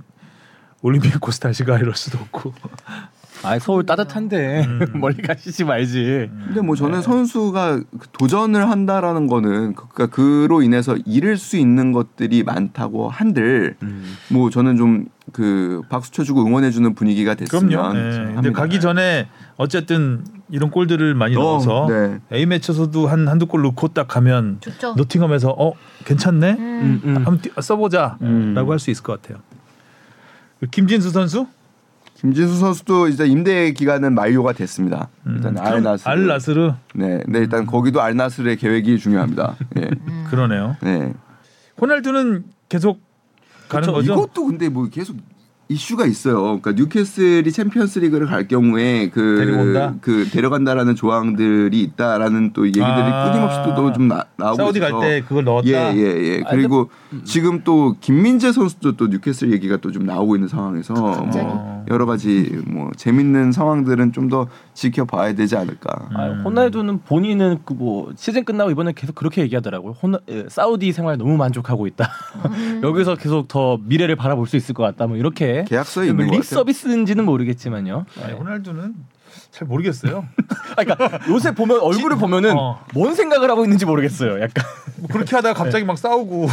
[0.81, 2.53] 올림피아코스 다시 가 이럴 수도 없고.
[3.41, 4.79] 아 서울 따뜻한데 음.
[4.99, 6.29] 멀리 가시지 말지.
[6.47, 6.79] 근데 뭐 네.
[6.81, 13.07] 저는 선수가 그 도전을 한다라는 거는 그- 그러니까 그로 인해서 잃을 수 있는 것들이 많다고
[13.09, 14.15] 한들 음.
[14.29, 17.95] 뭐 저는 좀 그 박수 쳐주고 응원해주는 분위기가 됐으면 그럼요.
[17.99, 18.01] 예.
[18.01, 18.59] 근데 합니다.
[18.61, 22.17] 가기 전에 어쨌든 이런 골들을 많이 어, 넣어서 네.
[22.33, 24.95] A 매치에서도 한 한두 골 넣고 딱 가면 좋죠.
[24.95, 25.73] 노팅엄에서 어
[26.05, 26.53] 괜찮네.
[26.53, 26.57] 음.
[26.57, 27.15] 음, 음.
[27.17, 28.55] 한번 뛰- 써보자라고 음.
[28.71, 29.39] 할수 있을 것 같아요.
[30.59, 31.45] 그 김진수 선수
[32.19, 35.07] 김진수 선수도 이제 임대 기간은 만료가 됐습니다.
[35.25, 36.11] 일단 음, 알나스르.
[36.11, 39.55] 알나스르 네, 네 일단 거기도 알나스르의 계획이 중요합니다.
[39.77, 39.83] 예.
[39.83, 40.25] 음.
[40.29, 40.75] 그러네요.
[40.81, 41.13] 네.
[41.79, 42.99] 호날두는 계속
[43.69, 44.13] 가는 거죠.
[44.13, 45.15] 이것도 근데 뭐 계속
[45.71, 46.41] 이슈가 있어요.
[46.59, 49.93] 그러니까 뉴캐슬이 챔피언스리그를 갈 경우에 그 데려온다?
[50.01, 53.31] 그 데려간다라는 조항들이 있다라는 또 얘기들이 아.
[53.31, 55.67] 끊임없이 또좀 나오고 사우디 갈 때 그걸 넣었다.
[55.67, 56.89] 예예 예, 아, 그리고
[57.23, 61.45] 지금 또 김민재 선수도 또 뉴캐슬 얘기가 또 좀 나오고 있는 상황에서 갑자기?
[61.45, 66.09] 뭐 여러 가지 뭐 재밌는 상황들은 좀 더 지켜봐야 되지 않을까.
[66.13, 66.41] 아, 음.
[66.45, 69.93] 호날두는 본인은 그 뭐 시즌 끝나고 이번에 계속 그렇게 얘기하더라고요.
[69.93, 72.09] 호나, 에, 사우디 생활 너무 만족하고 있다.
[72.45, 72.81] 음.
[72.85, 75.07] 여기서 계속 더 미래를 바라볼 수 있을 것 같다.
[75.07, 76.59] 뭐 이렇게 게 계약서에 뭐 있는 것립 같아요.
[76.59, 78.05] 서비스인지는 모르겠지만요.
[78.23, 78.95] 아니, 호날두는
[79.51, 80.27] 잘 모르겠어요.
[80.77, 82.83] 아, 그러니까 요새 보면 얼굴을 보면은 어.
[82.93, 84.41] 뭔 생각을 하고 있는지 모르겠어요.
[84.41, 84.65] 약간
[84.97, 86.47] 뭐 그렇게 하다가 갑자기 막 싸우고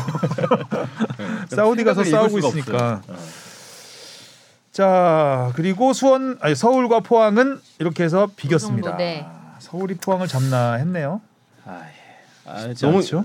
[1.48, 3.02] 사우디 가서 싸우고 있으니까.
[3.08, 3.16] 없어요.
[4.72, 8.90] 자 그리고 수원 아니 서울과 포항은 이렇게 해서 비겼습니다.
[8.90, 9.26] 정도, 네.
[9.58, 11.20] 서울이 포항을 잡나 했네요.
[11.64, 13.24] 아, 쉽지 너무 않죠?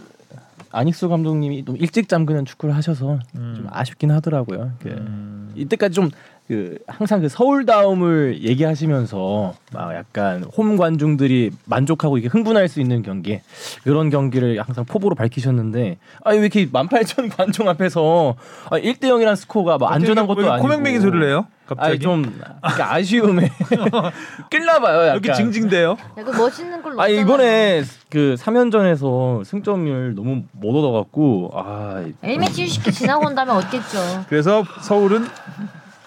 [0.72, 3.54] 안익수 감독님이 좀 일찍 잠그는 축구를 하셔서 음.
[3.56, 4.72] 좀 아쉽긴 하더라고요.
[4.80, 5.52] 그 음.
[5.56, 6.10] 이때까지 좀
[6.48, 13.40] 그 항상 그 서울다움을 얘기하시면서 막 약간 홈 관중들이 만족하고 이게 흥분할 수 있는 경기
[13.86, 18.36] 이런 경기를 항상 포부로 밝히셨는데 아니 왜 이렇게 18,000 관중 앞에서
[18.70, 21.48] 아, 1대 0이란 스코어가 뭐 안전한 것도 왜 아니고 코맹맹이 소리를 해요?
[21.68, 23.50] 갑자기 아니 좀 이렇게 아쉬움에
[24.52, 25.04] 끌나 봐요.
[25.08, 25.16] 약간.
[25.16, 25.92] 여기 징징대요.
[25.92, 27.22] 야, 그 멋있는 걸 아니 넣었잖아요.
[27.22, 34.26] 이번에 그 3연전에서 승점을 너무 못 얻어갖고 아 A매치 쉽게 지나고 온다면 얻겠죠.
[34.28, 35.26] 그래서 서울은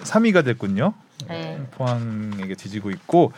[0.04, 0.94] 3위가 됐군요.
[1.28, 1.60] 네.
[1.72, 3.32] 포항에게 뒤지고 있고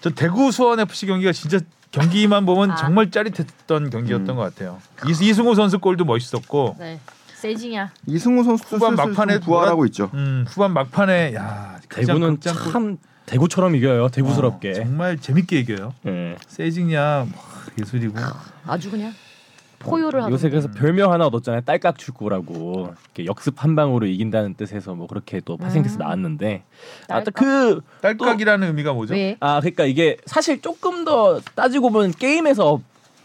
[0.00, 1.60] 저 대구 수원 FC 경기가 진짜
[1.92, 2.76] 경기만 보면 아.
[2.76, 4.36] 정말 짜릿했던 경기였던 음.
[4.36, 4.80] 것 같아요.
[5.06, 7.00] 이, 이승우 선수 골도 멋있었고 네.
[7.34, 7.90] 세징이야.
[8.06, 10.10] 이승우 선수 후반 막판에 좀 부활하고 있죠.
[10.14, 14.08] 음, 후반 막판에 야 대구는 참 대구처럼 이겨요.
[14.08, 14.70] 대구스럽게.
[14.70, 15.94] 어, 정말 재밌게 이겨요.
[16.06, 16.36] 예.
[16.48, 17.42] 세징야 뭐,
[17.78, 18.14] 예술이고
[18.66, 19.12] 아주 그냥
[19.80, 20.32] 포효를 하고.
[20.32, 21.62] 요새 그래서 별명 하나 얻었잖아요.
[21.62, 25.98] 딸깍 축구라고 이렇게 역습 한 방으로 이긴다는 뜻에서 뭐 그렇게 또 파생돼서 음.
[25.98, 26.62] 나왔는데
[27.08, 27.42] 딸깍?
[27.42, 29.14] 아그 딸깍이라는 의미가 뭐죠?
[29.14, 29.36] 왜?
[29.40, 32.80] 아 그러니까 이게 사실 조금 더 따지고 보면 게임에서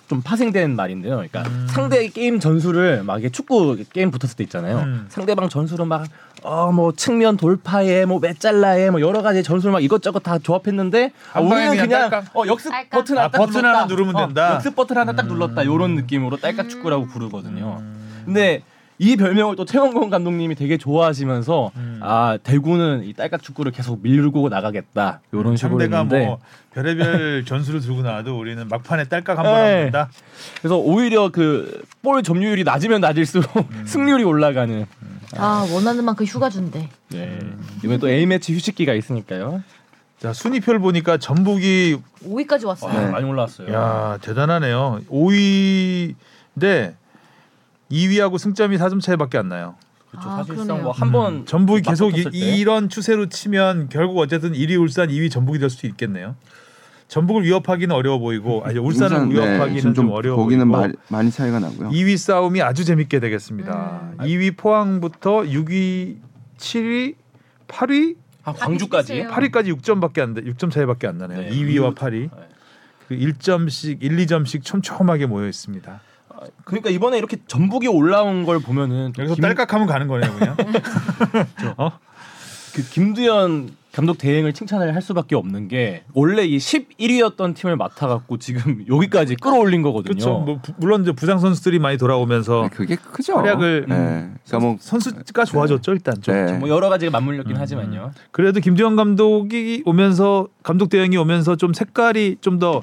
[0.07, 1.15] 좀 파생된 말인데요.
[1.15, 1.67] 그러니까 음.
[1.69, 4.79] 상대 게임 전술을 막 이게 축구 게임 붙었을 때 있잖아요.
[4.79, 5.05] 음.
[5.09, 6.05] 상대방 전술은 막
[6.45, 11.39] 어 뭐 측면 돌파에 뭐 메잘라에 뭐 여러 가지 전술 막 이것저것 다 조합했는데 아,
[11.41, 12.25] 우리는 그냥 그냥?
[12.35, 12.91] 어 역습 딸깍?
[12.91, 13.77] 버튼 하나 아, 딱 버튼 눌렀다.
[13.79, 14.51] 하나 누르면 된다?
[14.51, 15.27] 어, 역습 버튼 하나 딱 음.
[15.29, 15.63] 눌렀다.
[15.63, 17.81] 이런 느낌으로 딸깍 축구라고 부르거든요.
[18.25, 18.61] 근데
[18.97, 21.99] 이 별명을 또 최원건 감독님이 되게 좋아하시면서 음.
[22.01, 26.39] 아 대구는 이 딸깍 축구를 계속 밀고 나가겠다 이런 식으로 상대가 했는데 뭐
[26.73, 29.91] 별의별 전술을 들고 나와도 우리는 막판에 딸깍 한번 네.
[30.61, 33.49] 그래서 오히려 그 볼 점유율이 낮으면 낮을수록
[33.85, 34.85] 승률이 올라가는
[35.37, 36.87] 아 원하는 만큼 휴가 준대.
[37.09, 37.39] 네.
[37.79, 39.63] 이번에 또 A 매치 휴식기가 있으니까요.
[40.19, 42.95] 자 순위표를 보니까 전북이 5위까지 왔어요.
[42.95, 43.09] 와, 네.
[43.11, 43.73] 많이 올라왔어요.
[43.73, 45.01] 야 대단하네요.
[45.09, 46.93] 5위인데
[47.91, 49.75] 2위하고 승점이 4점 차이밖에 안 나요.
[50.09, 50.29] 그렇죠.
[50.29, 50.81] 아, 사실상.
[50.81, 55.59] 뭐 한번 음, 전북이 계속 이, 이런 추세로 치면 결국 어쨌든 1위 울산, 2위 전북이
[55.59, 56.35] 될 수도 있겠네요.
[57.07, 61.17] 전북을 위협하기는 어려워 보이고 아니 울산을 울산, 네, 위협하기는 지금 좀, 어려워 거기는 보이고 마,
[61.17, 61.89] 많이 차이가 나고요.
[61.89, 64.13] 2위 싸움이 아주 재밌게 되겠습니다.
[64.13, 64.25] 음.
[64.25, 66.17] 2위 포항부터 6위,
[66.57, 67.15] 7위,
[67.67, 69.31] 8위, 아, 광주까지 비슷해요.
[69.31, 70.41] 8위까지 6점밖에 안 돼.
[70.41, 71.41] 6점 차이밖에 안 나네요.
[71.41, 71.49] 네.
[71.49, 72.29] 2위와 8위.
[72.31, 72.49] 네.
[73.07, 76.01] 그 1점씩 1, 2점씩 촘촘하게 모여 있습니다.
[76.65, 80.55] 그러니까 이번에 이렇게 전북이 올라온 걸 보면은 또 여기서 김- 딸깍하면 가는 거네요, 그냥.
[81.77, 81.91] 어?
[82.73, 88.83] 그 김두현 감독 대행을 칭찬을 할 수밖에 없는 게 원래 이 11위였던 팀을 맡아갖고 지금
[88.91, 90.09] 여기까지 끌어올린 거거든요.
[90.13, 90.39] 그렇죠.
[90.39, 93.37] 뭐 부- 물론 이제 부상 선수들이 많이 돌아오면서 네, 그게 크죠.
[93.37, 93.95] 활약을 네.
[94.45, 96.35] 그러니까 뭐 선수가 좋아졌죠 일단 좀.
[96.35, 96.57] 네.
[96.57, 97.61] 뭐 여러 가지가 맞물렸긴 음.
[97.61, 98.11] 하지만요.
[98.31, 102.81] 그래도 김주영 감독이 오면서 감독 대행이 오면서 좀 색깔이 좀 더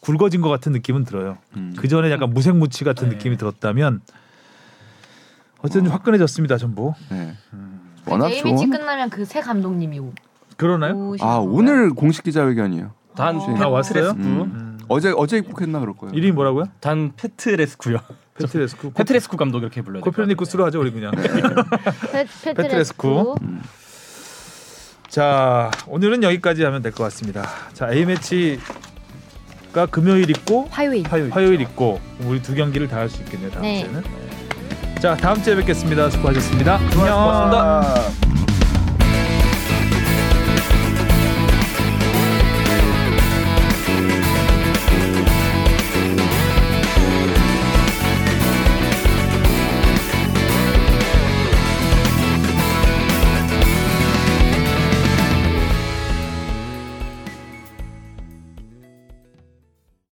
[0.00, 1.38] 굵어진 것 같은 느낌은 들어요.
[1.56, 1.74] 음.
[1.78, 3.16] 그 전에 약간 무색무취 같은 네.
[3.16, 4.00] 느낌이 들었다면
[5.58, 6.94] 어쨌든 좀 화끈해졌습니다 전부.
[7.10, 7.34] 네.
[7.52, 7.80] 음.
[8.06, 8.70] 워낙 좋은.
[8.70, 10.12] 끝나면 그 새 감독님이 오.
[10.56, 11.14] 그러나요?
[11.20, 11.36] 아?
[11.36, 12.92] 오늘 공식 기자회견이에요.
[13.14, 13.54] 단 어.
[13.56, 14.10] 다 왔어요?
[14.12, 14.20] 음.
[14.54, 14.78] 음.
[14.88, 16.14] 어제 어제 입국했나 그럴 거예요.
[16.14, 16.64] 이름이 뭐라고요?
[16.80, 17.98] 단 페트레스쿠요.
[18.38, 18.92] 페트레스쿠.
[18.92, 20.02] 페트레스쿠 감독 이렇게 불러요.
[20.02, 21.12] 코페르니쿠스로 하죠 우리 그냥.
[21.12, 21.22] 페,
[22.12, 22.54] 페트레스쿠.
[22.54, 23.36] 페트레스쿠.
[23.42, 23.62] 음.
[25.08, 27.44] 자 오늘은 여기까지 하면 될 것 같습니다.
[27.74, 28.58] 자 A 매치
[29.72, 31.04] 가 금요일 있고 화요일.
[31.08, 31.30] 화요일.
[31.32, 33.80] 화요일 있고 우리 두 경기를 다 할 수 있겠네요 다음 네.
[33.82, 34.02] 주에는.
[35.00, 36.10] 자 다음 주에 뵙겠습니다.
[36.10, 36.74] 수고하셨습니다.
[36.76, 36.90] 안녕.
[36.90, 38.49] 수고하셨습니다.